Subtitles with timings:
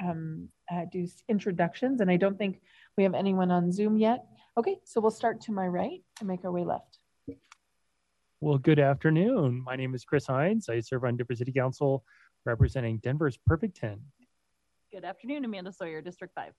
[0.00, 2.60] um, uh, do introductions, and I don't think
[2.96, 4.24] we have anyone on Zoom yet.
[4.56, 6.98] Okay, so we'll start to my right and make our way left.
[8.40, 9.62] Well, good afternoon.
[9.64, 10.68] My name is Chris Hinds.
[10.68, 12.04] I serve on Denver City Council
[12.44, 14.00] representing Denver's Perfect 10.
[14.92, 16.52] Good afternoon, Amanda Sawyer, District 5.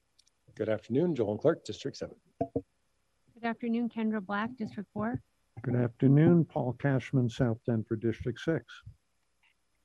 [0.55, 2.15] Good afternoon, Jolon Clark, District 7.
[2.53, 5.21] Good afternoon, Kendra Black, District 4.
[5.61, 8.65] Good afternoon, Paul Kashmann, South Denver, District 6.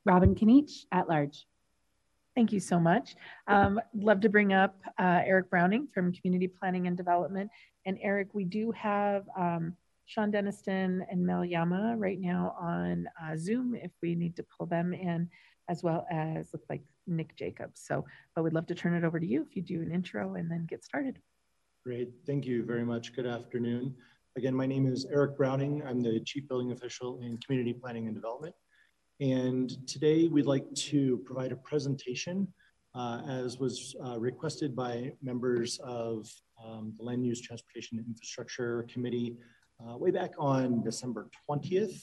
[0.05, 1.47] Robin Kniech, at large.
[2.35, 3.15] Thank you so much.
[3.47, 7.49] Um, love to bring up uh, Eric Browning from Community Planning and Development.
[7.87, 9.77] And Eric, we do have um,
[10.07, 14.67] Sean Denniston and Mel Yemma right now on uh, Zoom if we need to pull
[14.67, 15.31] them in,
[15.69, 17.81] as well as look like Nick Jacobs.
[17.85, 18.05] So,
[18.35, 20.51] but we'd love to turn it over to you if you do an intro and
[20.51, 21.21] then get started.
[21.87, 22.11] Great.
[22.27, 23.15] Thank you very much.
[23.15, 23.95] Good afternoon.
[24.37, 25.83] Again, my name is Eric Browning.
[25.87, 28.55] I'm the Chief Building Official in Community Planning and Development.
[29.21, 32.49] And today we'd like to provide a presentation
[32.97, 36.29] uh, as was uh, requested by members of
[36.65, 39.37] um, the Land Use Transportation Infrastructure Committee
[39.81, 42.03] uh, way back on December 20th,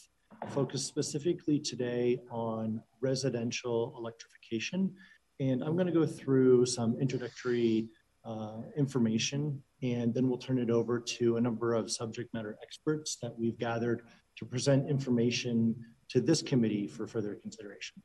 [0.50, 4.94] focused specifically today on residential electrification.
[5.42, 7.90] And I'm gonna go through some introductory
[8.24, 13.18] uh, information and then we'll turn it over to a number of subject matter experts
[13.22, 14.04] that we've gathered
[14.38, 15.76] to present information
[16.12, 18.04] to this committee for further consideration.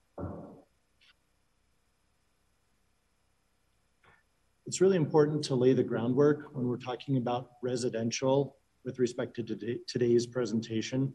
[4.65, 9.43] It's really important to lay the groundwork when we're talking about residential with respect to
[9.43, 11.13] today, today's presentation.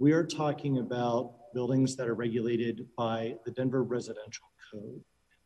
[0.00, 5.00] We are talking about buildings that are regulated by the Denver Residential Code.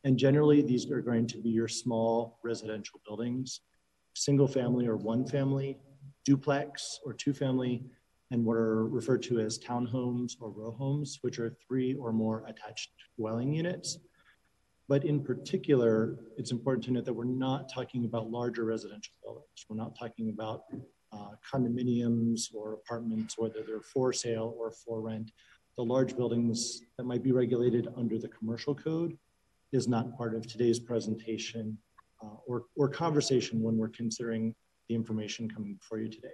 [0.05, 3.61] And generally, these are going to be your small residential buildings,
[4.15, 5.78] single family or one family,
[6.25, 7.84] duplex or two family,
[8.31, 12.45] and what are referred to as townhomes or row homes, which are three or more
[12.47, 13.98] attached dwelling units.
[14.89, 19.67] But in particular, it's important to note that we're not talking about larger residential buildings.
[19.69, 20.62] We're not talking about
[21.12, 25.32] uh, condominiums or apartments, whether they're for sale or for rent.
[25.76, 29.16] The large buildings that might be regulated under the commercial code
[29.72, 31.78] is not part of today's presentation
[32.22, 34.55] uh, or, or conversation when we're considering
[34.88, 36.28] the information coming before you today.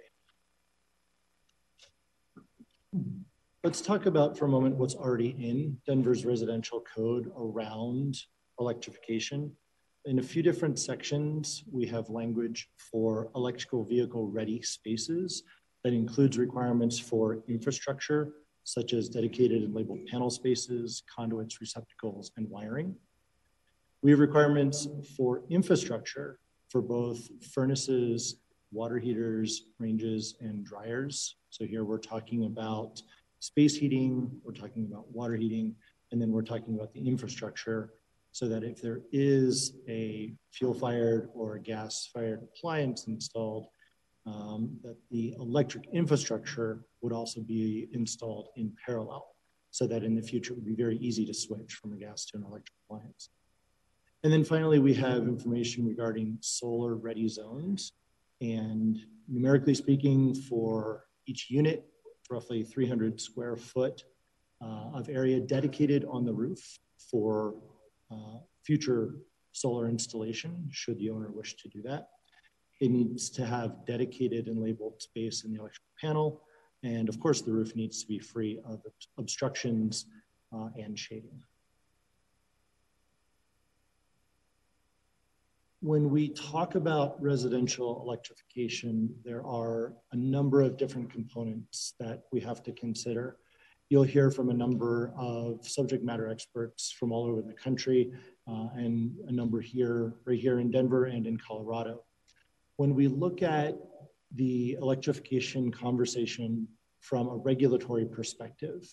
[3.67, 8.15] Let's talk about for a moment what's already in Denver's residential code around
[8.61, 9.51] electrification.
[10.05, 15.43] In a few different sections, we have language for electrical vehicle ready spaces
[15.83, 22.49] that includes requirements for infrastructure, such as dedicated and labeled panel spaces, conduits, receptacles, and
[22.49, 22.95] wiring.
[24.01, 26.39] We have requirements for infrastructure
[26.69, 28.37] for both furnaces,
[28.71, 31.35] water heaters, ranges, and dryers.
[31.49, 33.01] So here we're talking about
[33.39, 35.75] space heating, we're talking about water heating,
[36.11, 37.93] and then we're talking about the infrastructure
[38.31, 43.67] so that if there is a fuel fired or gas fired appliance installed,
[44.25, 49.25] um, that the electric infrastructure would also be installed in parallel
[49.71, 52.25] so that in the future it would be very easy to switch from a gas
[52.25, 53.29] to an electric appliance.
[54.23, 57.93] And then finally, we have information regarding solar ready zones.
[58.41, 61.85] And numerically speaking, for each unit,
[62.29, 64.03] roughly 300 square foot
[64.61, 66.79] uh, of area dedicated on the roof
[67.11, 67.55] for
[68.11, 69.15] uh, future
[69.51, 72.09] solar installation, should the owner wish to do that.
[72.79, 76.41] It needs to have dedicated and labeled space in the electrical panel.
[76.83, 78.81] And of course, the roof needs to be free of
[79.17, 80.05] obstructions
[80.55, 81.41] uh, and shading.
[85.81, 92.39] When we talk about residential electrification, there are a number of different components that we
[92.39, 93.37] have to consider.
[93.89, 98.11] You'll hear from a number of subject matter experts from all over the country
[98.47, 102.03] uh, and a number here, right here in Denver and in Colorado.
[102.77, 103.77] When we look at
[104.33, 106.67] the electrification conversation
[107.01, 108.91] from a regulatory perspective,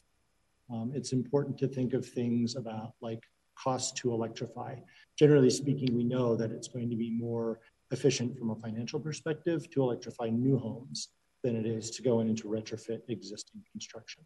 [0.71, 3.23] um, it's important to think of things about like
[3.63, 4.77] cost to electrify.
[5.19, 7.61] Generally speaking, we know that it's going to be more
[7.91, 11.09] efficient from a financial perspective to electrify new homes
[11.43, 14.25] than it is to go in and to retrofit existing construction.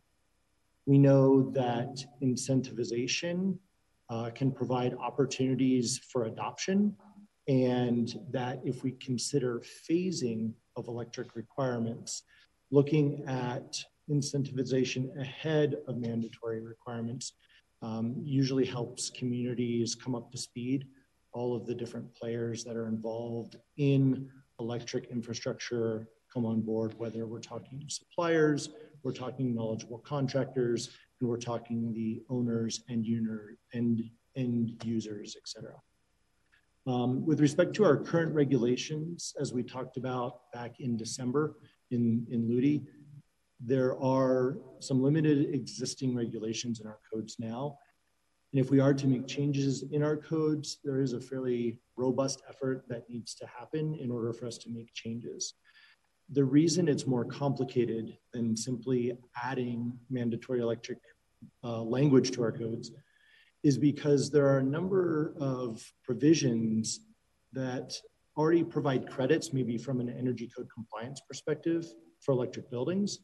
[0.86, 3.58] We know that incentivization
[4.08, 6.96] uh, can provide opportunities for adoption,
[7.46, 12.22] and that if we consider phasing of electric requirements,
[12.70, 13.76] looking at
[14.10, 17.34] incentivization ahead of mandatory requirements
[17.82, 20.86] um, usually helps communities come up to speed,
[21.32, 24.28] all of the different players that are involved in
[24.60, 28.70] electric infrastructure come on board, whether we're talking suppliers,
[29.02, 30.90] we're talking knowledgeable contractors,
[31.20, 34.02] and we're talking the owners and, user, and
[34.36, 35.74] end users, et cetera.
[36.86, 41.56] Um, with respect to our current regulations, as we talked about back in December
[41.90, 42.82] in, in LUTI,
[43.60, 47.76] there are some limited existing regulations in our codes now.
[48.52, 52.42] And if we are to make changes in our codes, there is a fairly robust
[52.48, 55.54] effort that needs to happen in order for us to make changes.
[56.30, 60.98] The reason it's more complicated than simply adding mandatory electric
[61.64, 62.90] uh, language to our codes
[63.64, 67.00] is because there are a number of provisions
[67.52, 67.94] that
[68.36, 71.86] already provide credits, maybe from an energy code compliance perspective
[72.20, 73.18] for electric buildings.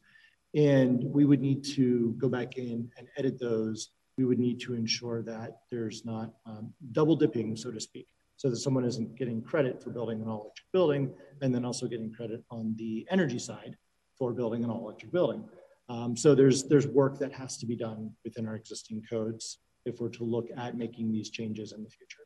[0.53, 3.89] And we would need to go back in and edit those.
[4.17, 8.07] We would need to ensure that there's not um, double dipping, so to speak,
[8.37, 11.87] so that someone isn't getting credit for building an all electric building and then also
[11.87, 13.75] getting credit on the energy side
[14.17, 15.43] for building an all electric building.
[15.89, 19.99] Um, so there's, there's work that has to be done within our existing codes if
[19.99, 22.23] we're to look at making these changes in the future.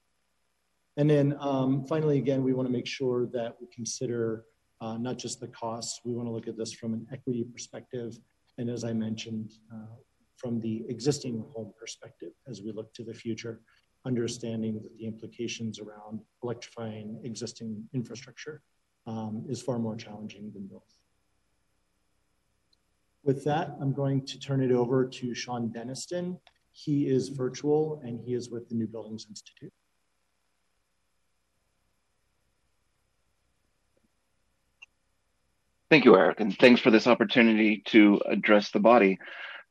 [0.98, 4.45] And then um, finally, again, we want to make sure that we consider
[4.81, 6.02] uh, not just the costs.
[6.06, 8.18] We want to look at this from an equity perspective.
[8.58, 9.96] And as I mentioned, uh,
[10.38, 13.62] from the existing home perspective as we look to the future,
[14.06, 18.62] understanding that the implications around electrifying existing infrastructure
[19.06, 20.96] um, is far more challenging than both.
[23.24, 26.40] With that, I'm going to turn it over to Sean Denniston.
[26.72, 29.74] He is virtual and he is with the New Buildings Institute.
[35.89, 39.18] Thank you, Eric, and thanks for this opportunity to address the body.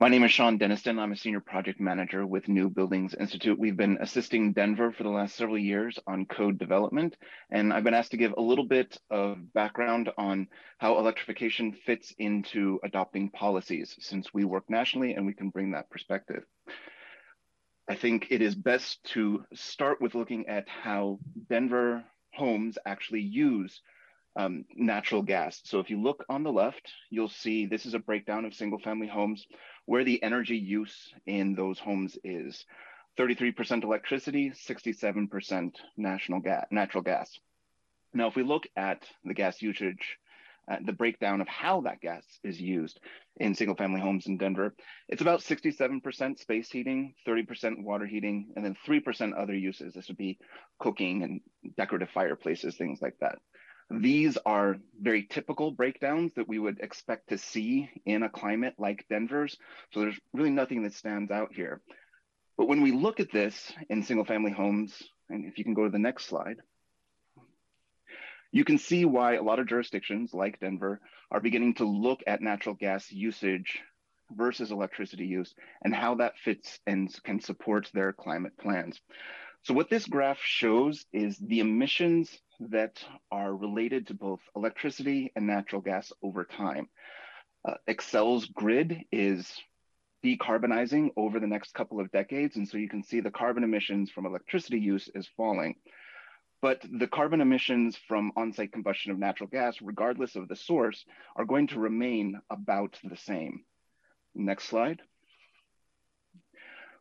[0.00, 0.98] My name is Sean Denniston.
[0.98, 3.56] I'm a senior project manager with New Buildings Institute.
[3.56, 7.16] We've been assisting Denver for the last several years on code development,
[7.52, 10.48] and I've been asked to give a little bit of background on
[10.78, 15.88] how electrification fits into adopting policies since we work nationally and we can bring that
[15.88, 16.42] perspective.
[17.88, 22.02] I think it is best to start with looking at how Denver
[22.34, 23.80] homes actually use
[24.38, 25.60] um, natural gas.
[25.64, 28.78] So if you look on the left, you'll see this is a breakdown of single
[28.78, 29.44] family homes
[29.84, 32.64] where the energy use in those homes is
[33.18, 36.40] 33% electricity, 67% national
[36.70, 37.36] natural gas.
[38.14, 40.18] Now, if we look at the gas usage,
[40.70, 43.00] uh, the breakdown of how that gas is used
[43.38, 44.72] in single family homes in Denver,
[45.08, 49.94] it's about 67% space heating, 30% water heating, and then 3% other uses.
[49.94, 50.38] This would be
[50.78, 51.40] cooking and
[51.76, 53.38] decorative fireplaces, things like that.
[53.90, 59.06] These are very typical breakdowns that we would expect to see in a climate like
[59.08, 59.56] Denver's.
[59.92, 61.80] So there's really nothing that stands out here.
[62.58, 65.84] But when we look at this in single family homes, and if you can go
[65.84, 66.58] to the next slide,
[68.50, 71.00] you can see why a lot of jurisdictions like Denver
[71.30, 73.80] are beginning to look at natural gas usage
[74.30, 79.00] versus electricity use and how that fits and can support their climate plans.
[79.62, 85.46] So what this graph shows is the emissions that are related to both electricity and
[85.46, 86.88] natural gas over time.
[87.64, 89.52] Uh, Xcel's grid is
[90.24, 92.56] decarbonizing over the next couple of decades.
[92.56, 95.76] And so you can see the carbon emissions from electricity use is falling.
[96.60, 101.04] But the carbon emissions from on-site combustion of natural gas, regardless of the source,
[101.36, 103.64] are going to remain about the same.
[104.34, 105.00] Next slide.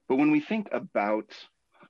[0.08, 1.34] But when we think about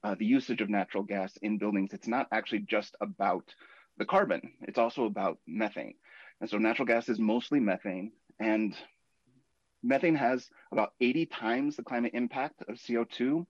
[0.04, 3.54] uh, the usage of natural gas in buildings, it's not actually just about
[3.98, 5.96] the carbon, it's also about methane.
[6.40, 8.76] And so natural gas is mostly methane, and
[9.84, 13.46] methane has about 80 times the climate impact of CO2.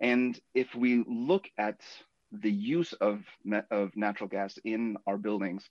[0.00, 1.80] And if we look at
[2.32, 3.22] the use of,
[3.70, 5.68] of natural gas in our buildings,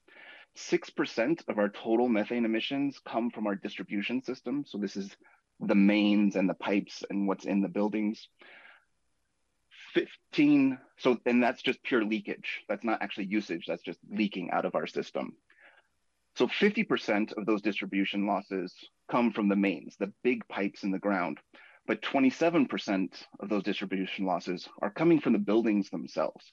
[0.58, 4.64] 6% of our total methane emissions come from our distribution system.
[4.66, 5.16] So this is
[5.60, 8.28] the mains and the pipes and what's in the buildings.
[9.94, 12.62] 15, so, and that's just pure leakage.
[12.68, 15.36] That's not actually usage, that's just leaking out of our system.
[16.36, 18.74] So 50% of those distribution losses
[19.10, 21.38] come from the mains, the big pipes in the ground.
[21.86, 23.10] But 27%
[23.40, 26.44] of those distribution losses are coming from the buildings themselves.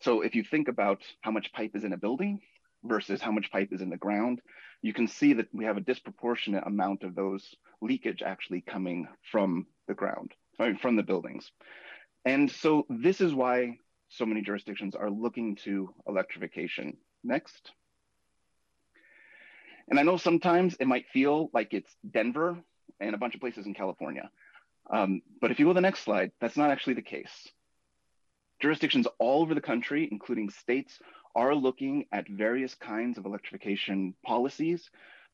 [0.00, 2.40] So if you think about how much pipe is in a building
[2.84, 4.40] versus how much pipe is in the ground,
[4.80, 9.66] you can see that we have a disproportionate amount of those leakage actually coming from
[9.88, 11.50] the ground, I mean, from the buildings.
[12.28, 13.78] And so this is why
[14.10, 16.98] so many jurisdictions are looking to electrification.
[17.24, 17.72] Next.
[19.88, 22.58] And I know sometimes it might feel like it's Denver
[23.00, 24.30] and a bunch of places in California.
[24.92, 27.48] Um, but if you go to the next slide, that's not actually the case.
[28.60, 30.98] Jurisdictions all over the country, including states,
[31.34, 34.90] are looking at various kinds of electrification policies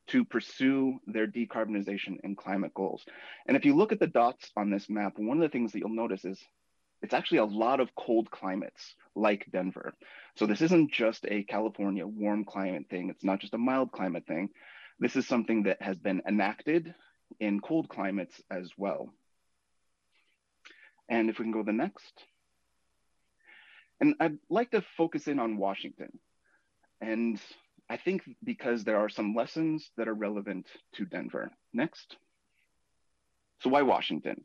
[0.07, 3.03] to pursue their decarbonization and climate goals.
[3.47, 5.79] And if you look at the dots on this map, one of the things that
[5.79, 6.39] you'll notice is
[7.05, 9.93] it's actually a lot of cold climates like Denver.
[10.37, 13.11] So this isn't just a California warm climate thing.
[13.11, 14.49] It's not just a mild climate thing.
[14.99, 16.95] This is something that has been enacted
[17.39, 19.13] in cold climates as well.
[21.07, 22.23] And if we can go to the next.
[24.01, 26.17] And I'd like to focus in on Washington.
[27.01, 27.39] And
[27.87, 31.51] I think because there are some lessons that are relevant to Denver.
[31.71, 32.17] Next.
[33.59, 34.43] So why Washington?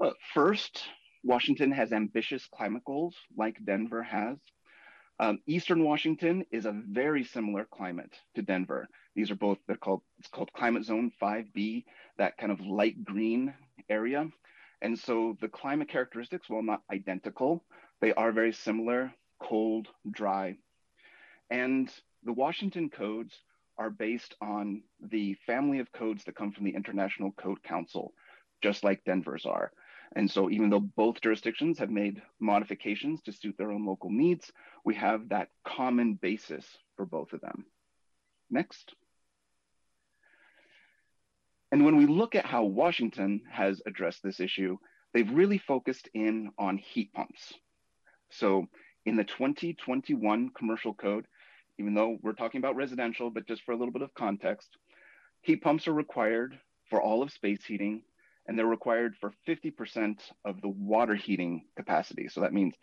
[0.00, 0.84] Uh, first,
[1.22, 4.38] Washington has ambitious climate goals like Denver has.
[5.18, 8.88] Um, Eastern Washington is a very similar climate to Denver.
[9.14, 11.84] These are both, they're called, it's called climate zone 5B,
[12.16, 13.52] that kind of light green
[13.90, 14.28] area.
[14.80, 17.62] And so the climate characteristics, while not identical,
[18.00, 20.56] they are very similar, cold, dry.
[21.50, 21.92] And
[22.24, 23.34] the Washington codes
[23.76, 28.14] are based on the family of codes that come from the International Code Council,
[28.62, 29.72] just like Denver's are.
[30.16, 34.50] And so even though both jurisdictions have made modifications to suit their own local needs,
[34.84, 37.64] we have that common basis for both of them.
[38.50, 38.94] Next.
[41.70, 44.78] And when we look at how Washington has addressed this issue,
[45.14, 47.54] they've really focused in on heat pumps.
[48.30, 48.66] So
[49.06, 51.26] in the 2021 commercial code,
[51.78, 54.68] even though we're talking about residential, but just for a little bit of context,
[55.42, 58.02] heat pumps are required for all of space heating
[58.50, 62.26] and they're required for 50% of the water heating capacity.
[62.26, 62.74] So that means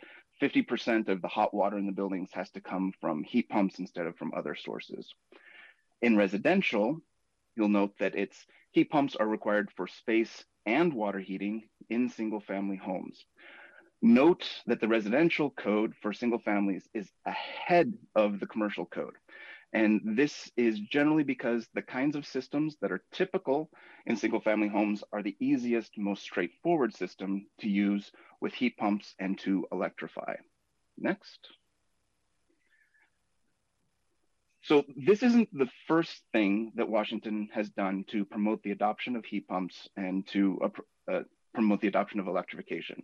[0.41, 4.05] 50% of the hot water in the buildings has to come from heat pumps instead
[4.07, 5.13] of from other sources.
[6.01, 7.01] In residential,
[7.57, 12.39] you'll note that it's heat pumps are required for space and water heating in single
[12.39, 13.25] family homes.
[14.01, 19.15] Note that the residential code for single families is ahead of the commercial code.
[19.73, 23.69] And this is generally because the kinds of systems that are typical
[24.05, 29.13] in single family homes are the easiest, most straightforward system to use with heat pumps
[29.19, 30.35] and to electrify.
[30.97, 31.49] Next.
[34.63, 39.23] So this isn't the first thing that Washington has done to promote the adoption of
[39.23, 43.03] heat pumps and to uh, uh, promote the adoption of electrification.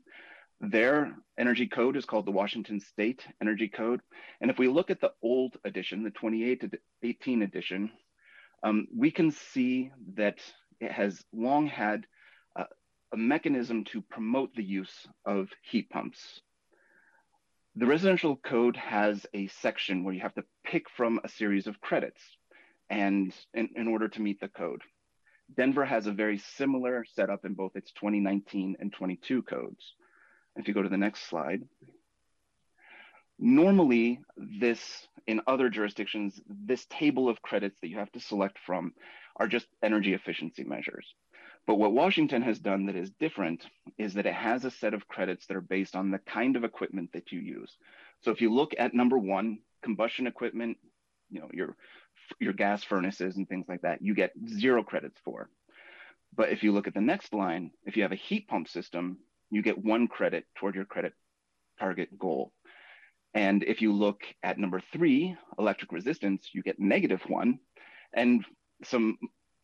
[0.64, 4.00] Their energy code is called the Washington State Energy Code.
[4.40, 7.92] And if we look at the old edition, the 2018 edition,
[8.64, 10.40] um, we can see that
[10.80, 12.06] it has long had
[13.14, 16.42] a mechanism to promote the use of heat pumps.
[17.76, 21.82] The residential code has a section where you have to pick from a series of
[21.82, 22.22] credits
[22.90, 24.82] and in, in order to meet the code.
[25.56, 29.94] Denver has a very similar setup in both its 2019 and 22 codes.
[30.56, 31.64] If you go to the next slide,
[33.40, 38.94] normally this, in other jurisdictions, this table of credits that you have to select from
[39.36, 41.14] are just energy efficiency measures.
[41.66, 43.66] But what Washington has done that is different
[43.98, 46.64] is that it has a set of credits that are based on the kind of
[46.64, 47.72] equipment that you use.
[48.22, 50.78] So if you look at number one, combustion equipment,
[51.30, 51.76] you know, your,
[52.40, 55.50] your gas furnaces and things like that, you get zero credits for.
[56.36, 59.18] But if you look at the next line, if you have a heat pump system,
[59.54, 61.14] you get one credit toward your credit
[61.80, 62.52] target goal.
[63.34, 67.60] And if you look at number three, electric resistance, you get negative one
[68.14, 68.46] and
[68.84, 69.18] some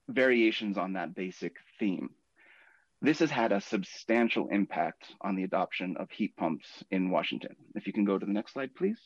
[0.07, 2.09] variations on that basic theme.
[3.01, 7.55] This has had a substantial impact on the adoption of heat pumps in Washington.
[7.75, 8.99] If you can go to the next slide, please.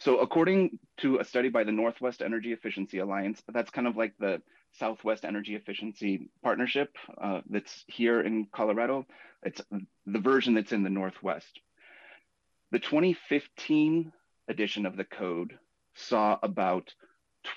[0.00, 4.14] So according to a study by the Northwest Energy Efficiency Alliance, that's kind of like
[4.18, 4.40] the
[4.78, 9.06] Southwest Energy Efficiency Partnership uh, that's here in Colorado.
[9.42, 9.60] It's
[10.06, 11.60] the version that's in the Northwest.
[12.72, 14.12] The 2015
[14.48, 15.58] edition of the code
[15.94, 16.92] saw about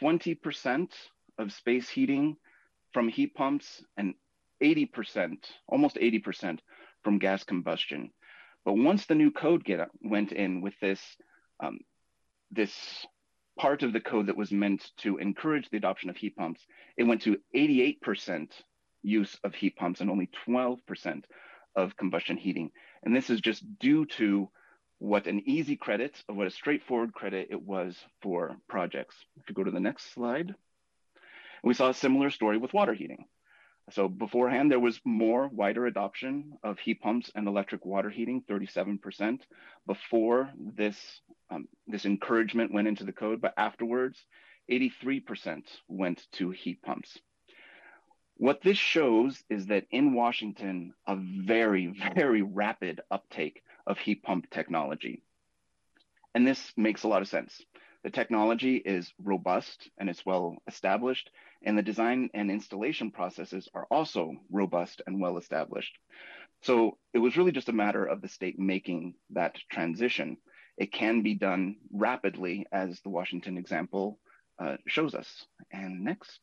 [0.01, 0.89] 20%
[1.37, 2.37] of space heating
[2.93, 4.13] from heat pumps and
[4.61, 6.59] 80%, almost 80%
[7.03, 8.11] from gas combustion.
[8.65, 11.01] But once the new code get, went in with this,
[11.61, 11.79] um,
[12.51, 12.73] this
[13.57, 16.61] part of the code that was meant to encourage the adoption of heat pumps,
[16.97, 18.49] it went to 88%
[19.03, 21.23] use of heat pumps and only 12%
[21.75, 22.71] of combustion heating.
[23.03, 24.49] And this is just due to
[24.99, 29.15] what an easy credit, or what a straightforward credit it was for projects.
[29.35, 30.55] If you go to the next slide,
[31.61, 33.25] we saw a similar story with water heating.
[33.91, 39.41] So beforehand, there was more wider adoption of heat pumps and electric water heating, 37%,
[39.85, 40.97] before this,
[41.53, 44.23] um, this encouragement went into the code, but afterwards,
[44.71, 47.17] 83% went to heat pumps.
[48.37, 54.49] What this shows is that in Washington, a very, very rapid uptake of heat pump
[54.49, 55.21] technology.
[56.33, 57.61] And this makes a lot of sense.
[58.03, 61.29] The technology is robust and it's well established,
[61.63, 65.97] and the design and installation processes are also robust and well established.
[66.63, 70.37] So it was really just a matter of the state making that transition.
[70.77, 74.19] It can be done rapidly, as the Washington example
[74.59, 75.45] uh, shows us.
[75.71, 76.39] And next.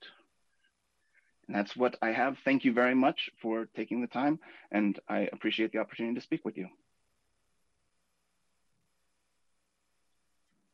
[1.46, 2.38] And that's what I have.
[2.44, 4.38] Thank you very much for taking the time,
[4.70, 6.68] and I appreciate the opportunity to speak with you.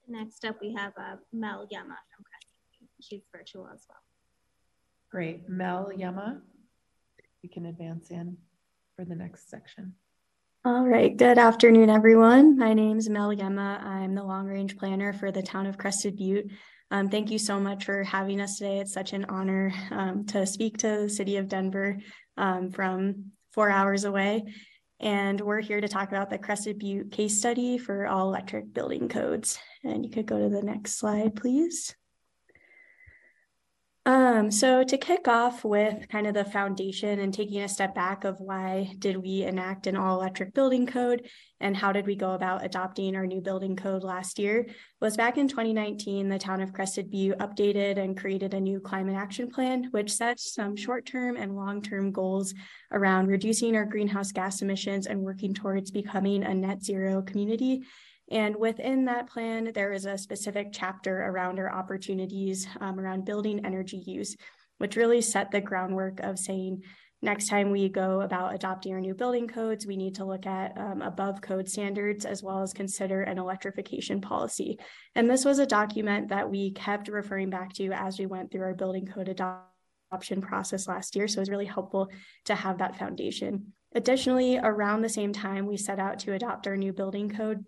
[0.07, 2.91] Next up, we have uh, Mel Yemma from Crescent.
[3.01, 3.99] She's virtual as well.
[5.11, 5.49] Great.
[5.49, 6.41] Mel Yemma,
[7.43, 8.37] you can advance in
[8.95, 9.95] for the next section.
[10.67, 11.17] All right.
[11.17, 12.59] Good afternoon, everyone.
[12.59, 13.81] My name is Mel Yemma.
[13.85, 16.51] I'm the long range planner for the town of Crested Butte.
[16.91, 18.81] Um, thank you so much for having us today.
[18.81, 21.99] It's such an honor um, to speak to the city of Denver
[22.37, 24.43] um, from four hours away.
[24.99, 29.09] And we're here to talk about the Crested Butte case study for all electric building
[29.09, 29.61] codes.
[29.85, 31.95] And you could go to the next slide, please.
[34.07, 38.23] Um, so to kick off with kind of the foundation and taking a step back
[38.23, 42.31] of why did we enact an all electric building code and how did we go
[42.31, 44.69] about adopting our new building code last year
[45.01, 49.17] was back in 2019, the town of Crested Butte updated and created a new climate
[49.17, 52.55] action plan, which sets some short-term and long-term goals
[52.93, 57.83] around reducing our greenhouse gas emissions and working towards becoming a net zero community
[58.31, 63.65] and within that plan, there is a specific chapter around our opportunities um, around building
[63.65, 64.37] energy use,
[64.79, 66.83] which really set the groundwork of saying
[67.23, 70.77] next time we go about adopting our new building codes, we need to look at
[70.77, 74.79] um, above code standards as well as consider an electrification policy.
[75.15, 78.63] And this was a document that we kept referring back to as we went through
[78.63, 81.29] our building code adoption process last year.
[81.29, 82.11] So it was really helpful
[82.47, 83.73] to have that foundation.
[83.95, 87.65] Additionally, around the same time, we set out to adopt our new building code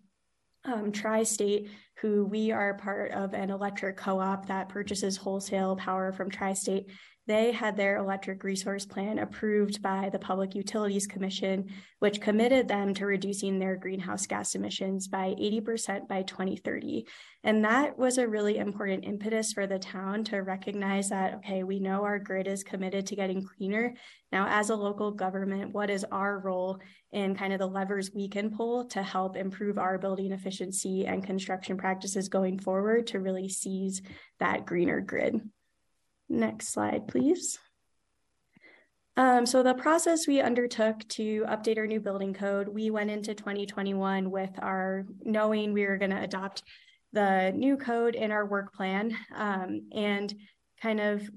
[0.64, 5.76] um, Tri State, who we are part of an electric co op that purchases wholesale
[5.76, 6.90] power from Tri State,
[7.28, 11.68] they had their electric resource plan approved by the Public Utilities Commission,
[11.98, 17.06] which committed them to reducing their greenhouse gas emissions by 80% by 2030.
[17.44, 21.80] And that was a really important impetus for the town to recognize that, okay, we
[21.80, 23.94] know our grid is committed to getting cleaner.
[24.32, 26.78] Now, as a local government, what is our role
[27.12, 31.22] in kind of the levers we can pull to help improve our building efficiency and
[31.22, 34.00] construction practices going forward to really seize
[34.40, 35.42] that greener grid?
[36.28, 37.58] Next slide, please.
[39.16, 43.34] Um, so the process we undertook to update our new building code, we went into
[43.34, 46.62] 2021 with our knowing we were going to adopt
[47.12, 50.32] the new code in our work plan um, and
[50.80, 51.28] kind of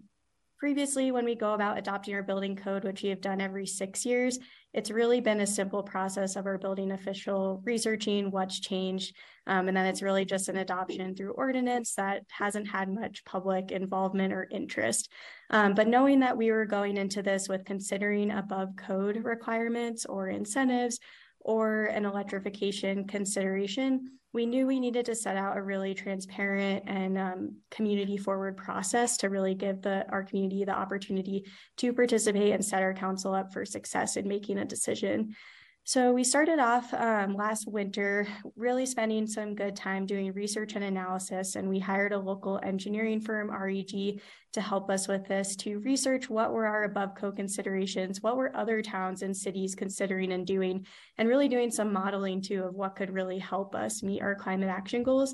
[0.62, 4.06] previously when we go about adopting our building code, which we have done every six
[4.06, 4.38] years,
[4.76, 9.16] it's really been a simple process of our building official researching what's changed.
[9.48, 13.72] Um, and then it's really just an adoption through ordinance that hasn't had much public
[13.72, 15.12] involvement or interest.
[15.50, 20.28] Um, but knowing that we were going into this with considering above code requirements or
[20.28, 21.00] incentives
[21.40, 27.18] or an electrification consideration, we knew we needed to set out a really transparent and
[27.18, 31.46] um, community forward process to really give the our community the opportunity
[31.78, 35.36] to participate and set our council up for success in making a decision
[35.84, 40.84] so we started off um, last winter, really spending some good time doing research and
[40.84, 44.22] analysis, and we hired a local engineering firm, REG,
[44.54, 48.56] to help us with this to research what were our above code considerations, what were
[48.56, 50.86] other towns and cities considering and doing,
[51.18, 54.70] and really doing some modeling too of what could really help us meet our climate
[54.70, 55.34] action goals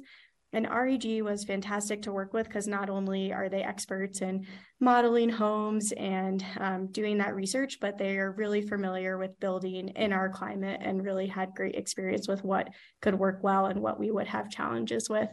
[0.53, 4.45] and REG was fantastic to work with because not only are they experts in
[4.79, 10.13] modeling homes and um, doing that research, but they are really familiar with building in
[10.13, 12.69] our climate and really had great experience with what
[13.01, 15.29] could work well and what we would have challenges with.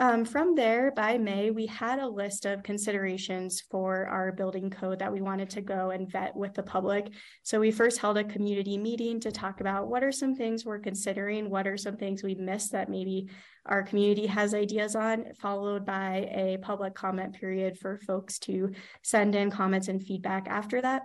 [0.00, 4.98] Um, from there, by May, we had a list of considerations for our building code
[5.00, 7.12] that we wanted to go and vet with the public.
[7.42, 10.78] So we first held a community meeting to talk about what are some things we're
[10.78, 13.28] considering, what are some things we missed that maybe
[13.66, 18.70] our community has ideas on, followed by a public comment period for folks to
[19.02, 21.02] send in comments and feedback after that.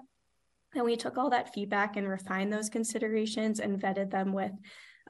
[0.73, 4.53] And we took all that feedback and refined those considerations and vetted them with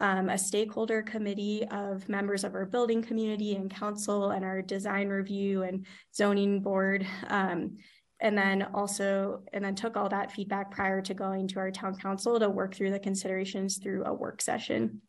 [0.01, 5.07] um, a stakeholder committee of members of our building community and council and our design
[5.07, 7.05] review and zoning board.
[7.27, 7.77] Um,
[8.21, 11.95] and then also, and then took all that feedback prior to going to our town
[11.95, 15.01] council to work through the considerations through a work session.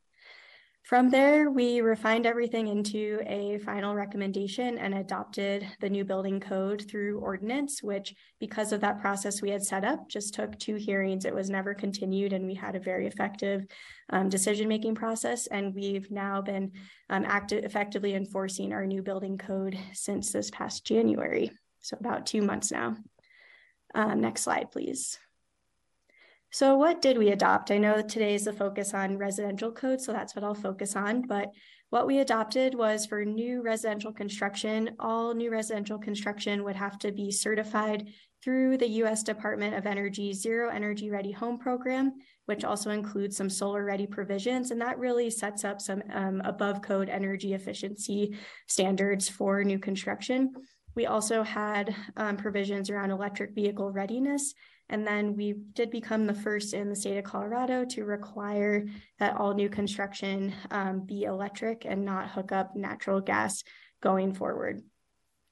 [0.87, 6.87] From there, we refined everything into a final recommendation and adopted the new building code
[6.89, 11.25] through ordinance, which, because of that process we had set up, just took two hearings.
[11.25, 13.67] It was never continued, and we had a very effective
[14.11, 15.49] um, decision making process.
[15.49, 16.71] And we've now been
[17.11, 21.51] um, active, effectively enforcing our new building code since this past January.
[21.81, 22.97] so about two months now.
[23.93, 25.19] Um, next slide, please.
[26.57, 27.71] So what did we adopt?
[27.71, 31.27] I know today is the focus on residential code, so that's what I'll focus on,
[31.27, 31.51] but
[31.91, 37.13] what we adopted was for new residential construction, all new residential construction would have to
[37.13, 38.09] be certified
[38.43, 42.15] through the US Department of Energy Zero Energy Ready Home Program,
[42.47, 44.71] which also includes some solar ready provisions.
[44.71, 48.35] And that really sets up some um, above code energy efficiency
[48.67, 50.55] standards for new construction.
[50.95, 54.55] We also had um, provisions around electric vehicle readiness.
[54.89, 58.87] And then we did become the first in the state of Colorado to require
[59.19, 63.65] that all new construction um, be electric and not hook up natural gas
[64.01, 64.83] going forward.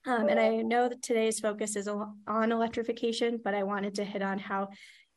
[0.07, 4.23] Um, and I know that today's focus is on electrification, but I wanted to hit
[4.23, 4.69] on how,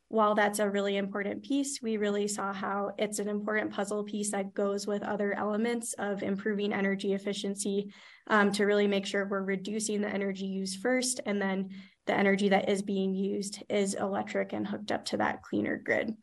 [0.08, 4.30] while that's a really important piece, we really saw how it's an important puzzle piece
[4.30, 7.92] that goes with other elements of improving energy efficiency
[8.28, 11.68] um, to really make sure we're reducing the energy use first, and then
[12.08, 16.16] the energy that is being used is electric and hooked up to that cleaner grid.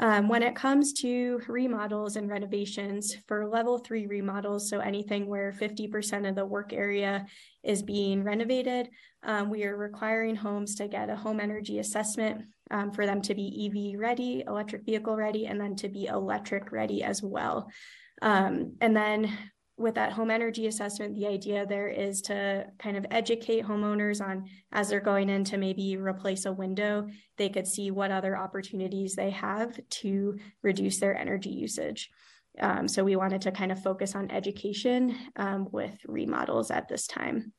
[0.00, 5.52] Um, when it comes to remodels and renovations for level three remodels, so anything where
[5.52, 7.26] 50% of the work area
[7.64, 8.90] is being renovated,
[9.24, 13.34] um, we are requiring homes to get a home energy assessment um, for them to
[13.34, 17.68] be EV ready, electric vehicle ready, and then to be electric ready as well.
[18.22, 19.36] Um, and then
[19.78, 24.48] with that home energy assessment, the idea there is to kind of educate homeowners on
[24.72, 29.14] as they're going in to maybe replace a window, they could see what other opportunities
[29.14, 32.10] they have to reduce their energy usage.
[32.60, 37.06] Um, so we wanted to kind of focus on education um, with remodels at this
[37.06, 37.52] time.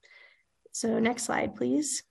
[0.74, 2.04] So next slide, please.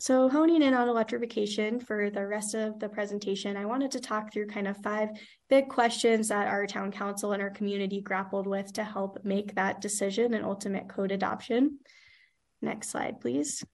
[0.00, 4.32] So honing in on electrification for the rest of the presentation, I wanted to talk
[4.32, 5.08] through kind of five
[5.50, 9.80] big questions that our town council and our community grappled with to help make that
[9.80, 11.80] decision and ultimate code adoption.
[12.62, 13.64] Next slide, please.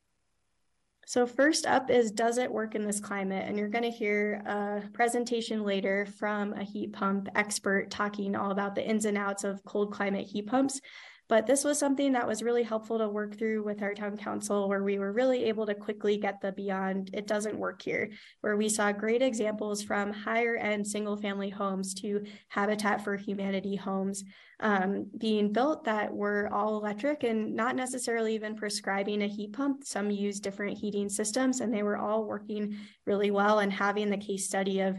[1.07, 3.45] So first up is, does it work in this climate?
[3.47, 8.75] And you're gonna hear a presentation later from a heat pump expert talking all about
[8.75, 10.81] the ins and outs of cold climate heat pumps.
[11.29, 14.69] But this was something that was really helpful to work through with our town council,
[14.69, 18.11] where we were really able to quickly get the beyond it doesn't work here,
[18.43, 23.75] where we saw great examples from higher end single family homes to Habitat for Humanity
[23.75, 24.25] homes
[24.61, 29.85] um, being built that were all electric and not necessarily even prescribing a heat pump.
[29.85, 33.59] Some use different heating systems, and they were all working really well.
[33.61, 34.97] And having the case study of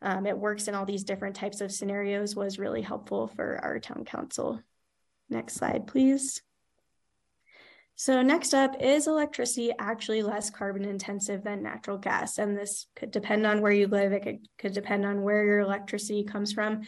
[0.00, 3.80] um, it works in all these different types of scenarios was really helpful for our
[3.80, 4.60] town council.
[5.30, 6.42] Next slide, please.
[8.00, 12.38] So next up, is electricity actually less carbon intensive than natural gas?
[12.38, 14.12] And this could depend on where you live.
[14.12, 16.82] It could, could depend on where your electricity comes from.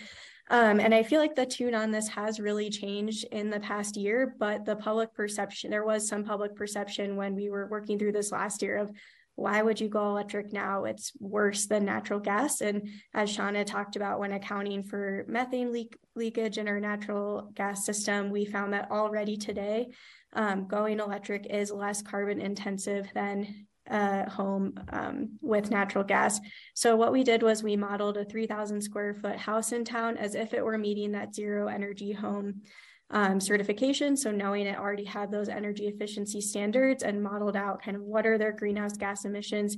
[0.50, 3.96] Um, and I feel like the tune on this has really changed in the past
[3.96, 8.12] year, but the public perception, there was some public perception when we were working through
[8.12, 8.92] this last year of
[9.36, 10.84] why would you go electric now?
[10.84, 12.60] It's worse than natural gas.
[12.60, 17.86] And as Shauna talked about, when accounting for methane leak, leakage in our natural gas
[17.86, 19.88] system, we found that already today,
[20.34, 26.40] um, going electric is less carbon intensive than a home um, with natural gas.
[26.74, 30.34] So what we did was we modeled a 3,000 square foot house in town as
[30.34, 32.62] if it were meeting that zero energy home
[33.10, 34.16] um, certification.
[34.16, 38.26] So knowing it already had those energy efficiency standards and modeled out kind of what
[38.26, 39.76] are their greenhouse gas emissions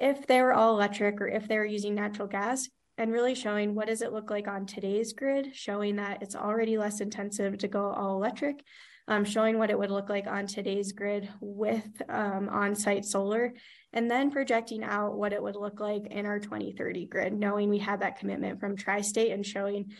[0.00, 3.74] if they were all electric or if they were using natural gas and really showing
[3.74, 7.68] what does it look like on today's grid, showing that it's already less intensive to
[7.68, 8.62] go all electric,
[9.08, 13.54] um, showing what it would look like on today's grid with um, on-site solar,
[13.92, 17.78] and then projecting out what it would look like in our 2030 grid, knowing we
[17.78, 19.92] had that commitment from Tri-State and showing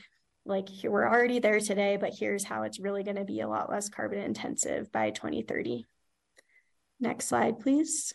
[0.44, 3.70] like we're already there today, but here's how it's really going to be a lot
[3.70, 5.86] less carbon intensive by 2030.
[7.00, 8.14] Next slide, please.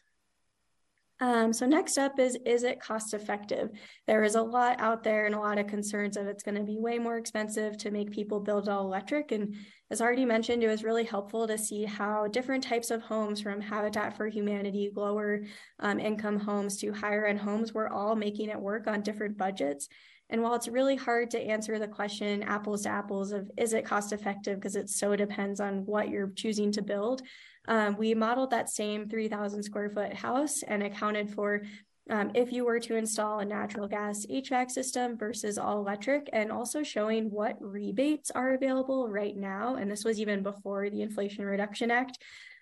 [1.21, 3.69] Um, so next up is, is it cost effective?
[4.05, 6.63] There is a lot out there and a lot of concerns of it's going to
[6.63, 9.31] be way more expensive to make people build all electric.
[9.31, 9.55] And
[9.89, 13.61] as already mentioned, it was really helpful to see how different types of homes from
[13.61, 15.43] Habitat for Humanity, lower
[15.79, 19.87] um, income homes to higher end homes were all making it work on different budgets.
[20.29, 23.85] And while it's really hard to answer the question apples to apples of is it
[23.85, 27.21] cost effective because it so depends on what you're choosing to build,
[27.67, 31.61] um, we modeled that same 3,000 square foot house and accounted for
[32.09, 36.51] um, if you were to install a natural gas HVAC system versus all electric, and
[36.51, 39.75] also showing what rebates are available right now.
[39.75, 42.19] And this was even before the Inflation Reduction Act.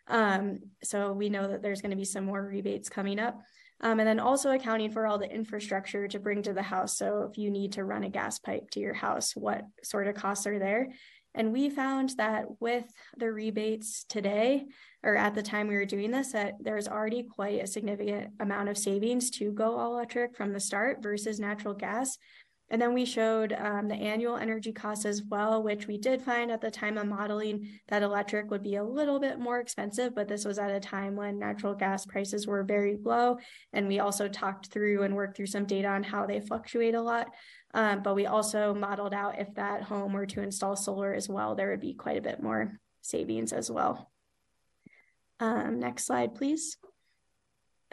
[0.08, 3.42] Um, so we know that there's going to be some more rebates coming up.
[3.84, 6.98] Um, and then also accounting for all the infrastructure to bring to the house.
[6.98, 10.16] So if you need to run a gas pipe to your house, what sort of
[10.16, 10.88] costs are there?
[11.36, 12.86] And we found that with
[13.18, 14.68] the rebates today,
[15.04, 18.70] or at the time we were doing this, that there's already quite a significant amount
[18.70, 22.18] of savings to go all electric from the start versus natural gas.
[22.74, 26.50] And then we showed um, the annual energy costs as well, which we did find
[26.50, 30.28] at the time of modeling that electric would be a little bit more expensive, but
[30.28, 33.38] this was at a time when natural gas prices were very low.
[33.74, 37.02] And we also talked through and worked through some data on how they fluctuate a
[37.02, 37.28] lot.
[37.76, 41.54] Um, but we also modeled out if that home were to install solar as well,
[41.54, 44.12] there would be quite a bit more savings as well.
[45.40, 46.76] Um, next slide, please.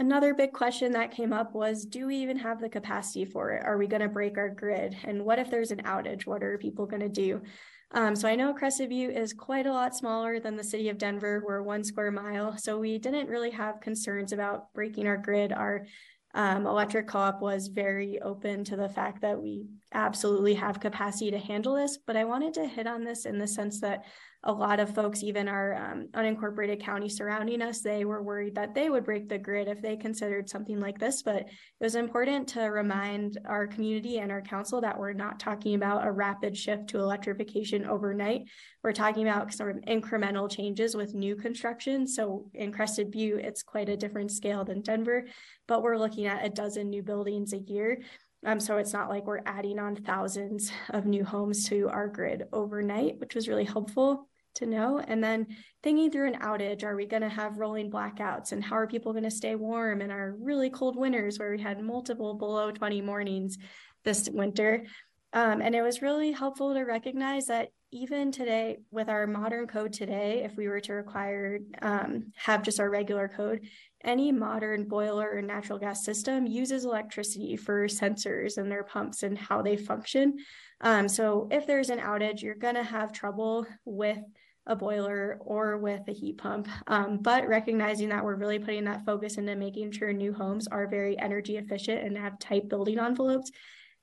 [0.00, 3.62] Another big question that came up was do we even have the capacity for it?
[3.66, 4.96] Are we going to break our grid?
[5.04, 6.24] And what if there's an outage?
[6.24, 7.42] What are people going to do?
[7.90, 10.96] Um, so I know Crested Butte is quite a lot smaller than the city of
[10.96, 11.42] Denver.
[11.46, 12.56] We're one square mile.
[12.56, 15.52] So we didn't really have concerns about breaking our grid.
[15.52, 15.84] Our
[16.32, 21.38] um, electric co-op was very open to the fact that we absolutely have capacity to
[21.38, 21.98] handle this.
[21.98, 24.04] But I wanted to hit on this in the sense that
[24.44, 28.74] a lot of folks, even our um, unincorporated county surrounding us, they were worried that
[28.74, 31.22] they would break the grid if they considered something like this.
[31.22, 31.48] But it
[31.78, 36.10] was important to remind our community and our council that we're not talking about a
[36.10, 38.44] rapid shift to electrification overnight.
[38.82, 42.06] We're talking about sort of incremental changes with new construction.
[42.06, 45.26] So in Crested Butte, it's quite a different scale than Denver,
[45.68, 48.00] but we're looking at a dozen new buildings a year.
[48.46, 52.44] Um, so it's not like we're adding on thousands of new homes to our grid
[52.54, 54.98] overnight, which was really helpful to know.
[54.98, 55.46] And then
[55.82, 59.12] thinking through an outage, are we going to have rolling blackouts and how are people
[59.12, 63.00] going to stay warm in our really cold winters where we had multiple below 20
[63.02, 63.58] mornings
[64.04, 64.84] this winter?
[65.32, 69.92] Um, and it was really helpful to recognize that even today, with our modern code
[69.92, 73.66] today, if we were to require um, have just our regular code,
[74.04, 79.36] any modern boiler or natural gas system uses electricity for sensors and their pumps and
[79.36, 80.38] how they function.
[80.80, 84.18] Um, so if there's an outage, you're going to have trouble with
[84.66, 86.68] a boiler or with a heat pump.
[86.86, 90.86] Um, but recognizing that we're really putting that focus into making sure new homes are
[90.86, 93.50] very energy efficient and have tight building envelopes,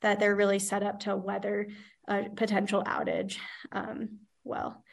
[0.01, 1.67] that they're really set up to weather
[2.07, 3.37] a potential outage
[3.71, 4.83] um, well.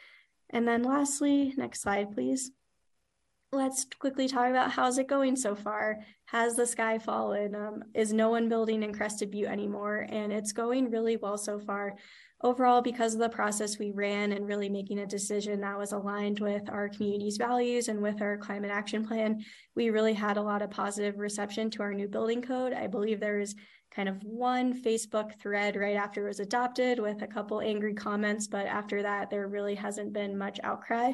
[0.50, 2.50] And then lastly, next slide, please
[3.54, 6.00] let's quickly talk about how's it going so far.
[6.26, 7.54] Has the sky fallen?
[7.54, 10.06] Um, is no one building in Crested Butte anymore?
[10.08, 11.94] And it's going really well so far.
[12.44, 16.40] Overall, because of the process we ran and really making a decision that was aligned
[16.40, 19.42] with our community's values and with our climate action plan,
[19.74, 22.74] we really had a lot of positive reception to our new building code.
[22.74, 23.54] I believe there is
[23.90, 28.46] kind of one Facebook thread right after it was adopted with a couple angry comments,
[28.46, 31.12] but after that, there really hasn't been much outcry.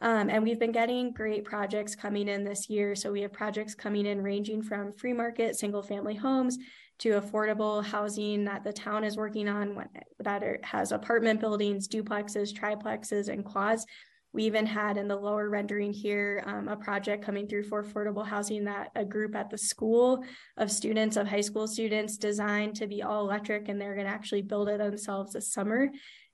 [0.00, 2.94] Um, and we've been getting great projects coming in this year.
[2.94, 6.56] So we have projects coming in ranging from free market single family homes
[6.98, 9.84] to affordable housing that the town is working on
[10.18, 13.86] that has apartment buildings, duplexes, triplexes, and quads.
[14.32, 18.26] We even had in the lower rendering here um, a project coming through for affordable
[18.26, 20.22] housing that a group at the school
[20.58, 24.12] of students, of high school students, designed to be all electric, and they're going to
[24.12, 25.88] actually build it themselves this summer.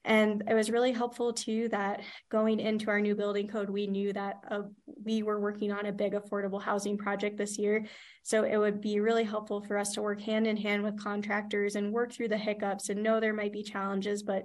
[0.04, 4.12] And it was really helpful too that going into our new building code, we knew
[4.12, 4.62] that uh,
[5.02, 7.86] we were working on a big affordable housing project this year.
[8.22, 11.74] So it would be really helpful for us to work hand in hand with contractors
[11.74, 14.44] and work through the hiccups and know there might be challenges, but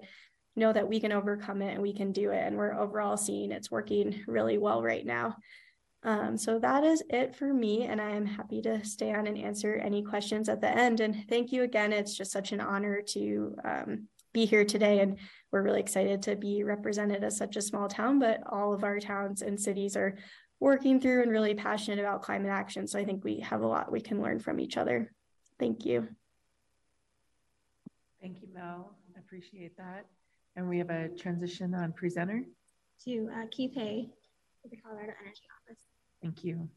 [0.55, 2.45] know that we can overcome it and we can do it.
[2.45, 5.35] And we're overall seeing it's working really well right now.
[6.03, 9.37] Um, so that is it for me, and I am happy to stay on and
[9.37, 11.01] answer any questions at the end.
[11.01, 11.91] And thank you again.
[11.91, 14.99] It's just such an honor to um, be here today.
[14.99, 15.17] And
[15.51, 18.99] we're really excited to be represented as such a small town, but all of our
[18.99, 20.15] towns and cities are
[20.59, 22.85] working through and really passionate about climate action.
[22.87, 25.11] So I think we have a lot we can learn from each other.
[25.59, 26.07] Thank you.
[28.21, 28.95] Thank you, Mel.
[29.15, 30.05] I appreciate that.
[30.55, 32.43] And we have a transition on presenter.
[33.05, 34.09] To uh, Keith Hay,
[34.69, 35.79] the Colorado Energy Office.
[36.21, 36.69] Thank you.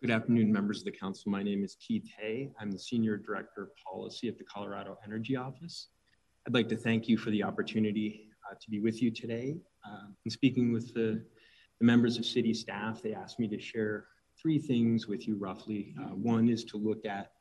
[0.00, 1.32] Good afternoon, members of the council.
[1.32, 2.52] My name is Keith Hay.
[2.60, 5.88] I'm the Senior Director of Policy at the Colorado Energy Office.
[6.46, 9.56] I'd like to thank you for the opportunity uh, to be with you today.
[9.84, 11.24] Uh, in speaking with the,
[11.80, 14.04] the, members of city staff, they asked me to share
[14.40, 15.96] three things with you roughly.
[16.00, 17.32] Uh, one is to look at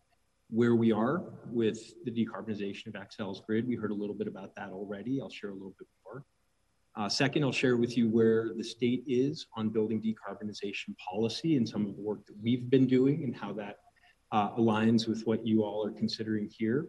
[0.50, 3.68] where we are with the decarbonization of Xcel's grid.
[3.68, 5.22] We heard a little bit about that already.
[5.22, 5.88] I'll share a little bit.
[6.98, 11.68] Uh, second, I'll share with you where the state is on building decarbonization policy and
[11.68, 13.78] some of the work that we've been doing and how that
[14.32, 16.88] uh, aligns with what you all are considering here.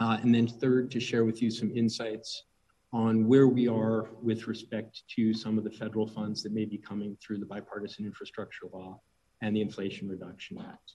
[0.00, 2.44] Uh, and then third, to share with you some insights
[2.92, 6.78] on where we are with respect to some of the federal funds that may be
[6.78, 9.00] coming through the bipartisan infrastructure law
[9.42, 10.94] and the Inflation Reduction Act.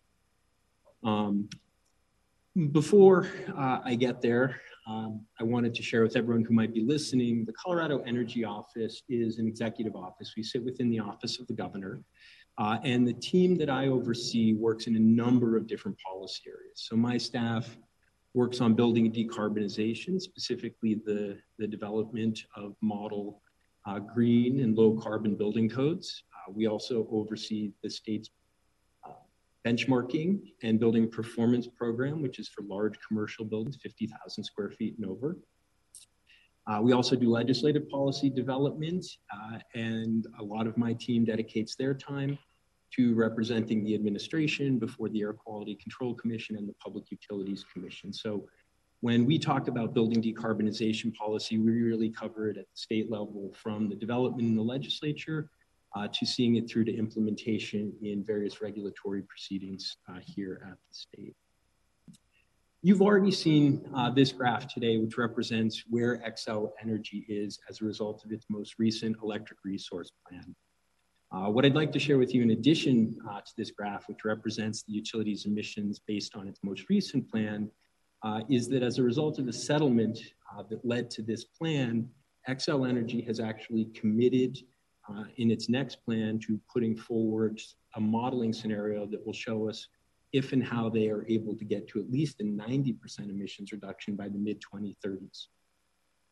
[1.03, 1.49] Um,
[2.71, 6.81] before uh, I get there, um, I wanted to share with everyone who might be
[6.81, 10.33] listening, the Colorado Energy Office is an executive office.
[10.35, 12.01] We sit within the office of the governor.
[12.57, 16.87] Uh, and the team that I oversee works in a number of different policy areas.
[16.87, 17.77] So my staff
[18.33, 23.41] works on building decarbonization, specifically the, the development of model
[23.85, 26.23] uh, green and low carbon building codes.
[26.33, 28.29] Uh, we also oversee the state's
[29.65, 35.05] benchmarking and building performance program, which is for large commercial buildings, 50,000 square feet and
[35.09, 35.37] over.
[36.67, 41.75] Uh, we also do legislative policy development, uh, and a lot of my team dedicates
[41.75, 42.37] their time
[42.95, 48.13] to representing the administration before the Air Quality Control Commission and the Public Utilities Commission.
[48.13, 48.47] So
[49.01, 53.53] when we talk about building decarbonization policy, we really cover it at the state level
[53.55, 55.49] from the development in the legislature
[55.95, 60.93] uh, to seeing it through to implementation in various regulatory proceedings uh, here at the
[60.93, 61.35] state.
[62.81, 67.85] You've already seen uh, this graph today, which represents where Xcel Energy is as a
[67.85, 70.55] result of its most recent electric resource plan.
[71.31, 74.23] Uh, what I'd like to share with you in addition uh, to this graph, which
[74.23, 77.69] represents the utility's emissions based on its most recent plan,
[78.23, 80.19] uh, is that as a result of the settlement
[80.69, 82.09] that led to this plan,
[82.49, 84.57] Xcel Energy has actually committed
[85.09, 87.59] uh, in its next plan to putting forward
[87.95, 89.87] a modeling scenario that will show us
[90.31, 94.15] if and how they are able to get to at least a 90% emissions reduction
[94.15, 95.47] by the mid 2030s.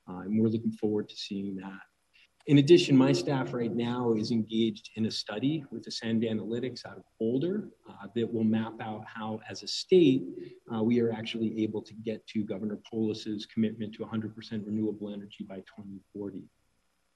[0.09, 1.81] Uh, and we're looking forward to seeing that.
[2.45, 6.85] In addition, my staff right now is engaged in a study with the Sand Analytics
[6.85, 10.23] out of Boulder uh, that will map out how, as a state,
[10.73, 14.33] uh, we are actually able to get to Governor Polis's commitment to 100%
[14.65, 16.43] renewable energy by 2040.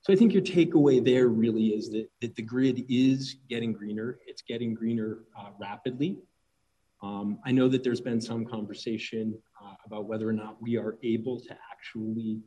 [0.03, 4.17] So I think your takeaway there really is that, that the grid is getting greener.
[4.25, 6.17] It's getting greener uh, rapidly.
[7.03, 10.97] Um, I know that there's been some conversation uh, about whether or not we are
[11.03, 12.39] able to actually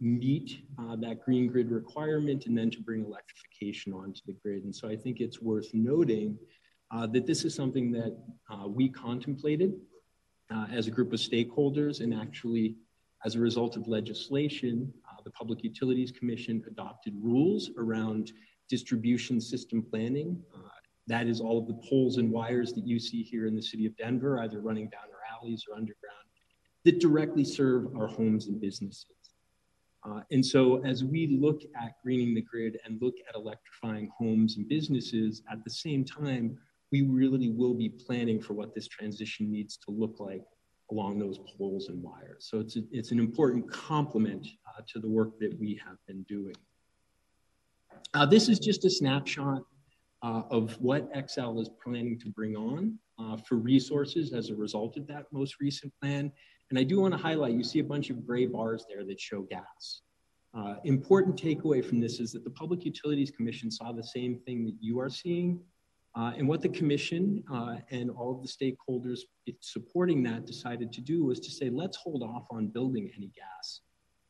[0.00, 4.64] meet uh, that green grid requirement and then to bring electrification onto the grid.
[4.64, 6.38] And so I think it's worth noting
[6.90, 8.16] uh, that this is something that
[8.50, 9.74] uh, we contemplated
[10.50, 12.76] uh, as a group of stakeholders and actually
[13.24, 14.92] as a result of legislation,
[15.24, 18.32] the Public Utilities Commission adopted rules around
[18.68, 20.40] distribution system planning.
[20.54, 20.68] Uh,
[21.06, 23.86] that is all of the poles and wires that you see here in the city
[23.86, 26.26] of Denver, either running down our alleys or underground,
[26.84, 29.06] that directly serve our homes and businesses.
[30.04, 34.56] Uh, and so as we look at greening the grid and look at electrifying homes
[34.56, 36.58] and businesses at the same time,
[36.90, 40.42] we really will be planning for what this transition needs to look like
[40.92, 42.46] along those poles and wires.
[42.50, 46.22] So it's, a, it's an important complement uh, to the work that we have been
[46.24, 46.54] doing.
[48.14, 49.62] Uh, this is just a snapshot
[50.22, 54.96] uh, of what Xcel is planning to bring on uh, for resources as a result
[54.98, 56.30] of that most recent plan.
[56.70, 59.20] And I do want to highlight, you see a bunch of gray bars there that
[59.20, 60.02] show gas.
[60.54, 64.64] Uh, important takeaway from this is that the Public Utilities Commission saw the same thing
[64.66, 65.60] that you are seeing.
[66.14, 69.20] Uh, and what the commission uh, and all of the stakeholders
[69.60, 73.80] supporting that decided to do was to say, let's hold off on building any gas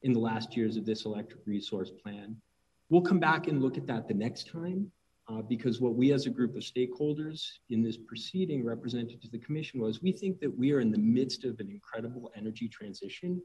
[0.02, 2.36] in the last years of this electric resource plan.
[2.88, 4.90] We'll come back and look at that the next time
[5.28, 9.38] uh, because what we as a group of stakeholders in this proceeding represented to the
[9.38, 13.42] commission was we think that we are in the midst of an incredible energy transition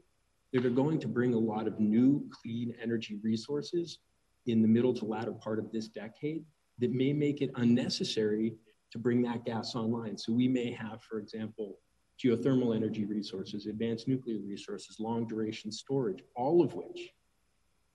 [0.52, 3.98] that are going to bring a lot of new clean energy resources
[4.46, 6.44] in the middle to latter part of this decade
[6.78, 8.54] that may make it unnecessary
[8.92, 10.16] to bring that gas online.
[10.16, 11.78] So we may have, for example,
[12.22, 17.12] geothermal energy resources, advanced nuclear resources, long duration storage, all of which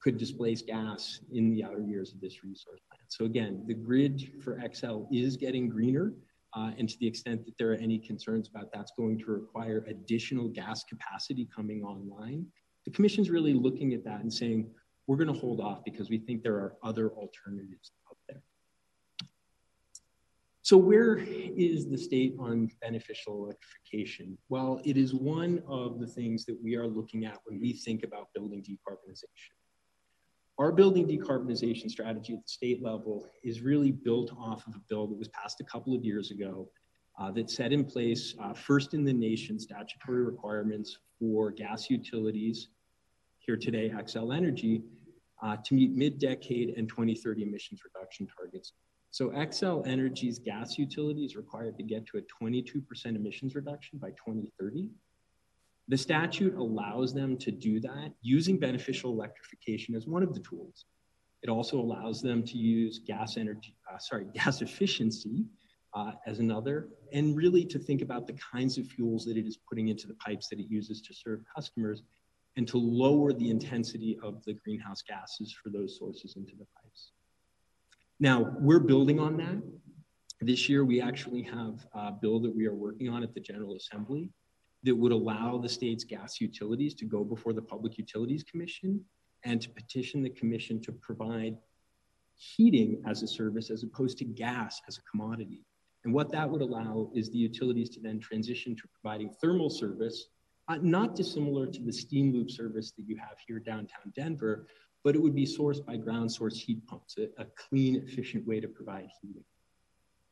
[0.01, 2.99] could displace gas in the outer years of this resource plan.
[3.07, 6.13] So again, the grid for Xcel is getting greener.
[6.55, 9.83] Uh, and to the extent that there are any concerns about that's going to require
[9.87, 12.45] additional gas capacity coming online,
[12.85, 14.69] the commission's really looking at that and saying,
[15.07, 17.91] we're going to hold off because we think there are other alternatives.
[20.73, 24.35] So where is the state on beneficial electrification?
[24.49, 28.03] Well, it is one of the things that we are looking at when we think
[28.03, 29.53] about building decarbonization.
[30.57, 35.05] Our building decarbonization strategy at the state level is really built off of a bill
[35.05, 36.67] that was passed a couple of years ago
[37.19, 42.69] uh, that set in place uh, first in the nation statutory requirements for gas utilities,
[43.37, 44.81] here today, Xcel Energy,
[45.43, 48.73] uh, to meet mid-decade and 2030 emissions reduction targets.
[49.13, 54.09] So Xcel Energy's gas utility is required to get to a 22% emissions reduction by
[54.09, 54.89] 2030
[55.87, 60.85] the statute allows them to do that using beneficial electrification as one of the tools.
[61.41, 65.45] It also allows them to use gas energy, uh, sorry, gas efficiency
[65.93, 69.57] uh, as another, and really to think about the kinds of fuels that it is
[69.69, 72.03] putting into the pipes that it uses to serve customers
[72.55, 76.82] and to lower the intensity of the greenhouse gases for those sources into the pipes.
[78.23, 79.61] Now, we're building on that.
[80.39, 83.75] This year, we actually have a bill that we are working on at the General
[83.75, 84.29] Assembly
[84.83, 89.03] that would allow the state's gas utilities to go before the Public Utilities Commission
[89.43, 91.57] and to petition the commission to provide
[92.35, 95.65] heating as a service as opposed to gas as a commodity.
[96.05, 100.27] And what that would allow is the utilities to then transition to providing thermal service,
[100.69, 104.65] uh, not dissimilar to the steam loop service that you have here downtown Denver,
[105.03, 108.59] but it would be sourced by ground source heat pumps, a, a clean, efficient way
[108.59, 109.43] to provide heating.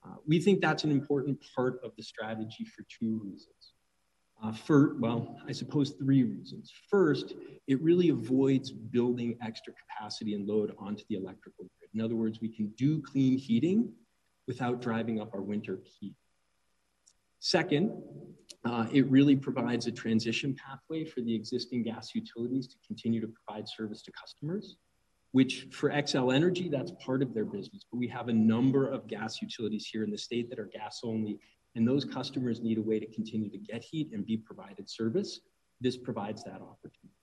[0.05, 3.73] Uh, we think that's an important part of the strategy for two reasons.
[4.43, 6.73] Uh, for, well, I suppose three reasons.
[6.89, 7.35] First,
[7.67, 11.91] it really avoids building extra capacity and load onto the electrical grid.
[11.93, 13.93] In other words, we can do clean heating
[14.47, 16.15] without driving up our winter heat.
[17.39, 17.91] Second,
[18.63, 23.27] uh, it really provides a transition pathway for the existing gas utilities to continue to
[23.27, 24.77] provide service to customers,
[25.31, 27.85] which for Xcel Energy, that's part of their business.
[27.91, 31.01] But we have a number of gas utilities here in the state that are gas
[31.03, 31.39] only,
[31.75, 35.39] and those customers need a way to continue to get heat and be provided service.
[35.79, 37.15] This provides that opportunity.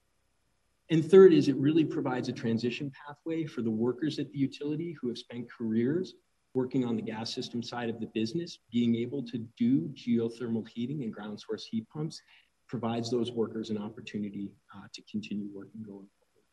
[0.91, 4.97] And third is it really provides a transition pathway for the workers at the utility
[5.01, 6.15] who have spent careers
[6.59, 11.05] working on the gas system side of the business, being able to do geothermal heating
[11.05, 12.21] and ground source heat pumps
[12.67, 16.47] provides those workers an opportunity uh, to continue working going forward.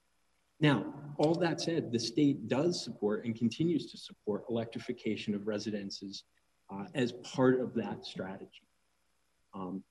[0.60, 6.24] Now, all that said, the state does support and continues to support electrification of residences
[6.72, 8.68] uh, as part of that strategy.
[9.56, 9.84] Um,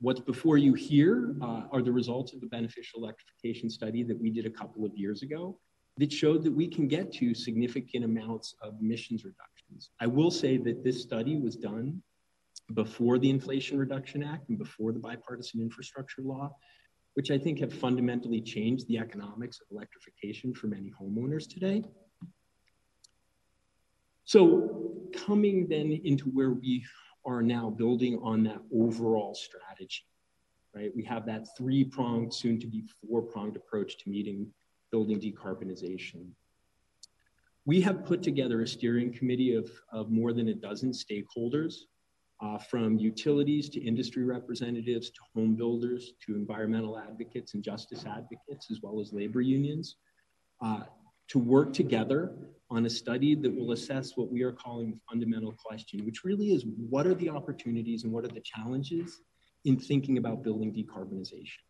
[0.00, 4.28] what's before you here uh, are the results of the beneficial electrification study that we
[4.28, 5.56] did a couple of years ago
[5.98, 9.90] that showed that we can get to significant amounts of emissions reductions.
[10.00, 12.02] I will say that this study was done
[12.74, 16.54] before the Inflation Reduction Act and before the bipartisan infrastructure law,
[17.14, 21.82] which I think have fundamentally changed the economics of electrification for many homeowners today.
[24.24, 26.84] So coming then into where we
[27.24, 30.04] are now building on that overall strategy,
[30.74, 30.90] right?
[30.94, 34.48] We have that three-pronged, soon to be four-pronged approach to meeting
[34.96, 36.22] building decarbonization.
[37.66, 41.74] We have put together a steering committee of, of more than a dozen stakeholders,
[42.40, 48.70] uh, from utilities to industry representatives to home builders to environmental advocates and justice advocates,
[48.70, 49.96] as well as labor unions,
[50.62, 50.80] uh,
[51.28, 52.32] to work together
[52.70, 56.52] on a study that will assess what we are calling the fundamental question, which really
[56.52, 59.20] is what are the opportunities and what are the challenges
[59.66, 61.65] in thinking about building decarbonization?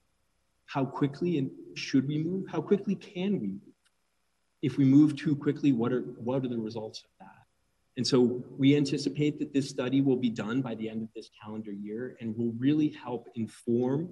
[0.66, 2.46] How quickly and should we move?
[2.48, 3.60] How quickly can we move?
[4.62, 7.46] If we move too quickly, what are, what are the results of that?
[7.96, 11.30] And so we anticipate that this study will be done by the end of this
[11.42, 14.10] calendar year and will really help inform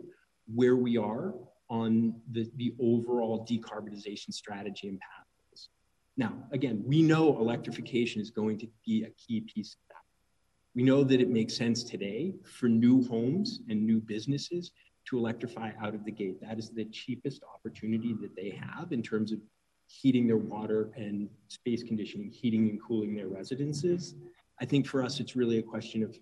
[0.55, 1.35] where we are
[1.69, 5.69] on the, the overall decarbonization strategy and pathways.
[6.17, 9.95] Now, again, we know electrification is going to be a key piece of that.
[10.75, 14.73] We know that it makes sense today for new homes and new businesses
[15.07, 16.41] to electrify out of the gate.
[16.41, 19.41] That is the cheapest opportunity that they have in terms of
[19.87, 24.15] heating their water and space conditioning, heating and cooling their residences.
[24.61, 26.19] I think for us, it's really a question of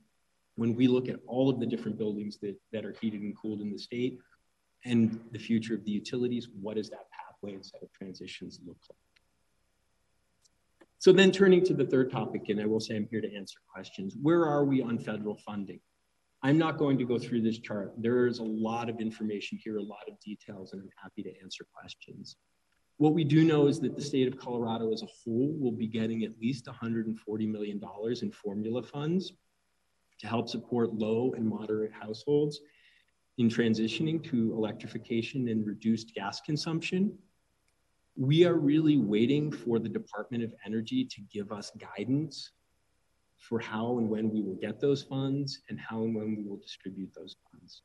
[0.56, 3.60] when we look at all of the different buildings that, that are heated and cooled
[3.60, 4.18] in the state
[4.84, 8.78] and the future of the utilities, what does that pathway and set of transitions look
[8.88, 8.98] like?
[10.98, 13.58] So then turning to the third topic, and I will say I'm here to answer
[13.72, 14.14] questions.
[14.20, 15.80] Where are we on federal funding?
[16.44, 17.92] I'm not going to go through this chart.
[17.96, 21.40] There is a lot of information here, a lot of details, and I'm happy to
[21.40, 22.36] answer questions.
[22.96, 25.86] What we do know is that the state of Colorado as a whole will be
[25.86, 27.16] getting at least $140
[27.48, 27.80] million
[28.22, 29.32] in formula funds
[30.18, 32.60] to help support low and moderate households
[33.38, 37.16] in transitioning to electrification and reduced gas consumption.
[38.16, 42.50] We are really waiting for the Department of Energy to give us guidance
[43.42, 46.58] for how and when we will get those funds and how and when we will
[46.58, 47.82] distribute those funds.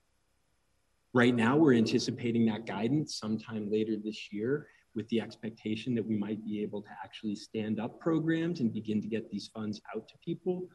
[1.14, 6.16] Right now, we're anticipating that guidance sometime later this year with the expectation that we
[6.16, 10.08] might be able to actually stand up programs and begin to get these funds out
[10.08, 10.68] to people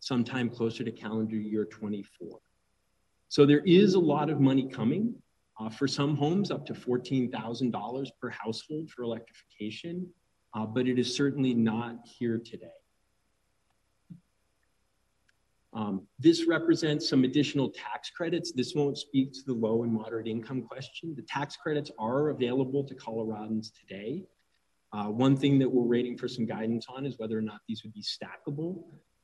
[0.00, 2.38] sometime closer to calendar year 24.
[3.28, 5.14] So there is a lot of money coming.
[5.58, 10.06] Uh, for some homes, up to $14,000 per household for electrification,
[10.54, 12.66] uh, but it is certainly not here today.
[15.76, 18.50] Um, this represents some additional tax credits.
[18.50, 21.14] This won't speak to the low and moderate income question.
[21.14, 24.24] The tax credits are available to Coloradans today.
[24.94, 27.82] Uh, one thing that we're waiting for some guidance on is whether or not these
[27.84, 28.72] would be stackable.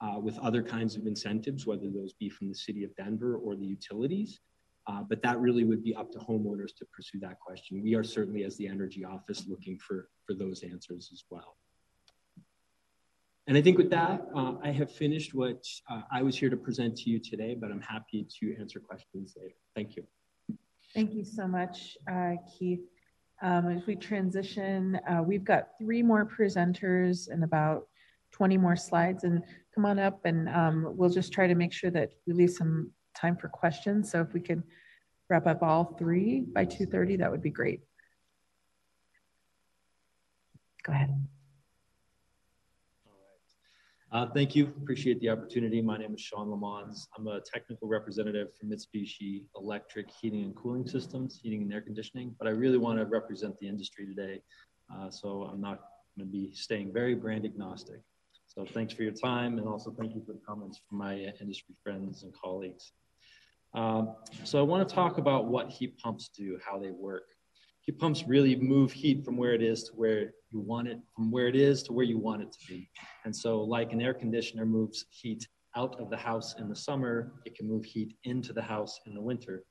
[0.03, 3.55] uh, with other kinds of incentives, whether those be from the city of Denver or
[3.55, 4.41] the utilities.
[4.89, 7.81] Uh, but that really would be up to homeowners to pursue that question.
[7.83, 11.57] We are certainly, as the energy office, looking for, for those answers as well.
[13.49, 16.57] And I think with that, uh, I have finished what uh, I was here to
[16.57, 19.55] present to you today, but I'm happy to answer questions later.
[19.75, 20.05] Thank you.
[20.95, 22.85] Thank you so much, uh, Keith.
[23.41, 27.89] Um, as we transition, uh, we've got three more presenters and about
[28.31, 29.43] 20 more slides and
[29.75, 32.93] come on up and um, we'll just try to make sure that we leave some
[33.17, 34.11] time for questions.
[34.13, 34.63] So if we could
[35.29, 37.81] wrap up all three by 2.30, that would be great.
[40.85, 41.27] Go ahead.
[44.13, 44.67] Uh, thank you.
[44.83, 45.81] Appreciate the opportunity.
[45.81, 47.09] My name is Sean Lamons.
[47.17, 52.35] I'm a technical representative for Mitsubishi Electric Heating and Cooling Systems, heating and air conditioning,
[52.39, 54.43] but I really want to represent the industry today.
[54.95, 55.81] Uh, so I'm not
[56.15, 58.03] going to be staying very brand agnostic.
[58.49, 61.31] So thanks for your time and also thank you for the comments from my uh,
[61.41, 62.93] industry friends and colleagues.
[63.73, 67.29] Um, so I want to talk about what heat pumps do, how they work.
[67.83, 71.33] Heat pumps really move heat from where it is to where you want it, from
[71.33, 72.89] where it is to where you want it to be.
[73.25, 77.33] And so like an air conditioner moves heat out of the house in the summer,
[77.45, 79.65] it can move heat into the house in the winter.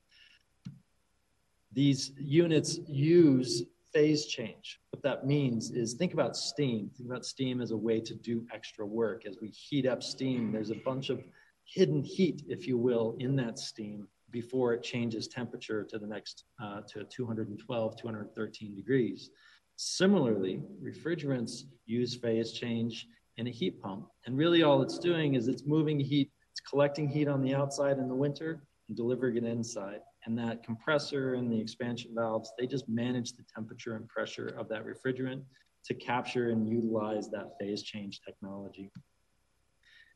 [1.72, 3.62] These units use
[3.94, 4.80] phase change.
[4.90, 6.90] What that means is think about steam.
[6.94, 9.24] Think about steam as a way to do extra work.
[9.26, 11.22] As we heat up steam, there's a bunch of
[11.64, 16.44] hidden heat, if you will, in that steam before it changes temperature to the next
[16.62, 19.30] uh, to 212, 213 degrees.
[19.76, 23.06] Similarly, refrigerants use phase change
[23.36, 24.06] in a heat pump.
[24.26, 27.98] And really all it's doing is it's moving heat, it's collecting heat on the outside
[27.98, 30.00] in the winter and delivering it inside.
[30.26, 34.68] And that compressor and the expansion valves, they just manage the temperature and pressure of
[34.68, 35.42] that refrigerant
[35.86, 38.90] to capture and utilize that phase change technology.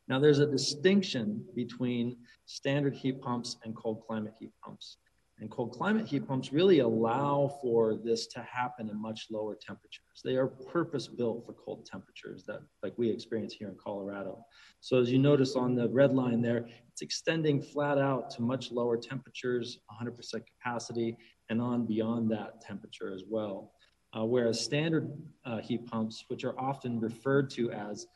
[0.07, 4.97] Now, there's a distinction between standard heat pumps and cold climate heat pumps.
[5.39, 10.21] And cold climate heat pumps really allow for this to happen in much lower temperatures.
[10.23, 14.43] They are purpose built for cold temperatures that like we experience here in Colorado.
[14.79, 18.71] So as you notice on the red line there, it's extending flat out to much
[18.71, 21.15] lower temperatures, 100% capacity,
[21.49, 23.73] and on beyond that temperature as well.
[24.17, 25.11] Uh, whereas standard
[25.45, 28.07] uh, heat pumps, which are often referred to as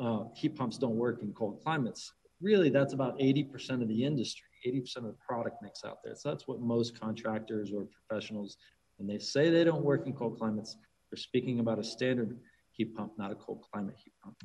[0.00, 2.12] uh, heat pumps don't work in cold climates.
[2.40, 6.14] Really, that's about 80% of the industry, 80% of the product mix out there.
[6.16, 8.56] So that's what most contractors or professionals,
[8.96, 10.76] when they say they don't work in cold climates,
[11.10, 12.38] they're speaking about a standard
[12.72, 14.36] heat pump, not a cold climate heat pump.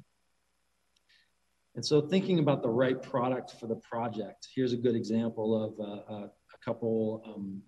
[1.75, 5.79] And so thinking about the right product for the project, here's a good example of
[5.79, 7.61] uh, a, a couple um,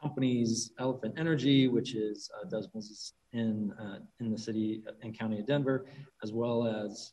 [0.00, 2.66] companies, Elephant Energy, which is uh, does
[3.32, 5.86] in, uh, in the city and county of Denver,
[6.22, 7.12] as well as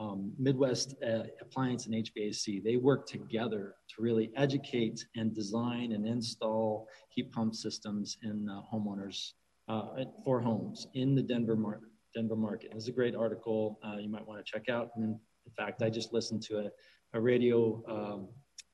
[0.00, 2.64] um, Midwest uh, Appliance and HVAC.
[2.64, 8.62] They work together to really educate and design and install heat pump systems in uh,
[8.72, 9.32] homeowners
[9.68, 11.80] uh, for homes in the Denver, mar-
[12.14, 12.70] Denver market.
[12.72, 14.88] This is a great article uh, you might want to check out.
[14.96, 16.70] And in fact, I just listened to a,
[17.12, 18.28] a radio um,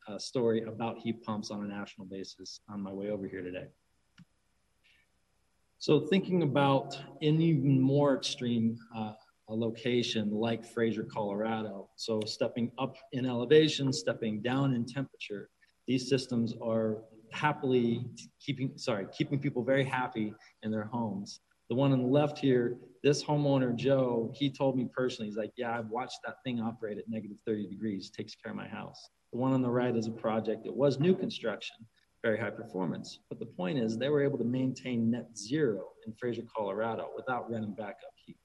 [0.08, 3.66] uh, story about heat pumps on a national basis on my way over here today.
[5.79, 9.12] So thinking about an even more extreme uh,
[9.49, 11.89] a location like Fraser, Colorado.
[11.97, 15.51] So stepping up in elevation, stepping down in temperature,
[15.87, 18.07] these systems are happily
[18.45, 21.41] keeping, sorry, keeping people very happy in their homes.
[21.68, 25.53] The one on the left here, this homeowner, Joe, he told me personally, he's like,
[25.57, 29.09] yeah, I've watched that thing operate at negative 30 degrees, takes care of my house.
[29.33, 31.77] The one on the right is a project, it was new construction
[32.22, 33.20] very high performance.
[33.28, 37.50] But the point is, they were able to maintain net zero in Fraser, Colorado without
[37.50, 38.36] running backup heat.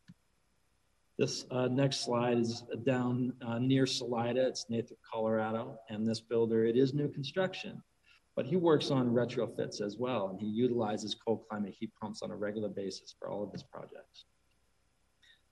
[1.17, 4.47] This uh, next slide is down uh, near Salida.
[4.47, 5.77] It's Nathrop, Colorado.
[5.89, 7.81] And this builder, it is new construction,
[8.35, 10.29] but he works on retrofits as well.
[10.29, 13.61] And he utilizes cold climate heat pumps on a regular basis for all of his
[13.61, 14.25] projects.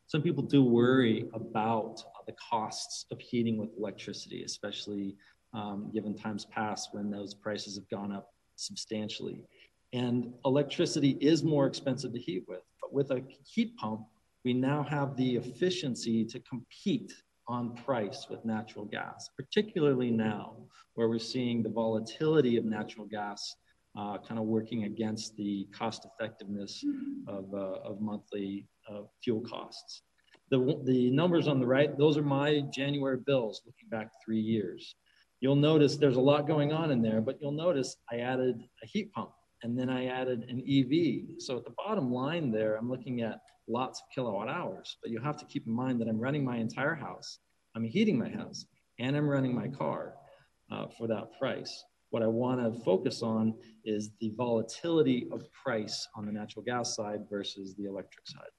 [0.08, 5.18] Some people do worry about the costs of heating with electricity, especially
[5.54, 9.44] um, given times past when those prices have gone up substantially.
[9.94, 14.02] And electricity is more expensive to heat with, but with a heat pump,
[14.46, 17.14] we now have the efficiency to compete
[17.48, 20.56] on price with natural gas, particularly now
[20.94, 23.56] where we're seeing the volatility of natural gas
[23.98, 26.86] uh, kind of working against the cost effectiveness
[27.28, 30.04] of, uh, of monthly uh, fuel costs.
[30.52, 34.96] The, the numbers on the right, those are my January bills looking back three years
[35.40, 38.86] you'll notice there's a lot going on in there, but you'll notice I added a
[38.86, 39.32] heat pump
[39.64, 41.42] and then I added an EV.
[41.42, 45.20] So at the bottom line there, I'm looking at lots of kilowatt hours, but you
[45.20, 47.40] have to keep in mind that I'm running my entire house
[47.76, 48.66] I'm heating my house
[49.00, 50.16] and I'm running my car
[50.72, 51.84] uh, for that price.
[52.10, 53.54] What I want to focus on
[53.86, 58.50] is the volatility of price on the natural gas side versus the electric side.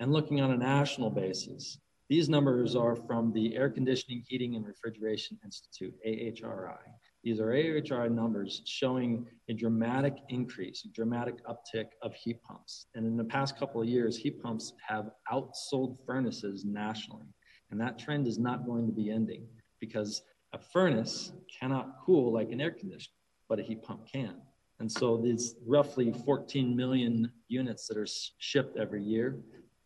[0.00, 1.78] And looking on a national basis,
[2.10, 6.76] these numbers are from the Air Conditioning, Heating, and Refrigeration Institute, AHRI.
[7.22, 12.86] These are AHRI numbers showing a dramatic increase, a dramatic uptick of heat pumps.
[12.96, 17.26] And in the past couple of years, heat pumps have outsold furnaces nationally.
[17.70, 19.46] And that trend is not going to be ending
[19.78, 21.30] because a furnace
[21.60, 23.14] cannot cool like an air conditioner,
[23.48, 24.34] but a heat pump can.
[24.80, 28.06] And so these roughly 14 million units that are
[28.38, 29.38] shipped every year,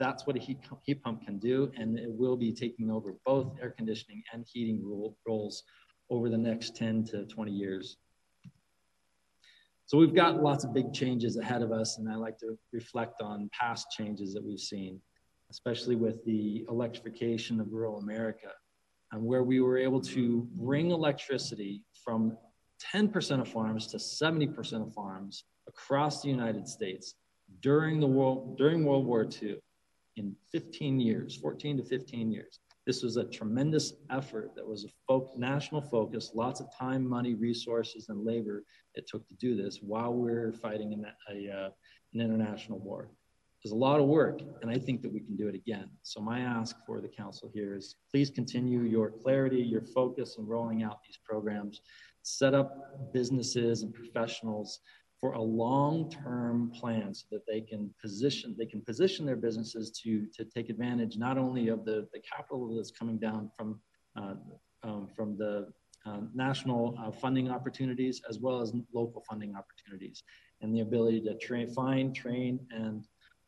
[0.05, 1.73] that's what a heat, heat pump can do.
[1.79, 5.63] And it will be taking over both air conditioning and heating role, roles
[6.11, 7.97] over the next 10 to 20 years.
[9.87, 13.23] So we've got lots of big changes ahead of us, and I like to reflect
[13.23, 15.01] on past changes that we've seen,
[15.51, 18.49] especially with the electrification of rural America
[19.13, 22.37] and where we were able to bring electricity from
[22.95, 27.15] 10% of farms to 70% of farms across the United States
[27.61, 29.57] during the world during World War II
[30.17, 32.61] in 15 years, 14 to 15 years.
[32.87, 38.09] This was a tremendous effort that was a national focus, lots of time, money, resources,
[38.11, 41.71] and labor it took to do this while we we're fighting in a, uh,
[42.13, 43.11] an international war.
[43.63, 45.89] There's a lot of work, and I think that we can do it again.
[46.03, 50.47] So my ask for the council here is please continue your clarity, your focus in
[50.47, 51.81] rolling out these programs.
[52.23, 54.81] Set up businesses and professionals
[55.25, 60.27] for a long-term plan so that they can position they can position their businesses to
[60.37, 63.81] to take advantage not only of the the capital that's coming down from
[64.21, 64.35] uh,
[64.83, 65.73] um, from the
[66.05, 70.23] uh, national uh, funding opportunities as well as local funding opportunities
[70.61, 73.07] and the ability to train find train and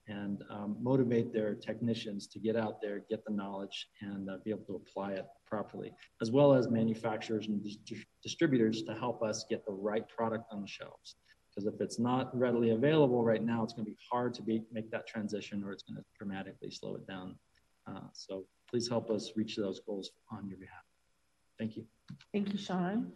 [0.08, 4.50] and um, motivate their technicians to get out there, get the knowledge, and uh, be
[4.50, 5.90] able to apply it properly,
[6.22, 10.62] as well as manufacturers and dis- distributors to help us get the right product on
[10.62, 11.16] the shelves.
[11.56, 14.62] Because if it's not readily available right now, it's going to be hard to be,
[14.72, 17.34] make that transition or it's going to dramatically slow it down.
[17.86, 20.82] Uh, so please help us reach those goals on your behalf.
[21.58, 21.86] Thank you.
[22.34, 23.10] Thank you, Sean.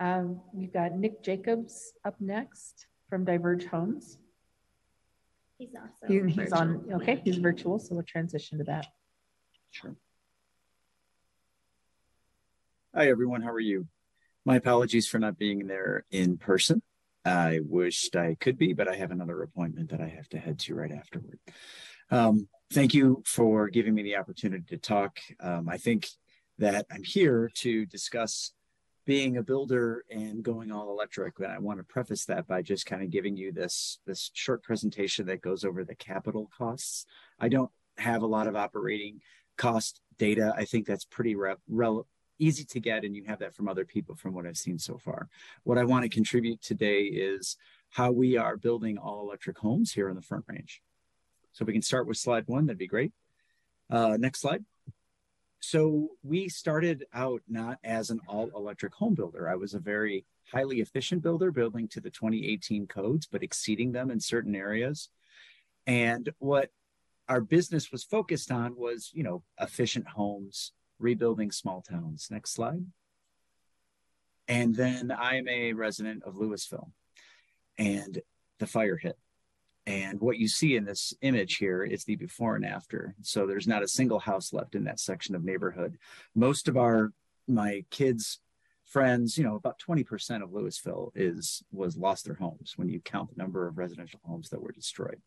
[0.00, 4.18] Um, we've got Nick Jacobs up next from Diverge Homes.
[5.58, 8.86] He's also He- He's on, okay, he's virtual, so we'll transition to that.
[9.70, 9.94] Sure.
[12.96, 13.42] Hi, everyone.
[13.42, 13.86] How are you?
[14.44, 16.82] My apologies for not being there in person.
[17.30, 20.58] I wished I could be, but I have another appointment that I have to head
[20.60, 21.38] to right afterward.
[22.10, 25.18] Um, thank you for giving me the opportunity to talk.
[25.38, 26.08] Um, I think
[26.58, 28.52] that I'm here to discuss
[29.06, 31.38] being a builder and going all electric.
[31.38, 34.62] And I want to preface that by just kind of giving you this this short
[34.62, 37.06] presentation that goes over the capital costs.
[37.38, 39.20] I don't have a lot of operating
[39.56, 40.52] cost data.
[40.56, 42.06] I think that's pretty re- rel-
[42.40, 44.98] easy to get, and you have that from other people from what I've seen so
[44.98, 45.28] far.
[45.64, 47.56] What I want to contribute today is
[47.90, 50.82] how we are building all electric homes here in the Front Range.
[51.52, 53.12] So we can start with slide one, that'd be great.
[53.90, 54.64] Uh, next slide.
[55.60, 59.48] So we started out not as an all electric home builder.
[59.48, 64.10] I was a very highly efficient builder, building to the 2018 codes, but exceeding them
[64.10, 65.10] in certain areas.
[65.86, 66.70] And what
[67.28, 72.28] our business was focused on was, you know, efficient homes, rebuilding small towns.
[72.30, 72.84] Next slide.
[74.48, 76.90] And then I'm a resident of Louisville
[77.78, 78.20] and
[78.58, 79.16] the fire hit.
[79.86, 83.14] And what you see in this image here is the before and after.
[83.22, 85.98] So there's not a single house left in that section of neighborhood.
[86.34, 87.12] Most of our,
[87.48, 88.40] my kids'
[88.84, 93.30] friends, you know, about 20% of Louisville is, was lost their homes when you count
[93.30, 95.20] the number of residential homes that were destroyed.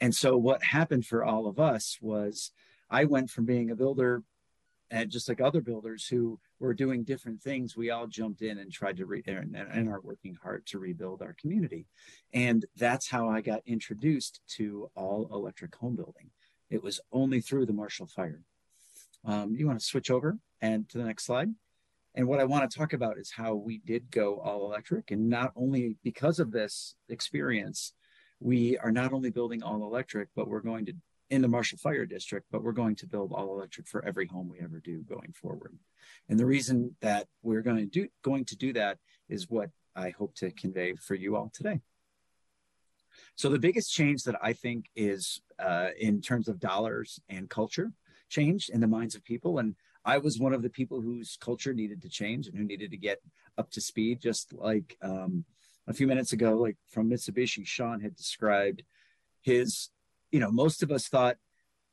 [0.00, 2.52] And so what happened for all of us was
[2.90, 4.22] I went from being a builder
[4.90, 8.72] and just like other builders who were doing different things, we all jumped in and
[8.72, 11.86] tried to re- and, and are working hard to rebuild our community.
[12.34, 16.30] And that's how I got introduced to all electric home building.
[16.70, 18.42] It was only through the Marshall Fire.
[19.24, 21.50] Um, you want to switch over and to the next slide.
[22.14, 25.12] And what I want to talk about is how we did go all electric.
[25.12, 27.92] And not only because of this experience,
[28.40, 30.94] we are not only building all electric, but we're going to
[31.30, 34.48] in the Marshall Fire District, but we're going to build all electric for every home
[34.48, 35.78] we ever do going forward.
[36.28, 40.10] And the reason that we're going to do going to do that is what I
[40.10, 41.80] hope to convey for you all today.
[43.36, 47.92] So the biggest change that I think is uh, in terms of dollars and culture
[48.28, 49.74] change in the minds of people, and
[50.04, 52.96] I was one of the people whose culture needed to change and who needed to
[52.96, 53.20] get
[53.58, 55.44] up to speed, just like um,
[55.86, 58.82] a few minutes ago, like from Mitsubishi, Sean had described
[59.42, 59.90] his
[60.30, 61.36] you know, most of us thought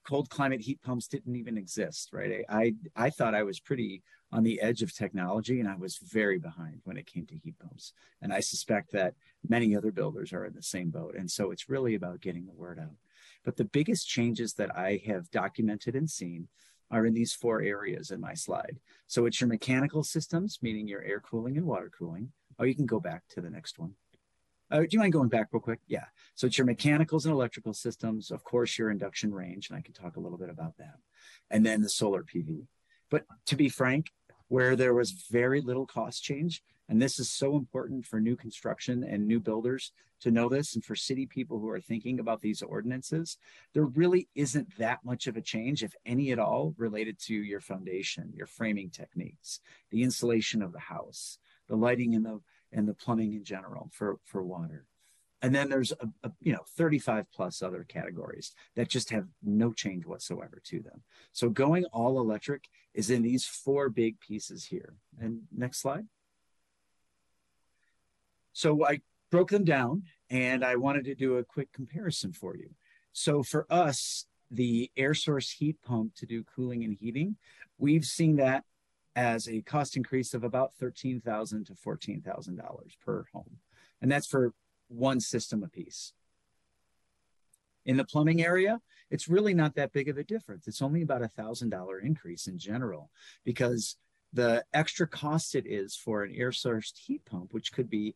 [0.07, 2.45] cold climate heat pumps didn't even exist, right?
[2.47, 6.39] I, I thought I was pretty on the edge of technology and I was very
[6.39, 7.93] behind when it came to heat pumps.
[8.21, 9.15] And I suspect that
[9.47, 11.15] many other builders are in the same boat.
[11.17, 12.95] And so it's really about getting the word out.
[13.43, 16.47] But the biggest changes that I have documented and seen
[16.89, 18.79] are in these four areas in my slide.
[19.07, 22.31] So it's your mechanical systems, meaning your air cooling and water cooling.
[22.59, 23.93] Oh, you can go back to the next one.
[24.69, 25.79] Uh, do you mind going back real quick?
[25.87, 26.05] Yeah.
[26.35, 29.93] So it's your mechanicals and electrical systems, of course, your induction range, and I can
[29.93, 30.95] talk a little bit about that,
[31.49, 32.67] and then the solar PV.
[33.09, 34.11] But to be frank,
[34.49, 39.03] where there was very little cost change, and this is so important for new construction
[39.03, 39.91] and new builders
[40.21, 43.37] to know this, and for city people who are thinking about these ordinances,
[43.73, 47.59] there really isn't that much of a change, if any at all, related to your
[47.59, 49.59] foundation, your framing techniques,
[49.91, 52.39] the insulation of the house, the lighting in the
[52.71, 54.85] and the plumbing in general for, for water.
[55.41, 59.71] And then there's a, a, you know 35 plus other categories that just have no
[59.71, 61.03] change whatsoever to them.
[61.31, 64.95] So going all electric is in these four big pieces here.
[65.19, 66.07] And next slide.
[68.53, 72.71] So I broke them down and I wanted to do a quick comparison for you.
[73.13, 77.35] So for us, the air source heat pump to do cooling and heating,
[77.77, 78.63] we've seen that
[79.17, 82.61] as a cost increase of about 13,000 to $14,000
[83.03, 83.57] per home.
[83.99, 84.53] And that's for
[84.89, 86.13] one system apiece.
[87.83, 90.67] In the plumbing area, it's really not that big of a difference.
[90.67, 93.09] It's only about a $1,000 increase in general
[93.43, 93.95] because
[94.33, 98.15] the extra cost it is for an air sourced heat pump, which could be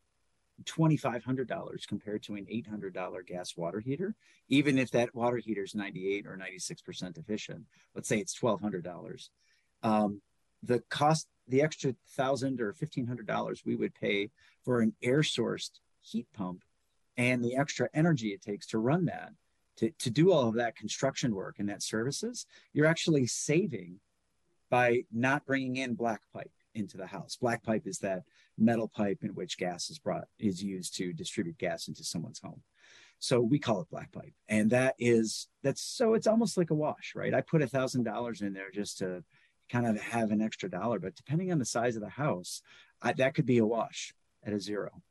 [0.66, 4.14] $2,500 compared to an $800 gas water heater,
[4.50, 7.64] even if that water heater is 98 or 96% efficient.
[7.96, 9.30] Let's say it's $1,200.
[9.82, 10.22] Um,
[10.64, 14.30] the cost, the extra thousand or fifteen hundred dollars we would pay
[14.64, 16.64] for an air sourced heat pump
[17.18, 19.32] and the extra energy it takes to run that,
[19.78, 24.00] to, to do all of that construction work and that services, you're actually saving
[24.70, 27.36] by not bringing in black pipe into the house.
[27.36, 28.24] Black pipe is that
[28.58, 32.62] metal pipe in which gas is brought, is used to distribute gas into someone's home.
[33.20, 34.34] So we call it black pipe.
[34.48, 37.34] And that is, that's so it's almost like a wash, right?
[37.34, 39.24] I put a thousand dollars in there just to
[39.72, 41.00] kind of have an extra dollar.
[41.00, 42.62] But depending on the size of the house,
[43.02, 44.14] I, that could be a wash
[44.44, 45.02] at a zero.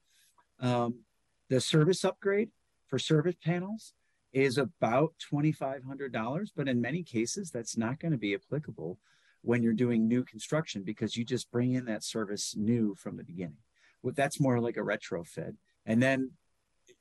[0.61, 1.01] Um,
[1.49, 2.51] the service upgrade
[2.87, 3.95] for service panels
[4.33, 8.99] is about $2,500, but in many cases, that's not going to be applicable
[9.43, 13.25] when you're doing new construction because you just bring in that service new from the
[13.25, 13.57] beginning.
[14.03, 15.57] Well, that's more like a retrofit.
[15.87, 16.33] And then,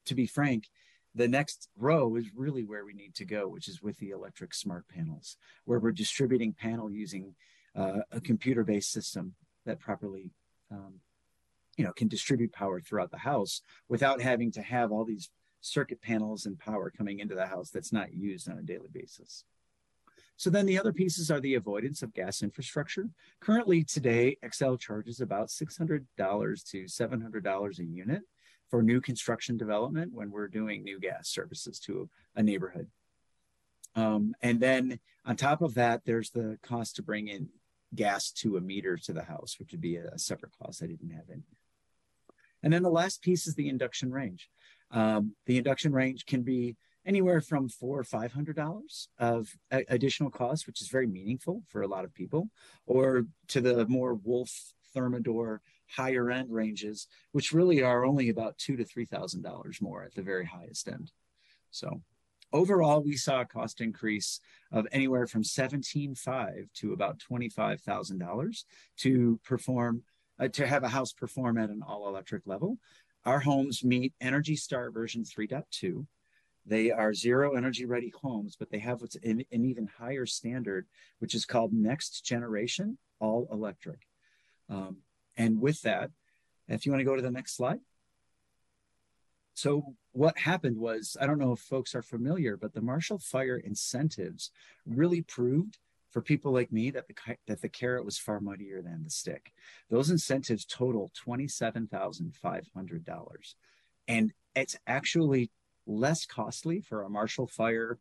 [0.06, 0.70] to be frank,
[1.16, 4.54] the next row is really where we need to go, which is with the electric
[4.54, 7.36] smart panels, where we're distributing panel using
[7.76, 9.34] uh, a computer-based system
[9.66, 10.32] that properly,
[10.72, 10.96] um,
[11.78, 15.30] you know, can distribute power throughout the house without having to have all these
[15.62, 19.44] circuit panels and power coming into the house that's not used on a daily basis.
[20.38, 23.10] So then the other pieces are the avoidance of gas infrastructure.
[23.42, 28.22] Currently today, Xcel charges about $600 to $700 a unit
[28.70, 32.88] for new construction development when we're doing new gas services to a neighborhood.
[33.96, 37.50] Um, and then on top of that, there's the cost to bring in
[37.96, 41.10] gas to a meter to the house, which would be a, separate cost I didn't
[41.10, 41.44] have in.
[42.62, 44.50] And then the last piece is the induction range.
[44.92, 50.30] Um, the induction range can be anywhere from four or five hundred dollars of additional
[50.30, 52.50] cost, which is very meaningful for a lot of people,
[52.86, 55.60] or to the more Wolf Thermador
[55.96, 60.14] higher end ranges, which really are only about two to three thousand dollars more at
[60.14, 61.12] the very highest end.
[61.72, 62.02] So
[62.54, 64.40] overall, we saw a cost increase
[64.72, 68.66] of anywhere from seventeen five to about twenty five thousand dollars
[68.98, 70.04] to perform
[70.40, 72.78] uh, to have a house perform at an all electric level.
[73.26, 76.06] Our homes meet Energy Star version 3.2.
[76.66, 80.88] They are zero energy ready homes, but they have what's an, an even higher standard,
[81.20, 84.00] which is called next generation all electric.
[84.70, 84.98] Um,
[85.40, 86.12] and with that,
[86.68, 87.80] if you want to go to the next slide.
[89.56, 93.58] So what happened was, I don't know if folks are familiar, but the Marshall Fire
[93.58, 94.52] incentives
[94.86, 95.80] really proved
[96.12, 97.16] for people like me that the
[97.48, 99.54] that the carrot was far muddier than the stick.
[99.90, 103.56] Those incentives total twenty seven thousand five hundred dollars,
[104.08, 105.52] and it's actually
[105.86, 108.00] less costly for a Marshall Fire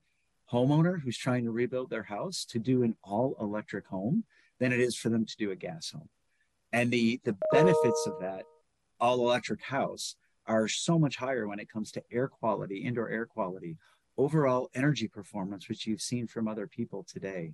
[0.52, 4.24] homeowner who's trying to rebuild their house to do an all electric home
[4.58, 6.08] than it is for them to do a gas home
[6.72, 8.44] and the the benefits of that
[9.00, 10.16] all electric house
[10.46, 13.76] are so much higher when it comes to air quality indoor air quality
[14.16, 17.52] overall energy performance which you've seen from other people today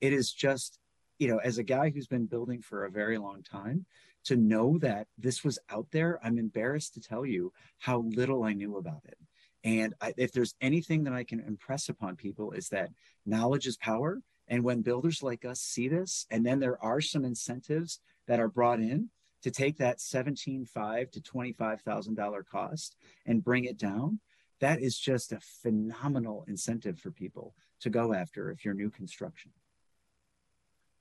[0.00, 0.78] it is just
[1.18, 3.84] you know as a guy who's been building for a very long time
[4.24, 8.52] to know that this was out there i'm embarrassed to tell you how little i
[8.52, 9.18] knew about it
[9.64, 12.90] And I, if there's anything that I can impress upon people is that
[13.24, 14.20] knowledge is power.
[14.46, 18.48] And when builders like us see this, and then there are some incentives that are
[18.48, 19.10] brought in
[19.42, 22.96] to take that $17,500 to $25,000 cost
[23.26, 24.20] and bring it down,
[24.60, 29.50] that is just a phenomenal incentive for people to go after if you're new construction.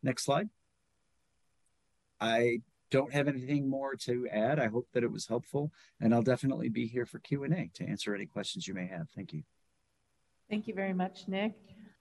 [0.03, 0.49] Next slide.
[2.19, 2.61] I
[2.91, 4.59] don't have anything more to add.
[4.59, 8.13] I hope that it was helpful, and I'll definitely be here for Q&A to answer
[8.13, 9.09] any questions you may have.
[9.15, 9.43] Thank you.
[10.49, 11.53] Thank you very much, Nick.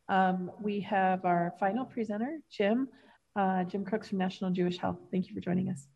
[0.08, 2.88] Um, we have our final presenter, Jim,
[3.36, 4.98] uh, Jim Crooks from National Jewish Health.
[5.10, 5.86] Thank you for joining us.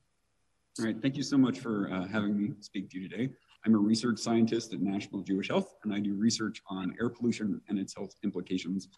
[0.79, 3.31] All right, thank you so much for uh, having me speak to you today.
[3.67, 7.61] I'm a research scientist at National Jewish Health, and I do research on air pollution
[7.69, 8.89] and its health implications.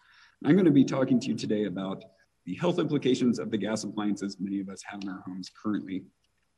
[0.45, 2.03] I'm going to be talking to you today about
[2.45, 6.03] the health implications of the gas appliances many of us have in our homes currently.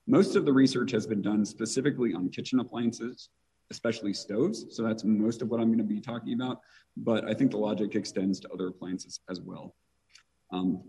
[0.07, 3.29] Most of the research has been done specifically on kitchen appliances,
[3.71, 4.65] especially stoves.
[4.69, 6.59] So that's most of what I'm going to be talking about.
[6.97, 9.75] But I think the logic extends to other appliances as well.
[10.51, 10.83] Um,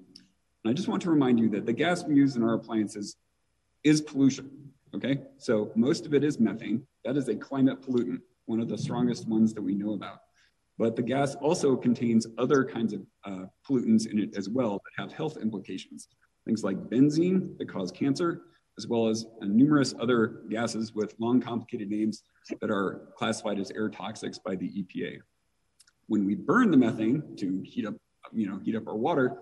[0.65, 3.17] and I just want to remind you that the gas we use in our appliances
[3.85, 4.51] is pollution.
[4.95, 6.87] Okay, so most of it is methane.
[7.05, 10.21] That is a climate pollutant, one of the strongest ones that we know about.
[10.79, 15.03] But the gas also contains other kinds of uh, pollutants in it as well that
[15.03, 16.09] have health implications.
[16.47, 18.43] Things like benzene that cause cancer,
[18.79, 22.23] as well as uh, numerous other gases with long, complicated names
[22.61, 25.19] that are classified as air toxics by the EPA.
[26.07, 27.95] When we burn the methane to heat up,
[28.33, 29.39] you know, heat up our water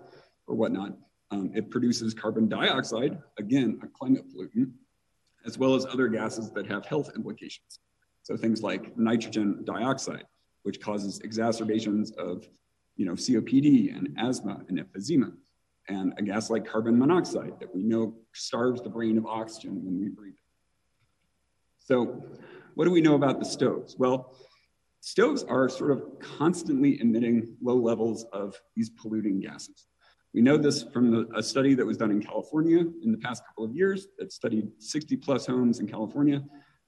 [0.47, 0.97] or whatnot,
[1.33, 4.71] um, it produces carbon dioxide, again, a climate pollutant,
[5.45, 7.79] as well as other gases that have health implications.
[8.21, 10.25] So things like nitrogen dioxide,
[10.61, 12.47] which causes exacerbations of
[12.95, 15.33] you know, COPD and asthma and emphysema,
[15.89, 19.99] and a gas like carbon monoxide that we know starves the brain of oxygen when
[19.99, 20.35] we breathe.
[21.79, 22.23] So
[22.75, 23.95] what do we know about the stoves?
[23.97, 24.37] Well,
[25.01, 29.87] stoves are sort of constantly emitting low levels of these polluting gases.
[30.33, 33.45] We know this from the, a study that was done in California in the past
[33.45, 36.43] couple of years that studied 60 plus homes in California.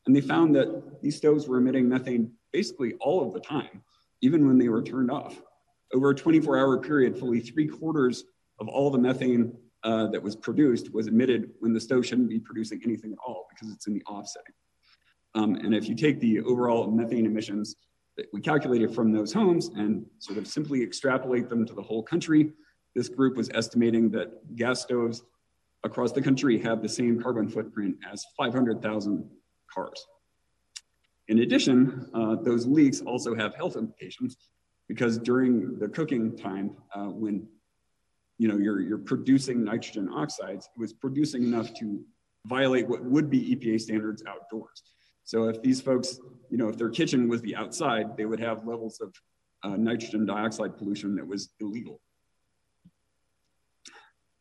[0.08, 3.84] And they found that these stoves were emitting methane basically all of the time,
[4.22, 5.40] even when they were turned off.
[5.94, 8.24] Over a 24 hour period, fully three quarters
[8.60, 12.40] of all the methane uh, that was produced was emitted when the stove shouldn't be
[12.40, 14.54] producing anything at all because it's in the off setting.
[15.36, 17.76] Um, and if you take the overall methane emissions
[18.18, 22.02] that we calculated from those homes and sort of simply extrapolate them to the whole
[22.02, 22.54] country,
[22.96, 25.24] this group was estimating that gas stoves
[25.84, 29.30] across the country have the same carbon footprint as 500,000
[29.72, 30.08] cars.
[31.28, 34.38] In addition, uh, those leaks also have health implications
[34.88, 37.48] because during the cooking time, uh, when
[38.38, 42.04] you know you're you're producing nitrogen oxides, it was producing enough to
[42.46, 44.84] violate what would be EPA standards outdoors.
[45.24, 46.20] So if these folks,
[46.52, 49.16] you know, if their kitchen was the outside, they would have levels of
[49.64, 52.00] uh, nitrogen dioxide pollution that was illegal.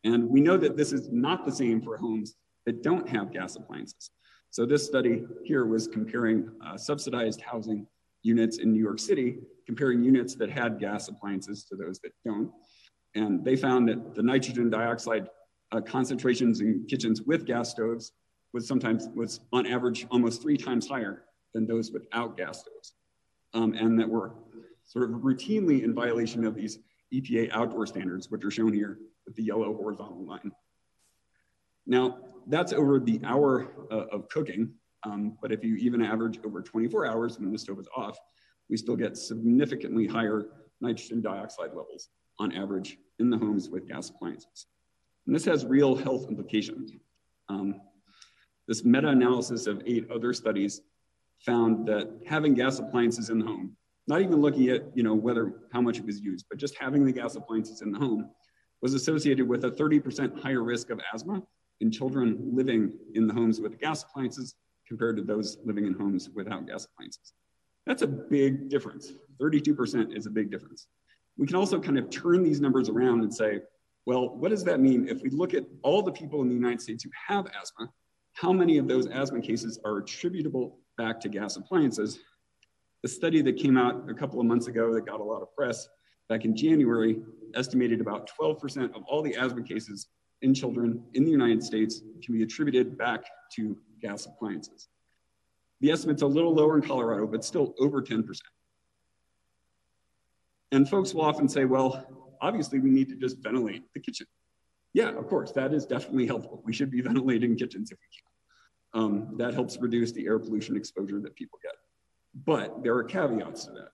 [0.05, 2.37] And we know that this is not the same for homes
[2.67, 4.11] that don't have gas appliances.
[4.51, 7.87] So this study here was comparing uh, subsidized housing
[8.23, 12.53] units in New York City, comparing units that had gas appliances to those that don't.
[13.15, 15.29] And they found that the nitrogen dioxide
[15.73, 18.13] uh, concentrations in kitchens with gas stoves
[18.53, 22.95] was sometimes was on average almost three times higher than those without gas stoves.
[23.55, 24.35] Um, and that were
[24.85, 26.79] sort of routinely in violation of these
[27.13, 30.53] EPA outdoor standards, which are shown here with the yellow horizontal line.
[31.87, 34.73] Now, that's over the hour uh, of cooking.
[35.05, 38.19] Um, but if you even average over 24 hours when the stove is off,
[38.71, 40.47] we still get significantly higher
[40.81, 42.09] nitrogen dioxide levels
[42.39, 44.67] on average in the homes with gas appliances.
[45.27, 46.93] And this has real health implications.
[47.49, 47.81] Um,
[48.67, 50.81] this meta-analysis of eight other studies
[51.45, 55.53] found that having gas appliances in the home, not even looking at you know whether
[55.73, 58.31] how much it was used, but just having the gas appliances in the home
[58.85, 61.43] was associated with a 30% higher risk of asthma
[61.81, 64.57] in children living in the homes with gas appliances
[64.87, 67.33] compared to those living in homes without gas appliances.
[67.87, 69.15] That's a big difference.
[69.41, 70.87] 32% is a big difference.
[71.39, 73.63] We can also kind of turn these numbers around and say,
[74.05, 76.83] well, what does that mean if we look at all the people in the United
[76.83, 77.89] States who have asthma?
[78.35, 82.19] How many of those asthma cases are attributable back to gas appliances?
[83.03, 85.49] The study that came out a couple of months ago that got a lot of
[85.57, 85.89] press
[86.29, 87.19] back in January
[87.55, 90.09] estimated about 12% of all the asthma cases
[90.43, 94.89] in children in the United States can be attributed back to gas appliances.
[95.81, 98.25] The estimate's a little lower in Colorado, but still over 10%.
[100.73, 104.27] And folks will often say, well, obviously we need to just ventilate the kitchen.
[104.93, 106.63] Yeah, of course, that is definitely helpful.
[106.65, 109.05] We should be ventilating kitchens if we can.
[109.05, 111.75] Um, that helps reduce the air pollution exposure that people get.
[112.45, 113.89] But there are caveats to that.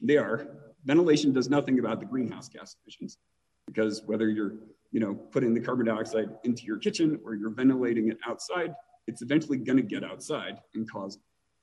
[0.00, 0.48] They are
[0.86, 3.18] ventilation does nothing about the greenhouse gas emissions
[3.66, 4.54] because whether you're
[4.92, 8.74] you know putting the carbon dioxide into your kitchen or you're ventilating it outside,
[9.06, 11.18] it's eventually going to get outside and cause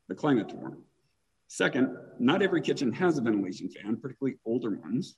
[0.09, 0.83] the climate to warm.
[1.47, 5.15] Second, not every kitchen has a ventilation fan, particularly older ones.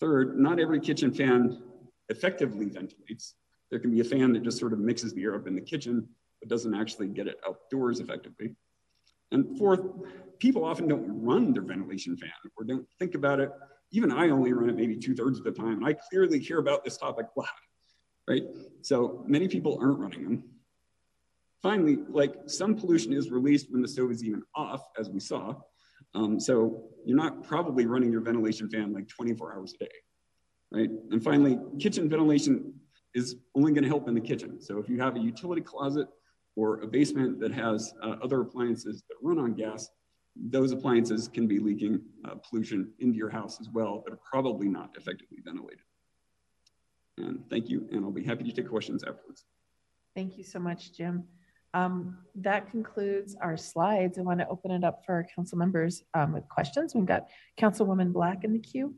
[0.00, 1.62] Third, not every kitchen fan
[2.08, 3.34] effectively ventilates.
[3.70, 5.60] There can be a fan that just sort of mixes the air up in the
[5.60, 6.08] kitchen,
[6.40, 8.54] but doesn't actually get it outdoors effectively.
[9.32, 9.82] And fourth,
[10.38, 13.50] people often don't run their ventilation fan or don't think about it.
[13.92, 15.78] Even I only run it maybe two thirds of the time.
[15.78, 17.48] And I clearly care about this topic a lot,
[18.28, 18.44] right?
[18.82, 20.44] So many people aren't running them.
[21.62, 25.54] Finally, like some pollution is released when the stove is even off, as we saw.
[26.14, 29.90] Um, so you're not probably running your ventilation fan like 24 hours a day,
[30.70, 30.90] right?
[31.10, 32.74] And finally, kitchen ventilation
[33.14, 34.60] is only gonna help in the kitchen.
[34.60, 36.06] So if you have a utility closet
[36.54, 39.88] or a basement that has uh, other appliances that run on gas,
[40.40, 44.68] those appliances can be leaking uh, pollution into your house as well, but are probably
[44.68, 45.82] not effectively ventilated.
[47.16, 49.44] And thank you, and I'll be happy to take questions afterwards.
[50.14, 51.24] Thank you so much, Jim.
[51.74, 54.18] Um, that concludes our slides.
[54.18, 56.94] I want to open it up for our council members um, with questions.
[56.94, 57.28] We've got
[57.58, 58.94] Councilwoman Black in the queue.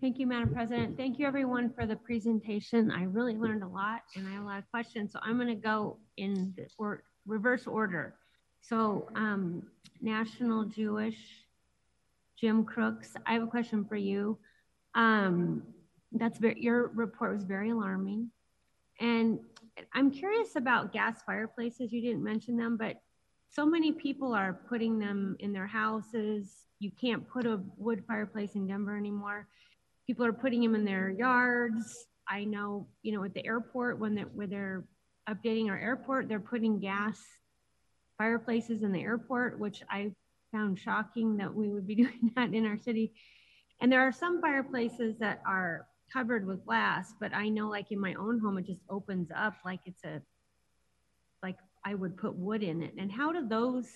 [0.00, 0.96] Thank you, Madam President.
[0.96, 2.90] Thank you, everyone, for the presentation.
[2.90, 5.12] I really learned a lot and I have a lot of questions.
[5.12, 8.14] So I'm going to go in the or reverse order.
[8.68, 9.62] So, um,
[10.00, 11.18] National Jewish,
[12.36, 14.38] Jim Crooks, I have a question for you.
[14.96, 15.62] Um,
[16.10, 18.30] that's very, your report was very alarming.
[18.98, 19.38] And
[19.92, 21.92] I'm curious about gas fireplaces.
[21.92, 23.00] You didn't mention them, but
[23.50, 26.66] so many people are putting them in their houses.
[26.80, 29.46] You can't put a wood fireplace in Denver anymore.
[30.08, 32.06] People are putting them in their yards.
[32.28, 34.84] I know, you know, at the airport when they're, where they're
[35.28, 37.22] updating our airport, they're putting gas
[38.18, 40.12] fireplaces in the airport, which I
[40.52, 43.12] found shocking that we would be doing that in our city.
[43.80, 48.00] And there are some fireplaces that are covered with glass, but I know like in
[48.00, 50.22] my own home, it just opens up like it's a,
[51.42, 52.94] like I would put wood in it.
[52.96, 53.86] And how do those,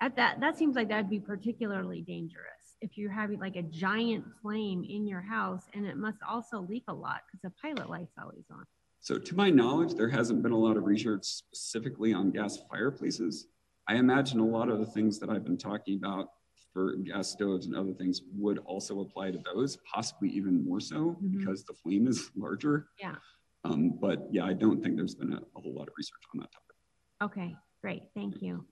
[0.00, 4.24] at that, that seems like that'd be particularly dangerous if you're having like a giant
[4.42, 8.12] flame in your house and it must also leak a lot because the pilot light's
[8.20, 8.64] always on.
[9.04, 13.48] So to my knowledge, there hasn't been a lot of research specifically on gas fireplaces.
[13.86, 16.30] I imagine a lot of the things that I've been talking about
[16.72, 21.18] for gas stoves and other things would also apply to those, possibly even more so
[21.22, 21.36] mm-hmm.
[21.36, 22.88] because the flame is larger.
[22.98, 23.16] Yeah.
[23.64, 26.40] Um, but yeah, I don't think there's been a, a, whole lot of research on
[26.40, 26.76] that topic.
[27.22, 28.04] Okay, great.
[28.14, 28.64] Thank you.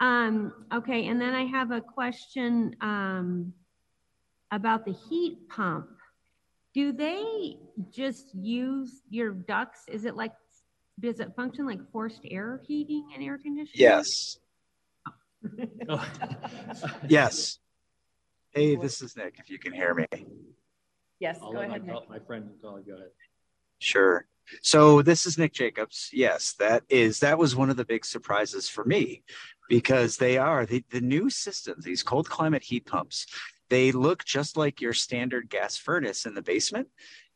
[0.00, 3.54] Um, okay, and then I have a question um,
[4.50, 5.88] about the heat pump.
[6.74, 7.56] Do they
[7.90, 9.84] just use your ducts?
[9.88, 10.32] Is it like,
[11.00, 13.80] does it function like forced air heating and air conditioning?
[13.80, 14.38] Yes.
[15.88, 16.06] Oh.
[17.08, 17.58] yes.
[18.52, 20.06] Hey, this is Nick, if you can hear me.
[21.20, 21.86] Yes, I'll go ahead.
[21.86, 23.10] My, my friend, go ahead.
[23.78, 24.26] Sure.
[24.62, 26.10] So this is Nick Jacobs.
[26.12, 29.22] Yes, that is that was one of the big surprises for me
[29.68, 33.26] because they are the, the new systems, these cold climate heat pumps,
[33.70, 36.88] they look just like your standard gas furnace in the basement.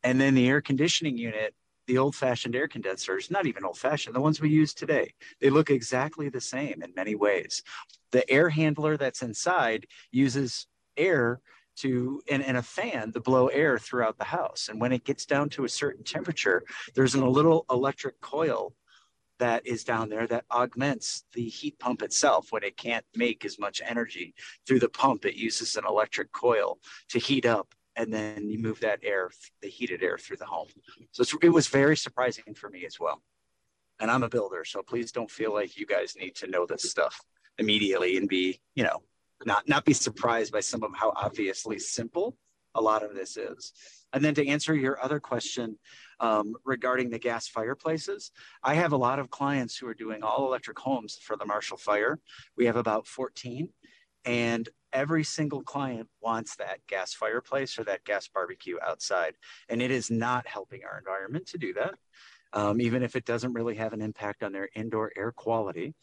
[0.03, 1.55] And then the air conditioning unit,
[1.87, 5.51] the old fashioned air condensers, not even old fashioned, the ones we use today, they
[5.51, 7.63] look exactly the same in many ways.
[8.11, 10.67] The air handler that's inside uses
[10.97, 11.41] air
[11.75, 14.69] to and, and a fan to blow air throughout the house.
[14.69, 16.63] And when it gets down to a certain temperature,
[16.95, 18.75] there's a little electric coil
[19.43, 23.59] that is down there that augments the heat pump itself when it can't make as
[23.59, 24.35] much energy
[24.65, 25.25] through the pump.
[25.25, 26.79] It uses an electric coil
[27.09, 29.31] to heat up and then you move that air
[29.61, 30.69] the heated air through the home.
[31.11, 33.21] So it was very surprising for me as well.
[33.99, 36.85] And i'm a builder so please don't feel like you guys need to know this
[36.91, 37.21] stuff
[37.59, 38.99] immediately and be you know
[39.45, 42.37] not not be surprised by some of how obviously simple
[42.75, 43.73] a lot of this is.
[44.13, 45.79] And then to answer your other question
[46.23, 48.31] um, regarding the gas fireplaces.
[48.63, 51.77] I have a lot of clients who are doing all electric homes for the Marshall
[51.77, 52.19] Fire.
[52.57, 53.69] We have about 14,
[54.25, 59.35] and every single client wants that gas fireplace or that gas barbecue outside.
[59.69, 61.95] And it is not helping our environment to do that,
[62.53, 65.95] um, even if it doesn't really have an impact on their indoor air quality.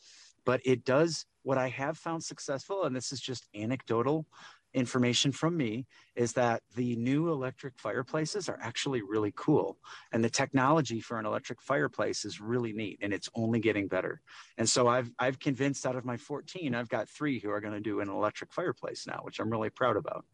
[0.45, 4.25] But it does what I have found successful, and this is just anecdotal
[4.73, 9.77] information from me is that the new electric fireplaces are actually really cool.
[10.11, 14.21] And the technology for an electric fireplace is really neat and it's only getting better.
[14.57, 17.73] And so i've i've convinced out of my 14 i've got three who are going
[17.73, 20.25] to do an electric fireplace now which i'm really proud about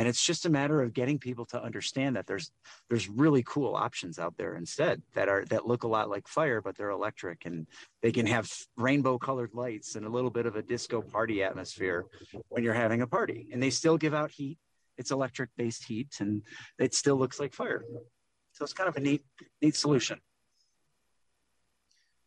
[0.00, 2.50] And it's just a matter of getting people to understand that there's
[2.88, 6.62] there's really cool options out there instead that are that look a lot like fire,
[6.62, 7.66] but they're electric and
[8.00, 12.06] they can have rainbow colored lights and a little bit of a disco party atmosphere
[12.48, 13.50] when you're having a party.
[13.52, 14.56] And they still give out heat.
[14.96, 16.44] It's electric based heat and
[16.78, 17.84] it still looks like fire.
[18.52, 19.22] So it's kind of a neat,
[19.60, 20.18] neat solution.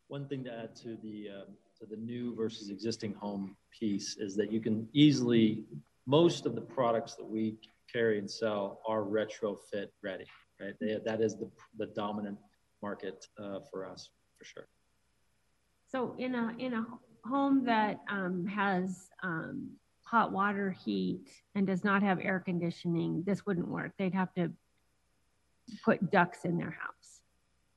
[0.10, 1.46] One thing to add to the uh,
[1.80, 5.66] to the new versus existing home piece is that you can easily
[6.06, 7.56] most of the products that we
[7.92, 10.26] carry and sell are retrofit ready,
[10.60, 10.74] right?
[10.80, 12.38] They, that is the the dominant
[12.82, 14.68] market uh, for us for sure.
[15.88, 16.86] So in a in a
[17.26, 19.70] home that um, has um,
[20.04, 21.22] hot water heat
[21.56, 23.94] and does not have air conditioning, this wouldn't work.
[23.98, 24.52] They'd have to
[25.86, 27.22] put ducts in their house.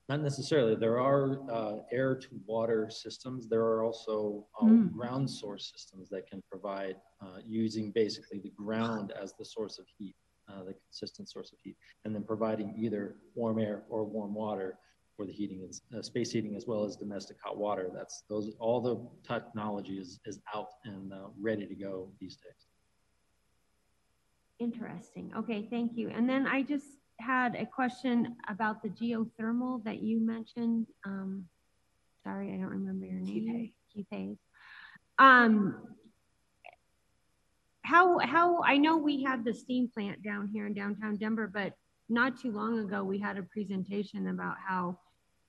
[0.08, 0.76] Not necessarily.
[0.76, 3.48] There are uh, air to water systems.
[3.48, 4.92] There are also uh, mm.
[4.92, 9.86] ground source systems that can provide uh, using basically the ground as the source of
[9.98, 10.14] heat,
[10.48, 14.78] uh, the consistent source of heat, and then providing either warm air or warm water
[15.16, 17.90] for the heating and uh, space heating as well as domestic hot water.
[17.92, 22.68] That's those all the technology is is out and uh, ready to go these days.
[24.60, 25.32] Interesting.
[25.36, 26.10] Okay, thank you.
[26.10, 26.86] And then I just
[27.18, 30.86] had a question about the geothermal that you mentioned.
[31.04, 31.46] Um,
[32.24, 33.72] sorry, I don't remember your name.
[33.92, 34.38] Keith Hayes.
[35.18, 35.76] Um,
[37.82, 41.74] how how I know we had the steam plant down here in downtown Denver, but
[42.08, 44.98] not too long ago we had a presentation about how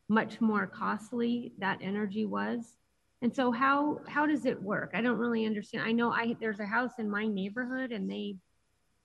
[0.10, 2.78] much more costly that energy was.
[3.22, 4.92] And so how how does it work?
[4.94, 5.84] I don't really understand.
[5.84, 8.36] I know I there's a house in my neighborhood and they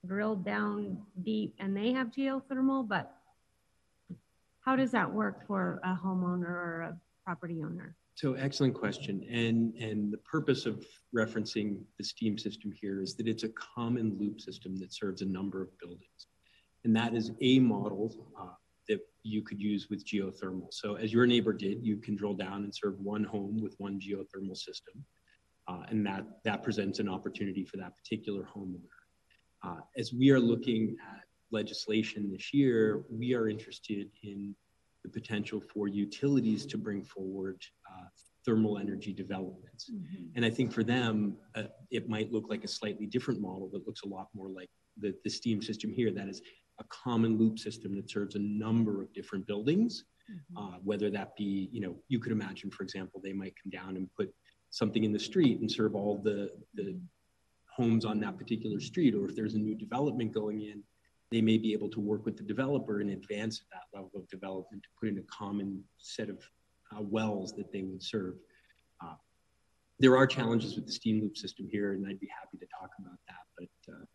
[0.05, 3.15] drilled down deep and they have geothermal, but
[4.61, 7.95] how does that work for a homeowner or a property owner?
[8.15, 9.25] So excellent question.
[9.29, 10.85] And, and the purpose of
[11.15, 15.25] referencing the STEAM system here is that it's a common loop system that serves a
[15.25, 16.27] number of buildings.
[16.83, 18.53] And that is a model uh,
[18.87, 20.67] that you could use with geothermal.
[20.71, 23.99] So as your neighbor did, you can drill down and serve one home with one
[23.99, 25.03] geothermal system.
[25.67, 29.02] Uh, and that, that presents an opportunity for that particular homeowner.
[29.63, 34.55] Uh, as we are looking at legislation this year, we are interested in
[35.03, 38.05] the potential for utilities to bring forward uh,
[38.45, 39.89] thermal energy developments.
[39.89, 40.25] Mm-hmm.
[40.35, 43.85] And I think for them, uh, it might look like a slightly different model that
[43.85, 46.11] looks a lot more like the, the STEAM system here.
[46.11, 46.41] That is
[46.79, 50.03] a common loop system that serves a number of different buildings.
[50.31, 50.57] Mm-hmm.
[50.57, 53.97] Uh, whether that be, you know, you could imagine, for example, they might come down
[53.97, 54.33] and put
[54.69, 56.97] something in the street and serve all the, the
[57.75, 60.83] homes on that particular street, or if there's a new development going in,
[61.31, 64.29] they may be able to work with the developer in advance of that level of
[64.29, 66.37] development to put in a common set of
[66.91, 68.35] uh, wells that they would serve.
[69.03, 69.15] Uh,
[69.99, 72.91] there are challenges with the steam loop system here, and I'd be happy to talk
[72.99, 74.05] about that, but uh,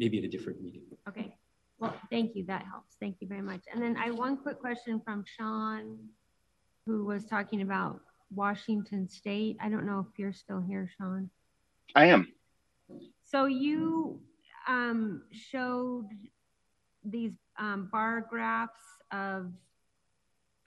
[0.00, 0.82] maybe at a different meeting.
[1.08, 1.36] Okay.
[1.78, 2.44] Well, thank you.
[2.46, 2.96] That helps.
[2.98, 3.62] Thank you very much.
[3.72, 5.98] And then I one quick question from Sean,
[6.86, 8.00] who was talking about
[8.34, 9.56] Washington State.
[9.60, 11.30] I don't know if you're still here, Sean.
[11.94, 12.32] I am.
[13.24, 14.20] So you
[14.68, 16.08] um, showed
[17.04, 18.80] these um, bar graphs
[19.12, 19.52] of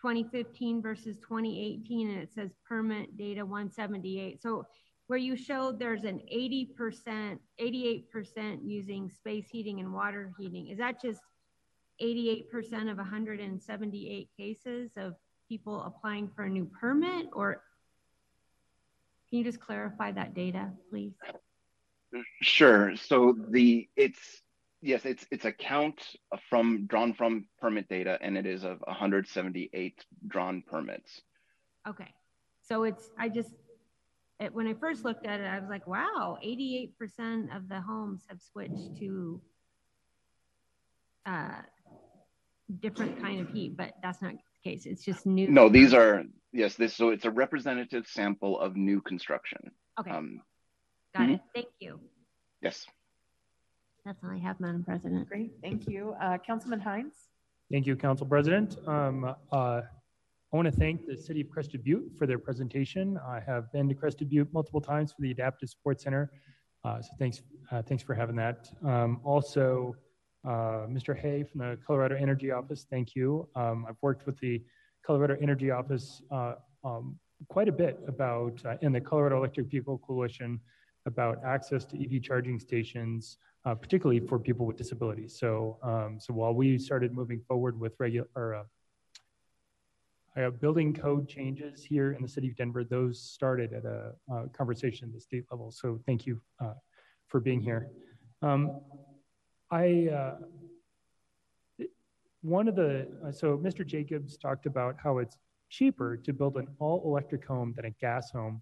[0.02, 4.42] 2015 versus 2018, and it says permit data 178.
[4.42, 4.66] So
[5.08, 11.02] where you showed there's an 80%, 88% using space heating and water heating, is that
[11.02, 11.22] just
[12.02, 15.16] 88% of 178 cases of
[15.50, 17.64] people applying for a new permit, or
[19.30, 21.14] can you just clarify that data, please?
[22.42, 22.96] Sure.
[22.96, 24.42] So the it's
[24.82, 26.02] yes, it's it's a count
[26.50, 31.22] from drawn from permit data, and it is of 178 drawn permits.
[31.88, 32.14] Okay,
[32.62, 33.52] so it's I just
[34.40, 38.22] it, when I first looked at it, I was like, wow, 88% of the homes
[38.28, 39.42] have switched to
[41.26, 41.62] uh,
[42.80, 44.86] different kind of heat, but that's not the case.
[44.86, 45.48] It's just new.
[45.48, 46.24] No, these are
[46.54, 46.76] yes.
[46.76, 49.72] This so it's a representative sample of new construction.
[50.00, 50.12] Okay.
[50.12, 50.42] Um,
[51.18, 51.34] Got mm-hmm.
[51.34, 51.42] it.
[51.56, 52.00] Thank you.
[52.62, 52.86] Yes.
[54.06, 55.28] That's all I have, Madam President.
[55.28, 55.52] Great.
[55.62, 56.16] Thank you.
[56.22, 57.16] Uh, Councilman Hinds.
[57.72, 58.78] Thank you, Council President.
[58.88, 59.82] Um, uh,
[60.54, 63.20] I want to thank the City of Crested Butte for their presentation.
[63.28, 66.32] I have been to Crested Butte multiple times for the Adaptive Sports Center,
[66.86, 67.42] uh, so thanks,
[67.72, 68.70] uh, thanks for having that.
[68.86, 69.96] Um, also,
[70.46, 71.18] uh, Mr.
[71.18, 73.50] Hay from the Colorado Energy Office, thank you.
[73.56, 74.64] Um, I've worked with the
[75.06, 76.54] Colorado Energy Office uh,
[76.86, 77.20] um,
[77.50, 80.62] quite a bit about uh, in the Colorado Electric Vehicle Coalition
[81.08, 85.36] about access to EV charging stations, uh, particularly for people with disabilities.
[85.40, 88.64] So, um, so while we started moving forward with regular uh,
[90.40, 94.14] uh, building code changes here in the city of Denver, those started at a,
[94.54, 95.72] conversation at the state level.
[95.72, 96.74] So, thank you uh,
[97.28, 97.90] for being here.
[98.44, 98.82] Um,
[99.72, 100.36] I, uh,
[102.42, 103.86] one of the, uh, so Mr.
[103.86, 105.38] Jacobs talked about how it's
[105.70, 108.62] cheaper to build an all electric home than a gas home.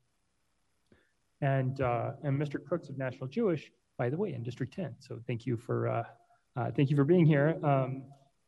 [1.41, 2.63] And, uh, and Mr.
[2.63, 4.95] Crooks of National Jewish, by the way, in District 10.
[4.99, 6.03] So thank you for, uh,
[6.55, 7.57] uh, thank you for being here.
[7.63, 8.03] Um,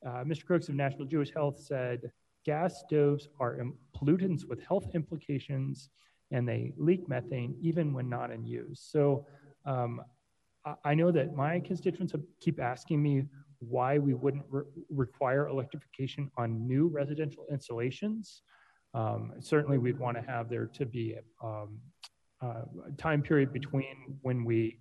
[0.05, 0.45] uh, Mr.
[0.45, 2.11] Crooks of National Jewish Health said
[2.45, 3.59] gas stoves are
[3.95, 5.89] pollutants with health implications
[6.31, 8.87] and they leak methane even when not in use.
[8.89, 9.25] So
[9.65, 10.01] um,
[10.83, 13.23] I know that my constituents keep asking me
[13.59, 18.41] why we wouldn't re require electrification on new residential installations.
[18.93, 21.79] Um, certainly, we'd want to have there to be um,
[22.97, 24.77] time period between when we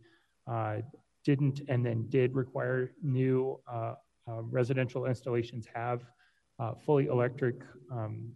[0.50, 0.76] uh,
[1.24, 3.94] didn't and then did require new uh,
[4.28, 6.02] uh, residential installations have
[6.58, 7.56] uh, fully electric
[7.92, 8.32] um,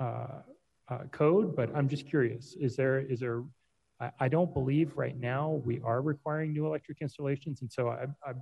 [0.00, 0.40] uh,
[0.88, 1.56] uh, code.
[1.56, 3.44] But I'm just curious: is there is there
[4.00, 8.06] I, I don't believe right now we are requiring new electric installations, and so I,
[8.28, 8.32] I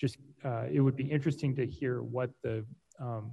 [0.00, 2.64] just uh, it would be interesting to hear what the
[3.00, 3.32] um,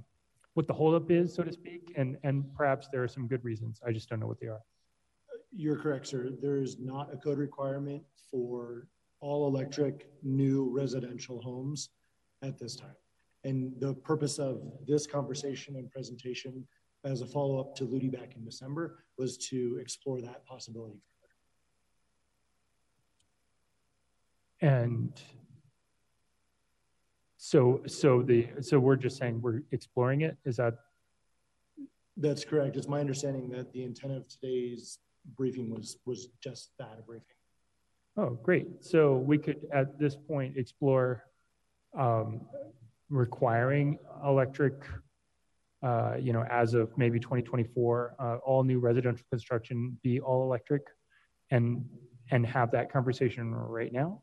[0.54, 3.80] what the holdup is, so to speak, and and perhaps there are some good reasons.
[3.86, 4.60] I just don't know what they are.
[5.52, 6.30] You're correct, sir.
[6.40, 8.86] There is not a code requirement for
[9.20, 11.90] all electric new residential homes
[12.42, 12.94] at this time.
[13.44, 16.66] And the purpose of this conversation and presentation
[17.04, 21.00] as a follow up to LUTI back in December was to explore that possibility
[24.62, 25.12] And
[27.38, 30.36] so, so the so we're just saying we're exploring it.
[30.44, 30.74] Is that?
[32.16, 32.76] That's correct.
[32.76, 34.98] It's my understanding that the intent of today's
[35.36, 37.26] briefing was was just that a briefing.
[38.16, 38.66] Oh, great.
[38.80, 41.24] So we could at this point explore
[41.98, 42.42] um,
[43.08, 44.74] requiring electric,
[45.82, 50.82] uh, you know, as of maybe 2024, uh, all new residential construction be all electric,
[51.50, 51.84] and
[52.30, 54.22] and have that conversation right now.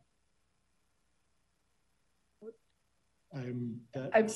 [3.36, 4.28] I'm that I've,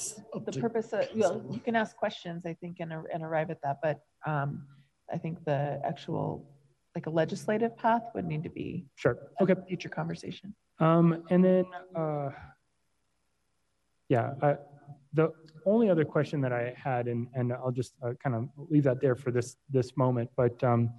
[0.45, 3.79] the purpose of, well, you can ask questions, I think, and, and arrive at that,
[3.81, 4.67] but um,
[5.11, 6.49] I think the actual,
[6.95, 9.17] like a legislative path would need to be sure.
[9.41, 9.55] Okay.
[9.67, 10.53] future conversation.
[10.79, 11.65] Um, and then,
[11.95, 12.29] uh,
[14.09, 14.33] yeah,
[15.13, 15.31] the
[15.65, 19.01] only other question that I had, and, and I'll just uh, kind of leave that
[19.01, 20.91] there for this this moment, but um,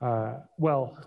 [0.00, 0.98] uh, well,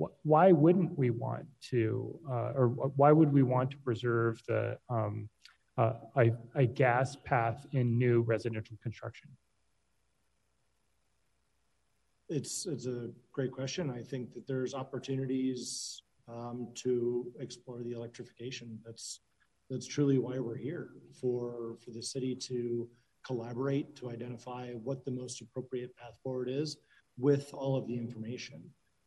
[0.00, 4.78] wh why wouldn't we want to, uh, or why would we want to preserve the
[4.88, 5.28] um,
[5.76, 9.28] uh, a, a gas path in new residential construction?
[12.28, 13.90] It's it's a great question.
[13.90, 18.78] I think that there's opportunities um, to explore the electrification.
[18.84, 19.20] That's
[19.70, 20.90] that's truly why we're here
[21.20, 22.88] for for the city to
[23.24, 26.78] collaborate to identify what the most appropriate path forward is
[27.18, 28.62] with all of the information.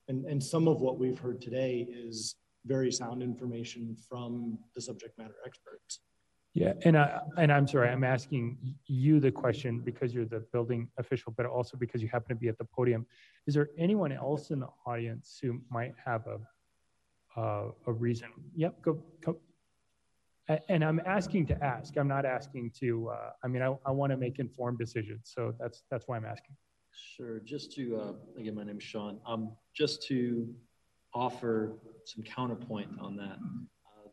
[0.07, 2.35] And and some of what we've heard today is
[2.65, 5.99] very sound information from the subject matter experts.
[6.53, 8.57] Yeah, and I and I'm sorry, I'm asking
[8.87, 12.47] you the question because you're the building official, but also because you happen to be
[12.47, 13.05] at the podium.
[13.45, 18.29] Is there anyone else in the audience who might have a uh, a reason?
[18.55, 19.37] Yep, go go.
[20.67, 21.95] And I'm asking to ask.
[21.95, 23.09] I'm not asking to.
[23.09, 26.25] Uh, I mean, I, I want to make informed decisions, so that's that's why I'm
[26.25, 26.55] asking.
[26.91, 27.39] Sure.
[27.41, 29.19] Just to uh, again, my name is Sean.
[29.27, 30.51] Um, just to
[31.13, 31.73] offer
[32.05, 33.37] some counterpoint on that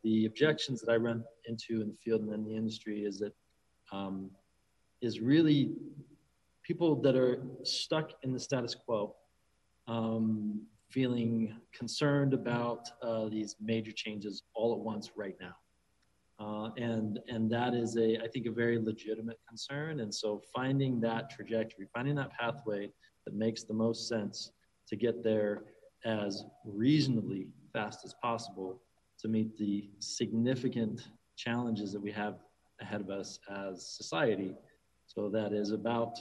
[0.06, 3.34] the objections that I run into in the field and in the industry is that
[3.90, 4.30] um,
[5.02, 5.72] is really
[6.62, 9.16] people that are stuck in the status quo,
[9.88, 15.56] um, feeling concerned about uh, these major changes all at once right now.
[16.38, 20.00] Uh, and and that is a I think a very legitimate concern.
[20.00, 22.92] And so finding that trajectory, finding that pathway
[23.24, 24.52] that makes the most sense
[24.86, 25.64] to get there
[26.04, 28.80] as reasonably fast as possible
[29.20, 32.36] to meet the significant challenges that we have
[32.80, 34.54] ahead of us as society.
[35.06, 36.18] So that is about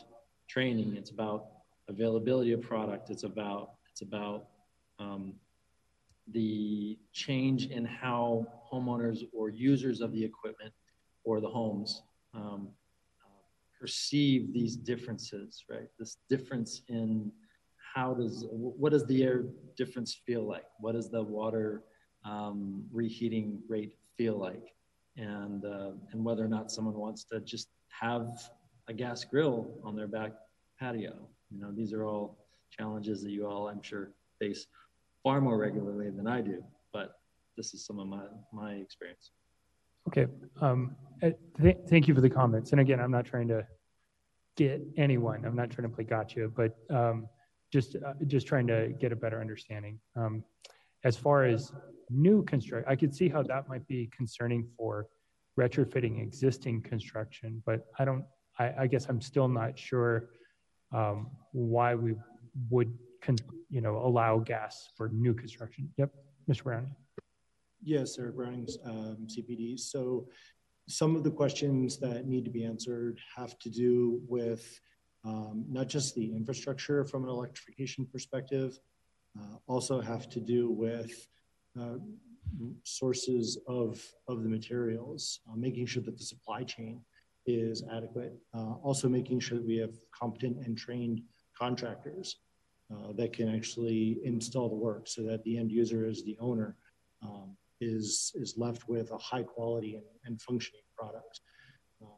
[0.50, 0.96] training.
[0.96, 1.48] It's about
[1.90, 3.10] availability of product.
[3.10, 4.48] It's about it's about
[5.00, 5.34] um,
[6.32, 10.74] the change in how homeowners or users of the equipment
[11.24, 12.04] or the homes
[12.34, 12.70] um,
[13.24, 13.30] uh,
[13.80, 15.64] perceive these differences.
[15.70, 17.32] Right, this difference in
[17.96, 19.46] how does what does the air
[19.78, 20.66] difference feel like?
[20.80, 21.84] What does the water
[22.26, 24.74] um, reheating rate feel like,
[25.18, 28.50] and uh, and whether or not someone wants to just have
[28.88, 30.32] a gas grill on their back
[30.80, 31.16] patio.
[31.52, 32.38] You know, these are all
[32.70, 34.68] challenges that you all, I'm sure, face
[35.24, 36.64] far more regularly than I do.
[36.92, 37.20] But
[37.56, 39.32] this is some of my my experience.
[40.08, 40.28] Okay.
[40.62, 41.32] Um, uh,
[41.62, 42.72] th thank you for the comments.
[42.72, 43.66] And again, I'm not trying to
[44.56, 45.46] get anyone.
[45.46, 47.28] I'm not trying to play gotcha, but um,
[47.72, 50.00] just uh, just trying to get a better understanding.
[50.16, 50.44] Um,
[51.04, 51.72] as far as
[52.10, 52.86] new construction.
[52.88, 55.08] I could see how that might be concerning for
[55.60, 58.26] retrofitting existing construction, but I don't,
[58.60, 60.30] I, I guess I'm still not sure
[60.94, 62.16] um, why we
[62.70, 63.38] would, con,
[63.70, 65.90] you know, allow gas for new construction.
[65.98, 66.12] Yep,
[66.50, 66.64] Mr.
[66.64, 66.96] Brown.
[67.84, 69.80] Yes, Eric Browning's um, CPD.
[69.80, 70.28] So
[70.88, 74.80] some of the questions that need to be answered have to do with
[75.24, 78.80] um, not just the infrastructure from an electrification perspective,
[79.40, 81.28] uh, also have to do with
[81.80, 81.98] uh,
[82.84, 87.02] sources of, of the materials, uh, making sure that the supply chain
[87.46, 91.22] is adequate, uh, also making sure that we have competent and trained
[91.58, 92.38] contractors
[92.94, 96.76] uh, that can actually install the work so that the end user as the owner
[97.24, 101.42] um, is, is left with a high quality and, and functioning product.
[102.02, 102.18] Um,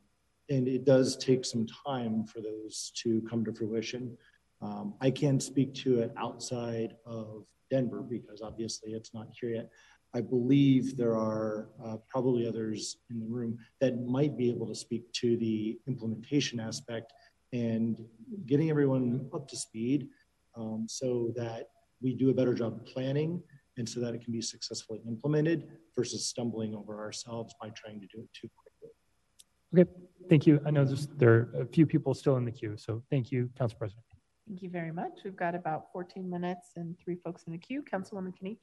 [0.49, 4.17] and it does take some time for those to come to fruition.
[4.61, 9.71] Um, I can't speak to it outside of Denver because obviously it's not here yet.
[10.13, 14.75] I believe there are uh, probably others in the room that might be able to
[14.75, 17.13] speak to the implementation aspect
[17.53, 18.03] and
[18.45, 20.07] getting everyone up to speed
[20.55, 21.69] um, so that
[22.01, 23.41] we do a better job planning
[23.77, 28.07] and so that it can be successfully implemented versus stumbling over ourselves by trying to
[28.07, 28.89] do it too quickly.
[29.75, 29.91] Okay,
[30.29, 30.59] thank you.
[30.65, 33.77] I know there are a few people still in the queue, so thank you, Council
[33.77, 34.06] President.
[34.47, 35.19] Thank you very much.
[35.25, 37.83] We've got about 14 minutes and three folks in the queue.
[37.83, 38.57] Councilwoman Kniech.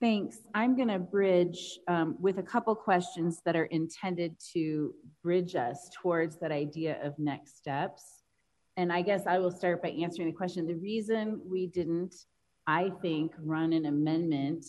[0.00, 0.38] Thanks.
[0.54, 5.90] I'm going to bridge um, with a couple questions that are intended to bridge us
[6.02, 8.22] towards that idea of next steps.
[8.76, 10.66] And I guess I will start by answering the question.
[10.66, 12.14] The reason we didn't,
[12.66, 14.64] I think, run an amendment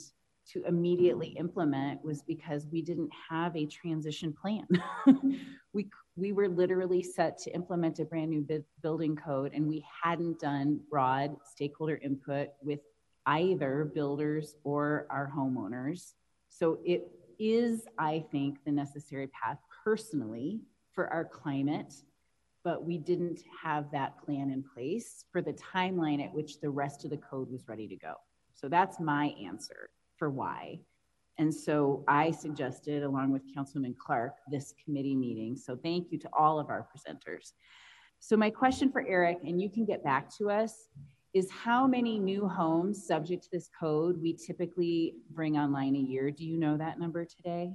[0.51, 4.67] to immediately implement was because we didn't have a transition plan.
[5.73, 8.45] we we were literally set to implement a brand new
[8.81, 12.79] building code and we hadn't done broad stakeholder input with
[13.25, 16.13] either builders or our homeowners.
[16.49, 17.07] So it
[17.39, 20.61] is, I think, the necessary path personally
[20.93, 21.93] for our climate,
[22.63, 27.05] but we didn't have that plan in place for the timeline at which the rest
[27.05, 28.15] of the code was ready to go.
[28.53, 30.81] So that's my answer for why.
[31.41, 35.57] And so I suggested, along with Councilman Clark, this committee meeting.
[35.57, 37.53] So thank you to all of our presenters.
[38.19, 40.87] So my question for Eric, and you can get back to us,
[41.33, 46.29] is how many new homes subject to this code we typically bring online a year?
[46.29, 47.71] Do you know that number today?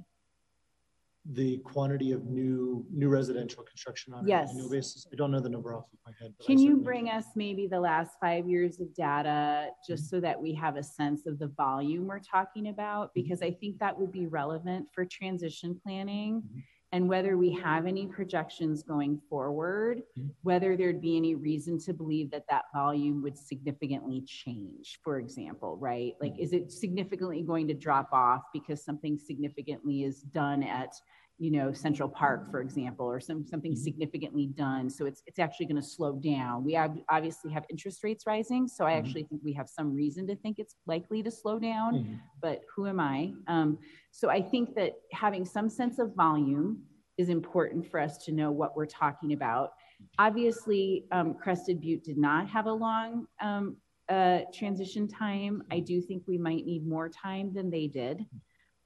[1.33, 4.51] The quantity of new new residential construction on yes.
[4.51, 5.07] an annual basis?
[5.11, 6.33] I don't know the number off of my head.
[6.45, 10.17] Can you bring us maybe the last five years of data just mm-hmm.
[10.17, 13.09] so that we have a sense of the volume we're talking about?
[13.09, 13.21] Mm-hmm.
[13.21, 16.41] Because I think that would be relevant for transition planning.
[16.41, 16.59] Mm-hmm.
[16.93, 20.29] And whether we have any projections going forward, mm-hmm.
[20.43, 25.77] whether there'd be any reason to believe that that volume would significantly change, for example,
[25.77, 26.13] right?
[26.21, 26.43] Like, mm-hmm.
[26.43, 30.93] is it significantly going to drop off because something significantly is done at
[31.39, 33.83] you know, Central Park, for example, or some, something mm-hmm.
[33.83, 34.89] significantly done.
[34.89, 36.63] So it's, it's actually going to slow down.
[36.63, 36.75] We
[37.09, 38.67] obviously have interest rates rising.
[38.67, 39.05] So I mm-hmm.
[39.05, 42.13] actually think we have some reason to think it's likely to slow down, mm-hmm.
[42.41, 43.33] but who am I?
[43.47, 43.77] Um,
[44.11, 46.79] so I think that having some sense of volume
[47.17, 49.71] is important for us to know what we're talking about.
[50.19, 53.77] Obviously, um, Crested Butte did not have a long um,
[54.09, 55.63] uh, transition time.
[55.71, 58.25] I do think we might need more time than they did.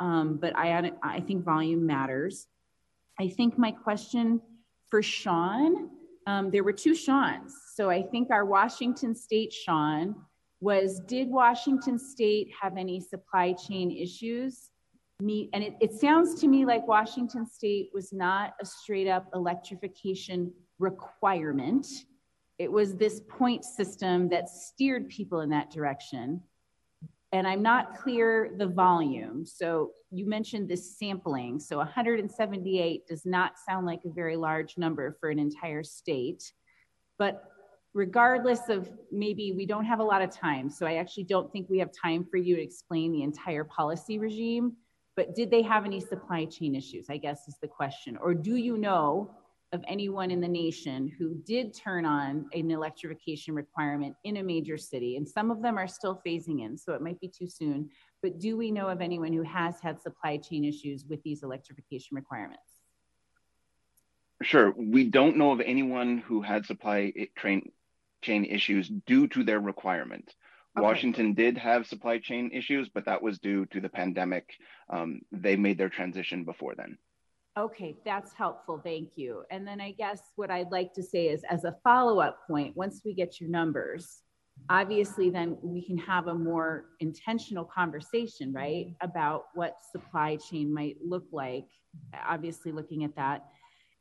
[0.02, 2.48] Um, but I, I think volume matters.
[3.20, 4.42] I think my question
[4.90, 5.92] for Sean,
[6.26, 7.56] um, there were two Seans.
[7.76, 10.16] So I think our Washington State Sean
[10.60, 14.72] was, did Washington State have any supply chain issues?
[15.22, 19.28] Me, and it, it sounds to me like Washington State was not a straight up
[19.36, 21.86] electrification requirement.
[22.58, 26.42] It was this point system that steered people in that direction
[27.32, 29.46] and I'm not clear the volume.
[29.46, 31.60] So you mentioned this sampling.
[31.60, 36.52] So 178 does not sound like a very large number for an entire state.
[37.18, 37.44] But
[37.94, 41.70] regardless of maybe we don't have a lot of time, so I actually don't think
[41.70, 44.74] we have time for you to explain the entire policy regime.
[45.16, 47.10] But did they have any supply chain issues?
[47.10, 48.18] I guess is the question.
[48.18, 49.32] Or do you know
[49.74, 54.78] of anyone in the nation who did turn on an electrification requirement in a major
[54.78, 55.16] city.
[55.16, 57.90] And some of them are still phasing in, so it might be too soon.
[58.22, 62.16] But do we know of anyone who has had supply chain issues with these electrification
[62.16, 62.64] requirements?
[64.44, 64.74] Sure.
[64.76, 67.72] We don't know of anyone who had supply train,
[68.22, 70.34] chain issues due to their requirement.
[70.78, 70.86] Okay.
[70.86, 74.50] Washington did have supply chain issues, but that was due to the pandemic.
[74.90, 76.98] Um, they made their transition before then.
[77.58, 78.80] Okay, that's helpful.
[78.82, 79.44] Thank you.
[79.52, 82.78] And then I guess what I'd like to say is as a follow up point,
[82.78, 84.22] once we get your numbers,
[84.70, 88.88] obviously then we can have a more intentional conversation, right?
[88.88, 89.10] Mm-hmm.
[89.10, 91.68] About what supply chain might look like,
[92.26, 93.46] obviously looking at that.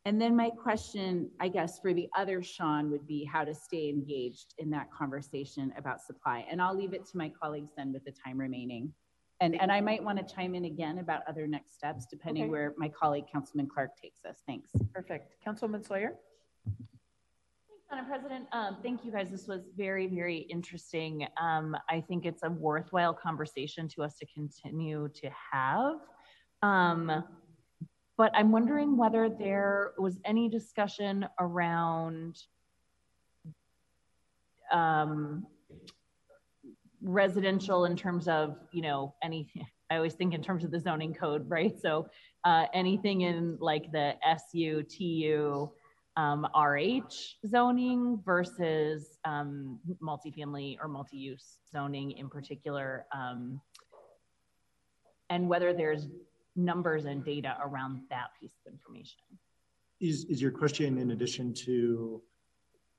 [0.06, 3.90] And then my question, I guess, for the other Sean would be how to stay
[3.90, 6.46] engaged in that conversation about supply.
[6.50, 8.94] And I'll leave it to my colleagues then with the time remaining.
[9.40, 12.50] And, and I might want to chime in again about other next steps, depending Okay.
[12.50, 14.42] where my colleague, Councilman Clark, takes us.
[14.46, 14.70] Thanks.
[14.92, 15.42] Perfect.
[15.42, 16.14] Councilman Sawyer?
[16.66, 16.76] Thank
[17.70, 19.30] you, Madam President, um, thank you guys.
[19.30, 21.26] This was very, very interesting.
[21.40, 25.96] Um, I think it's a worthwhile conversation to us to continue to have.
[26.62, 27.24] Um,
[28.18, 32.36] but I'm wondering whether there was any discussion around
[34.70, 35.46] um,
[37.02, 39.48] residential in terms of, you know, any,
[39.90, 41.78] I always think in terms of the zoning code, right?
[41.80, 42.08] So
[42.44, 45.70] uh, anything in like the SU, TU,
[46.16, 53.60] um, RH zoning versus um, multifamily or multi-use zoning in particular, um,
[55.30, 56.08] and whether there's
[56.56, 59.20] numbers and data around that piece of information.
[60.00, 62.22] Is, is your question in addition to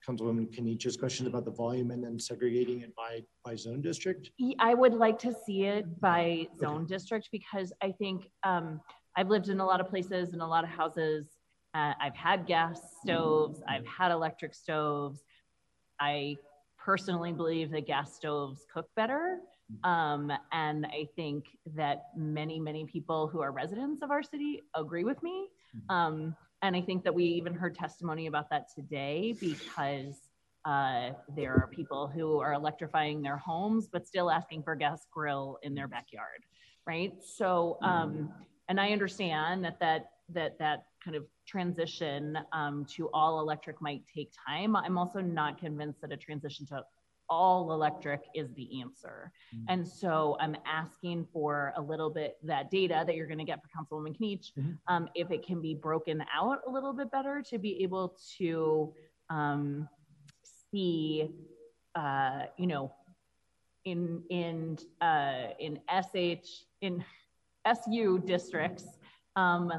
[0.07, 4.31] Councilwoman Kniech's question about the volume and then segregating it by, by zone district?
[4.59, 8.81] I would like to see it by zone district because I think um,
[9.15, 11.27] I've lived in a lot of places and a lot of houses.
[11.73, 15.23] Uh, I've had gas stoves, I've had electric stoves.
[15.99, 16.35] I
[16.77, 19.37] personally believe that gas stoves cook better.
[19.83, 21.45] Um, and I think
[21.75, 25.47] that many, many people who are residents of our city agree with me.
[25.89, 30.15] Um, and I think that we even heard testimony about that today because
[30.65, 35.57] uh, there are people who are electrifying their homes, but still asking for gas grill
[35.63, 36.43] in their backyard,
[36.85, 37.13] right?
[37.19, 38.31] So, um,
[38.69, 44.03] and I understand that that that that kind of transition um, to all electric might
[44.13, 44.75] take time.
[44.75, 46.83] I'm also not convinced that a transition to
[47.31, 49.31] all electric is the answer.
[49.69, 53.59] And so I'm asking for a little bit that data that you're going to get
[53.63, 54.51] for Councilwoman Kniech,
[54.87, 58.93] um, if it can be broken out a little bit better to be able to
[59.29, 59.87] um,
[60.71, 61.29] see,
[61.95, 62.93] uh, you know,
[63.85, 67.03] in in uh, in SH in
[67.65, 68.85] SU districts
[69.35, 69.71] um,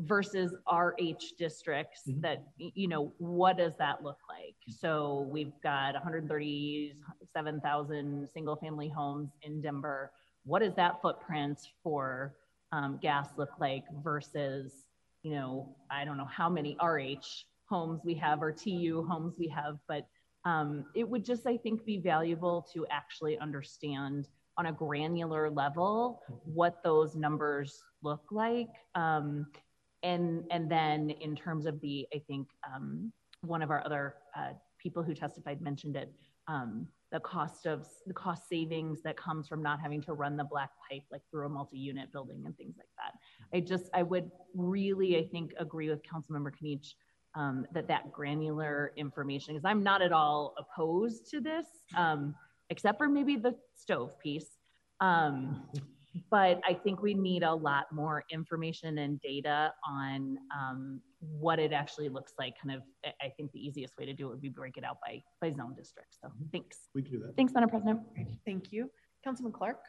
[0.00, 4.56] versus RH districts that you know what does that look like.
[4.68, 10.10] So we've got 137,000 single family homes in Denver.
[10.44, 12.34] What does that footprint for
[12.72, 14.86] um, gas look like versus
[15.22, 19.48] you know I don't know how many RH homes we have or TU homes we
[19.48, 20.06] have but
[20.44, 26.20] um, it would just I think be valuable to actually understand on a granular level
[26.44, 28.68] what those numbers look like.
[28.94, 29.46] Um,
[30.04, 33.10] and and then in terms of the i think um,
[33.46, 36.12] one of our other uh, people who testified mentioned it
[36.48, 40.44] um, the cost of the cost savings that comes from not having to run the
[40.44, 43.56] black pipe like through a multi-unit building and things like that.
[43.56, 46.94] I just i would really i think agree with councilmember Kniech
[47.34, 51.66] um, that that granular information because i'm not at all opposed to this
[51.96, 52.34] um,
[52.70, 54.58] except for maybe the stove piece.
[55.00, 55.64] Um,
[56.30, 61.00] but I think we need a lot more information and data on um,
[61.38, 62.54] what it actually looks like.
[62.62, 64.84] Kind of, I- I think the easiest way to do it would be break it
[64.84, 66.16] out by by zone district.
[66.20, 66.88] So thanks.
[66.94, 67.36] We can do that.
[67.36, 68.00] Thanks, Madam President.
[68.44, 68.90] Thank you.
[69.24, 69.80] Councilman Clark?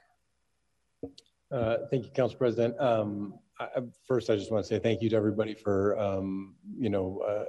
[1.52, 2.80] Uh, Thank you, Council President.
[2.80, 6.56] Um, I- I- First, I just want to say thank you to everybody for, um,
[6.78, 7.46] you know, uh,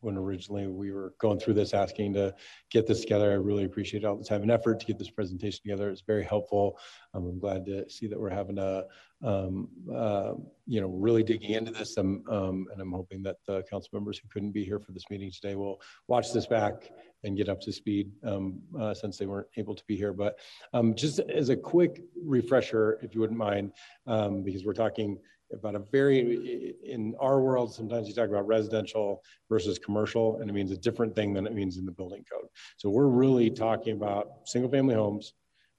[0.00, 2.34] when originally we were going through this, asking to
[2.70, 3.30] get this together.
[3.30, 5.90] I really appreciate all the time and effort to get this presentation together.
[5.90, 6.78] It's very helpful.
[7.14, 8.84] Um, I'm glad to see that we're having a,
[9.22, 10.34] um, uh,
[10.66, 11.96] you know, really digging into this.
[11.98, 15.30] Um, And I'm hoping that the council members who couldn't be here for this meeting
[15.30, 16.90] today will watch this back
[17.24, 20.12] and get up to speed um, uh, since they weren't able to be here.
[20.12, 20.38] But
[20.74, 23.72] um, just as a quick refresher, if you wouldn't mind,
[24.06, 25.18] um, because we're talking
[25.52, 30.52] about a very, in our world, sometimes you talk about residential versus commercial, and it
[30.52, 32.48] means a different thing than it means in the building code.
[32.76, 35.34] So we're really talking about single family homes,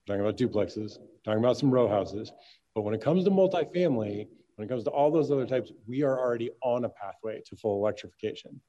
[0.08, 2.32] talking about duplexes, talking about some row houses.
[2.74, 6.04] But when it comes to multifamily, when it comes to all those other types, we
[6.04, 8.62] are already on a pathway to full electrification.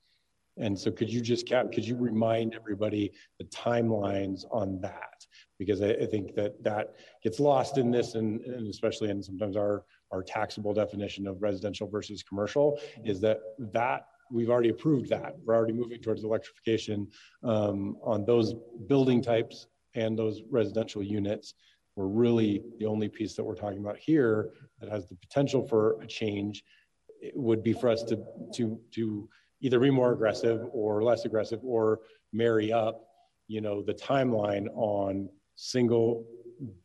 [0.59, 5.27] And so could you just cap, could you remind everybody the timelines on that?
[5.59, 9.57] Because I, I think that that gets lost in this and, and especially in sometimes
[9.57, 15.37] our, our taxable definition of residential versus commercial is that that we've already approved that.
[15.45, 17.09] We're already moving towards electrification
[17.43, 18.55] um, on those
[18.87, 21.55] building types and those residential units.
[21.95, 24.51] We're really the only piece that we're talking about here
[24.81, 26.65] that has the potential for a change
[27.23, 28.19] it would be for us to,
[28.55, 29.29] to, to
[29.61, 32.01] either be more aggressive or less aggressive or
[32.33, 33.07] marry up
[33.49, 36.27] you know, the timeline on single,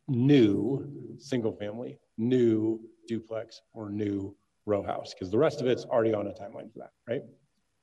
[0.08, 4.34] new, single family, new duplex or new
[4.66, 5.14] row house?
[5.14, 7.22] Because the rest of it's already on a timeline for that, right?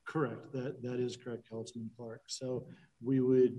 [0.06, 0.52] Correct.
[0.54, 2.22] That that is correct, Councilman Clark.
[2.28, 2.66] So
[3.02, 3.54] we would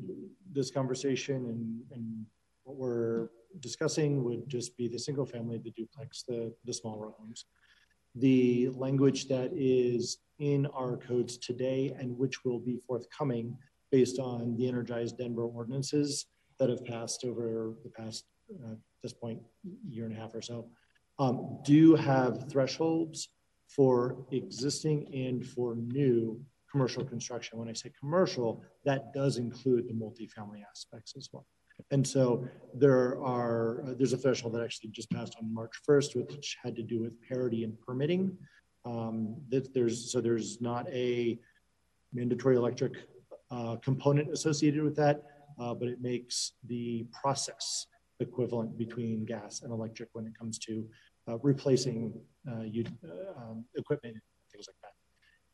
[0.53, 2.27] this conversation and and
[2.65, 3.29] what we're
[3.61, 7.47] discussing would just be the single family, the duplex, the the small row homes.
[8.17, 13.57] The language that is in our codes today and which will be forthcoming
[13.93, 16.27] based on the Energize Denver ordinances
[16.59, 18.25] that have passed over the past
[18.65, 19.41] uh, this point
[19.89, 20.69] year and a half or so
[21.21, 23.29] um, do you have thresholds
[23.69, 26.41] for existing and for new
[26.71, 27.59] commercial construction.
[27.59, 31.47] When I say commercial, that does include the multifamily aspects as well.
[31.91, 36.17] And so there are, uh, there's a threshold that actually just passed on March 1st,
[36.17, 38.37] which had to do with parity and permitting.
[38.85, 41.39] Um, that there's, so there's not a
[42.13, 42.95] mandatory electric
[43.51, 45.23] uh, component associated with that,
[45.59, 47.87] uh, but it makes the process
[48.21, 50.87] equivalent between gas and electric when it comes to
[51.43, 52.13] replacing
[52.49, 54.23] uh, uh, um, equipment and
[54.53, 54.93] things like that.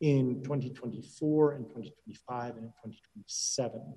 [0.00, 3.94] In 2024 and 2025 and in 2027,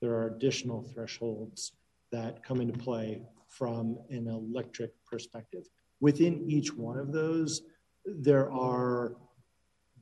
[0.00, 1.72] there are additional thresholds
[2.10, 5.64] that come into play from an electric perspective.
[6.00, 7.62] Within each one of those,
[8.04, 9.16] there are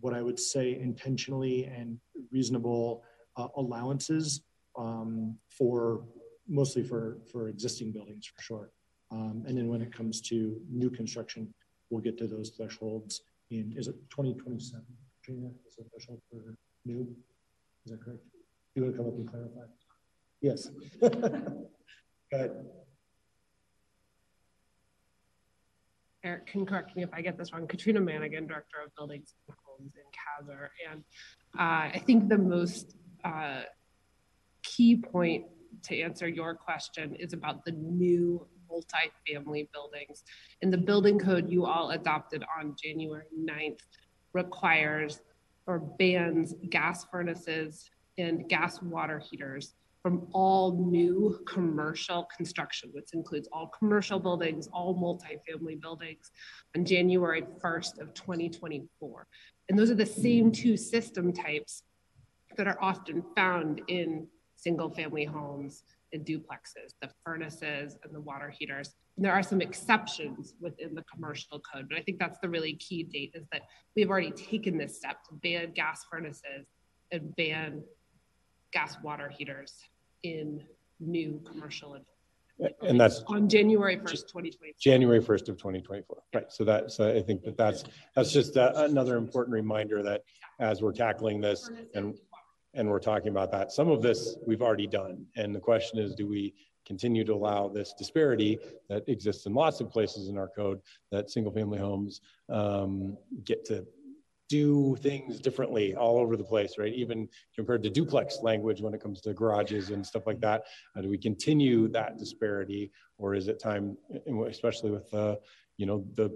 [0.00, 1.98] what I would say intentionally and
[2.32, 3.02] reasonable
[3.36, 4.42] uh, allowances
[4.78, 6.04] um, for
[6.48, 8.70] mostly for, for existing buildings for sure.
[9.10, 11.52] Um, and then when it comes to new construction,
[11.90, 14.84] we'll get to those thresholds in, is it 2027?
[15.24, 16.54] Katrina, is the threshold for
[16.84, 17.08] new?
[17.84, 18.22] Is that correct?
[18.74, 19.60] Do You want to come up and clarify?
[20.40, 20.70] Yes.
[22.30, 22.64] Go.
[26.22, 27.66] Eric can correct me if I get this wrong.
[27.66, 30.68] Katrina Managan, Director of Buildings and Homes in CASR.
[30.90, 31.00] And
[31.58, 33.62] uh, I think the most uh,
[34.62, 35.46] key point
[35.84, 40.22] to answer your question is about the new multi-family buildings.
[40.62, 43.80] And the building code you all adopted on January 9th
[44.32, 45.20] requires
[45.66, 53.48] or bans gas furnaces and gas water heaters from all new commercial construction, which includes
[53.52, 56.30] all commercial buildings, all multi-family buildings
[56.76, 59.26] on January 1st of 2024.
[59.68, 61.82] And those are the same two system types
[62.56, 64.26] that are often found in
[64.56, 65.84] single family homes
[66.18, 68.94] duplexes, the furnaces and the water heaters.
[69.16, 72.74] And there are some exceptions within the commercial code, but I think that's the really
[72.74, 73.62] key date is that
[73.94, 76.66] we've already taken this step to ban gas furnaces
[77.12, 77.82] and ban
[78.72, 79.74] gas water heaters
[80.22, 80.62] in
[81.00, 82.04] new commercial and
[82.82, 84.68] and that's on January 1st, 2024.
[84.78, 86.22] January 1st of 2024.
[86.34, 86.52] Right.
[86.52, 87.84] So that so I think that that's
[88.14, 90.24] that's just a, another important reminder that
[90.58, 92.18] as we're tackling this and
[92.74, 93.72] and we're talking about that.
[93.72, 95.26] Some of this we've already done.
[95.36, 96.54] And the question is, do we
[96.86, 100.80] continue to allow this disparity that exists in lots of places in our code
[101.10, 103.86] that single family homes um, get to
[104.48, 106.92] do things differently all over the place, right?
[106.92, 110.64] Even compared to duplex language when it comes to garages and stuff like that.
[110.96, 113.96] Uh, do we continue that disparity or is it time,
[114.48, 115.38] especially with the,
[115.76, 116.28] you know, the,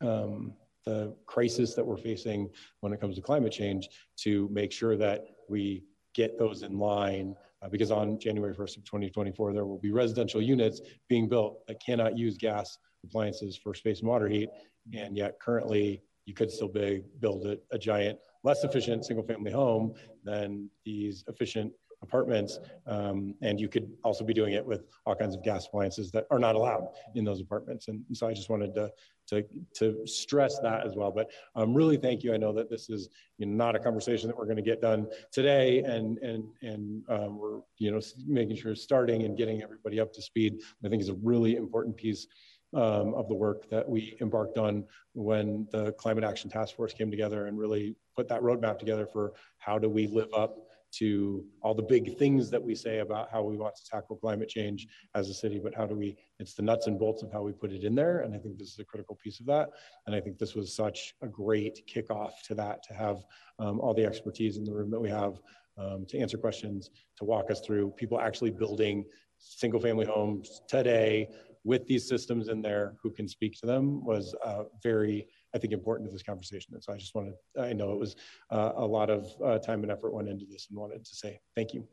[0.00, 0.52] um,
[0.84, 2.50] the crisis that we're facing
[2.80, 5.84] when it comes to climate change to make sure that we
[6.14, 10.42] get those in line uh, because on January 1st of 2024, there will be residential
[10.42, 14.48] units being built that cannot use gas appliances for space and water heat.
[14.92, 19.52] And yet currently you could still be, build a, a giant, less efficient single family
[19.52, 19.94] home
[20.24, 21.72] than these efficient
[22.02, 22.58] apartments.
[22.86, 26.26] Um, and you could also be doing it with all kinds of gas appliances that
[26.30, 27.88] are not allowed in those apartments.
[27.88, 28.90] And so I just wanted to,
[29.28, 29.44] to,
[29.76, 31.10] to stress that as well.
[31.10, 32.34] But um, really thank you.
[32.34, 33.08] I know that this is
[33.38, 35.80] you know, not a conversation that we're going to get done today.
[35.80, 40.22] And, and, and um, we're you know, making sure starting and getting everybody up to
[40.22, 42.26] speed, I think is a really important piece
[42.74, 47.10] um, of the work that we embarked on when the Climate Action Task Force came
[47.10, 50.56] together and really put that roadmap together for how do we live up
[50.92, 54.48] to all the big things that we say about how we want to tackle climate
[54.48, 57.42] change as a city, but how do we, it's the nuts and bolts of how
[57.42, 58.20] we put it in there.
[58.20, 59.70] And I think this is a critical piece of that.
[60.06, 63.24] And I think this was such a great kickoff to that, to have
[63.58, 65.40] um, all the expertise in the room that we have
[65.78, 69.04] um, to answer questions, to walk us through people actually building
[69.38, 71.28] single family homes today
[71.64, 75.72] with these systems in there who can speak to them was uh, very I think,
[75.72, 76.74] important to this conversation.
[76.74, 78.16] And so I just wanted, I know it was
[78.50, 81.40] uh, a lot of uh, time and effort went into this and wanted to say
[81.54, 81.86] thank you.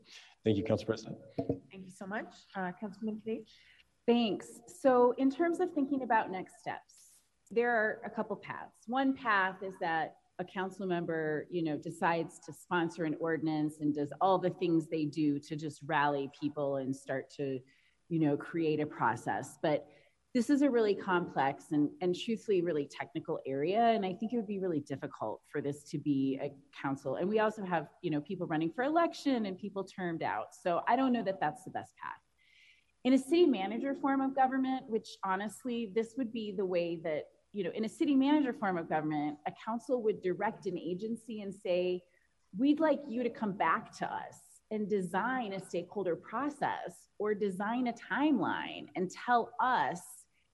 [0.44, 1.18] Thank you, Council President.
[1.70, 2.32] Thank you so much.
[2.56, 3.44] Uh, Councilman Kniech.
[4.06, 4.60] Thanks.
[4.80, 7.12] So in terms of thinking about next steps,
[7.50, 8.84] there are a couple paths.
[8.86, 13.94] One path is that a council member, you know, decides to sponsor an ordinance and
[13.94, 17.58] does all the things they do to just rally people and start to,
[18.08, 19.58] you know, create a process.
[19.62, 19.86] But
[20.32, 23.80] this is a really complex and, and truthfully really technical area.
[23.80, 27.16] And I think it would be really difficult for this to be a council.
[27.16, 30.54] And we also have, you know, people running for election and people termed out.
[30.54, 32.20] So I don't know that that's the best path.
[33.02, 37.24] In a city manager form of government, which honestly, this would be the way that,
[37.52, 41.40] you know, in a city manager form of government, a council would direct an agency
[41.40, 42.02] and say,
[42.56, 44.36] we'd like you to come back to us
[44.70, 50.00] and design a stakeholder process or design a timeline and tell us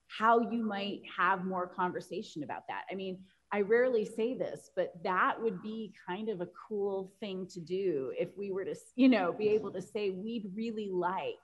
[0.09, 2.83] how you might have more conversation about that.
[2.91, 3.19] I mean,
[3.53, 8.13] I rarely say this, but that would be kind of a cool thing to do
[8.19, 11.35] if we were to, you know, be able to say, we'd really like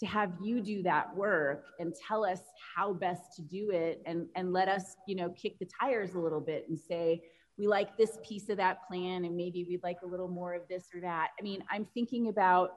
[0.00, 2.40] to have you do that work and tell us
[2.74, 6.18] how best to do it and, and let us, you know, kick the tires a
[6.18, 7.22] little bit and say,
[7.58, 10.62] we like this piece of that plan and maybe we'd like a little more of
[10.68, 11.28] this or that.
[11.38, 12.70] I mean, I'm thinking about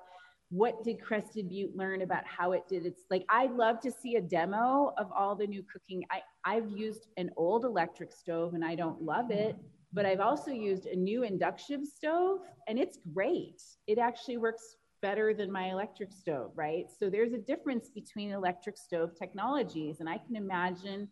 [0.53, 4.17] what did Crested Butte learn about how it did its like I'd love to see
[4.17, 6.03] a demo of all the new cooking.
[6.11, 9.57] I, I've used an old electric stove and I don't love it,
[9.93, 13.63] but I've also used a new induction stove and it's great.
[13.87, 16.85] It actually works better than my electric stove, right?
[16.99, 21.07] So there's a difference between electric stove technologies and I can imagine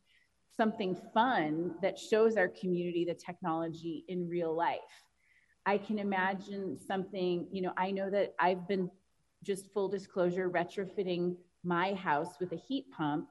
[0.56, 4.78] something fun that shows our community the technology in real life.
[5.66, 8.90] I can imagine something, you know, I know that I've been
[9.44, 13.28] just full disclosure, retrofitting my house with a heat pump.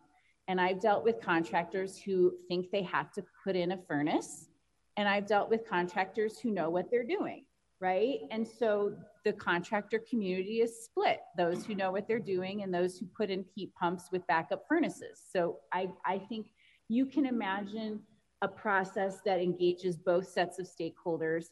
[0.48, 4.48] And I've dealt with contractors who think they have to put in a furnace.
[4.96, 7.44] And I've dealt with contractors who know what they're doing,
[7.80, 8.18] right?
[8.30, 12.98] And so the contractor community is split those who know what they're doing and those
[12.98, 15.22] who put in heat pumps with backup furnaces.
[15.32, 16.48] So I, I think
[16.88, 18.00] you can imagine
[18.42, 21.46] a process that engages both sets of stakeholders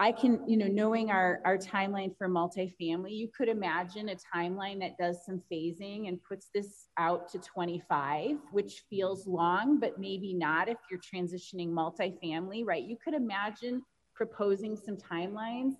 [0.00, 4.80] I can, you know, knowing our, our timeline for multifamily, you could imagine a timeline
[4.80, 10.32] that does some phasing and puts this out to 25, which feels long, but maybe
[10.32, 12.82] not if you're transitioning multifamily, right?
[12.82, 13.82] You could imagine
[14.14, 15.74] proposing some timelines.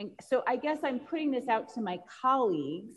[0.00, 2.96] And so I guess I'm putting this out to my colleagues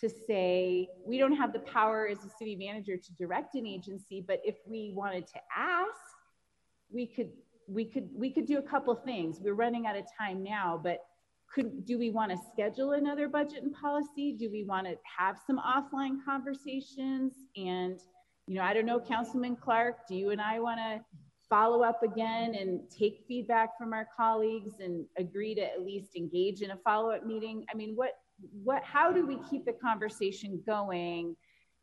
[0.00, 4.24] to say, we don't have the power as a city manager to direct an agency,
[4.26, 6.00] but if we wanted to ask,
[6.90, 7.28] we could
[7.68, 9.38] we could we could do a couple things.
[9.40, 10.98] We're running out of time now, but
[11.54, 14.36] could do we want to schedule another budget and policy?
[14.38, 17.34] Do we want to have some offline conversations?
[17.56, 18.00] And
[18.46, 21.00] you know, I don't know, Councilman Clark, do you and I want to
[21.48, 26.62] follow up again and take feedback from our colleagues and agree to at least engage
[26.62, 27.64] in a follow-up meeting?
[27.72, 28.12] I mean, what
[28.64, 31.36] what how do we keep the conversation going?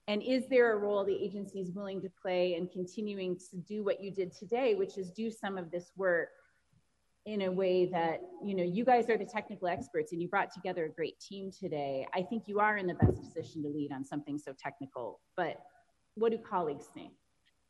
[0.09, 3.83] And is there a role the agency is willing to play in continuing to do
[3.83, 6.29] what you did today, which is do some of this work
[7.27, 10.51] in a way that, you know, you guys are the technical experts and you brought
[10.51, 12.07] together a great team today.
[12.11, 15.57] I think you are in the best position to lead on something so technical, but
[16.15, 17.13] what do colleagues think?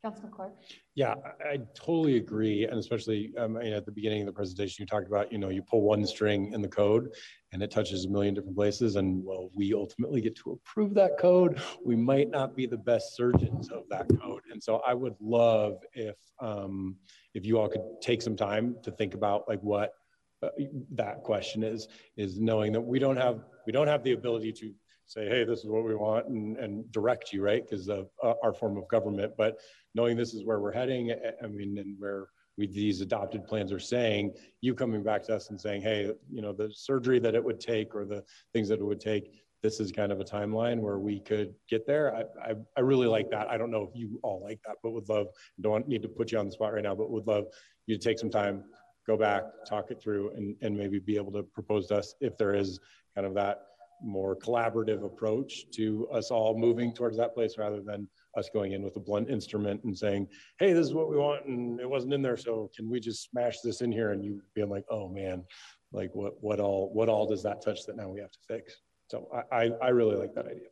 [0.04, 0.54] Councilman Clark?
[0.96, 1.16] Yeah,
[1.46, 2.66] I, totally agree.
[2.66, 5.62] And especially um, at the beginning of the presentation, you talked about, you know, you
[5.62, 7.10] pull one string in the code
[7.52, 8.96] and it touches a million different places.
[8.96, 11.62] And well, we ultimately get to approve that code.
[11.84, 14.44] We might not be the best surgeons of that code.
[14.52, 16.96] And so I would love if, um,
[17.34, 19.94] if you all could take some time to think about like what
[20.42, 20.50] uh,
[20.92, 24.74] that question is, is knowing that we don't have, we don't have the ability to
[25.10, 27.68] say, hey, this is what we want and, and direct you, right?
[27.68, 29.34] Because of uh, our form of government.
[29.36, 29.58] But
[29.96, 31.12] knowing this is where we're heading,
[31.44, 32.28] I mean, and where
[32.58, 36.42] we, these adopted plans are saying, you coming back to us and saying, hey, you
[36.44, 38.24] know, the surgery that it would take or the
[38.54, 39.32] things that it would take,
[39.64, 42.16] this is kind of a timeline where we could get there.
[42.16, 43.50] I, I, I really like that.
[43.50, 45.28] I don't know if you all like that, but would love,
[45.60, 47.46] don't need to put you on the spot right now, but would love
[47.88, 48.64] you to take some time,
[49.08, 52.38] go back, talk it through, and, and maybe be able to propose to us if
[52.38, 52.80] there is
[53.16, 53.64] kind of that
[54.04, 58.08] more collaborative approach to us all moving towards that place rather than
[58.38, 60.28] us going in with a blunt instrument and saying,
[60.60, 62.38] hey, this is what we want and it wasn't in there.
[62.38, 64.12] So can we just smash this in here?
[64.12, 65.44] And you being like, oh man,
[65.92, 68.78] like what what all what all does that touch that now we have to fix?
[69.08, 70.68] So I, I, I really like that idea.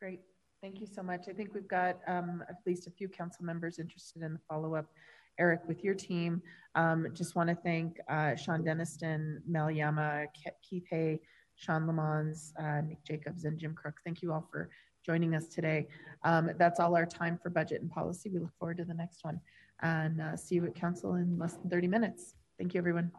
[0.00, 0.20] Great.
[0.62, 1.28] Thank you so much.
[1.28, 4.86] I think we've got um, at least a few council members interested in the follow-up.
[5.38, 6.40] Eric, with your team,
[6.76, 10.26] um, just want to thank uh, Sean Denniston, Mel Yemma,
[10.62, 11.20] Keith Hay,
[11.56, 13.96] Sean Lamons, uh, Nick Jacobs, and Jim Crook.
[14.04, 14.70] Thank you all for
[15.04, 15.88] joining us today.
[16.24, 18.30] Um, that's all our time for budget and policy.
[18.30, 19.40] We look forward to the next one
[19.82, 22.34] and uh, see you at council in less than 30 minutes.
[22.58, 23.10] Thank you, everyone.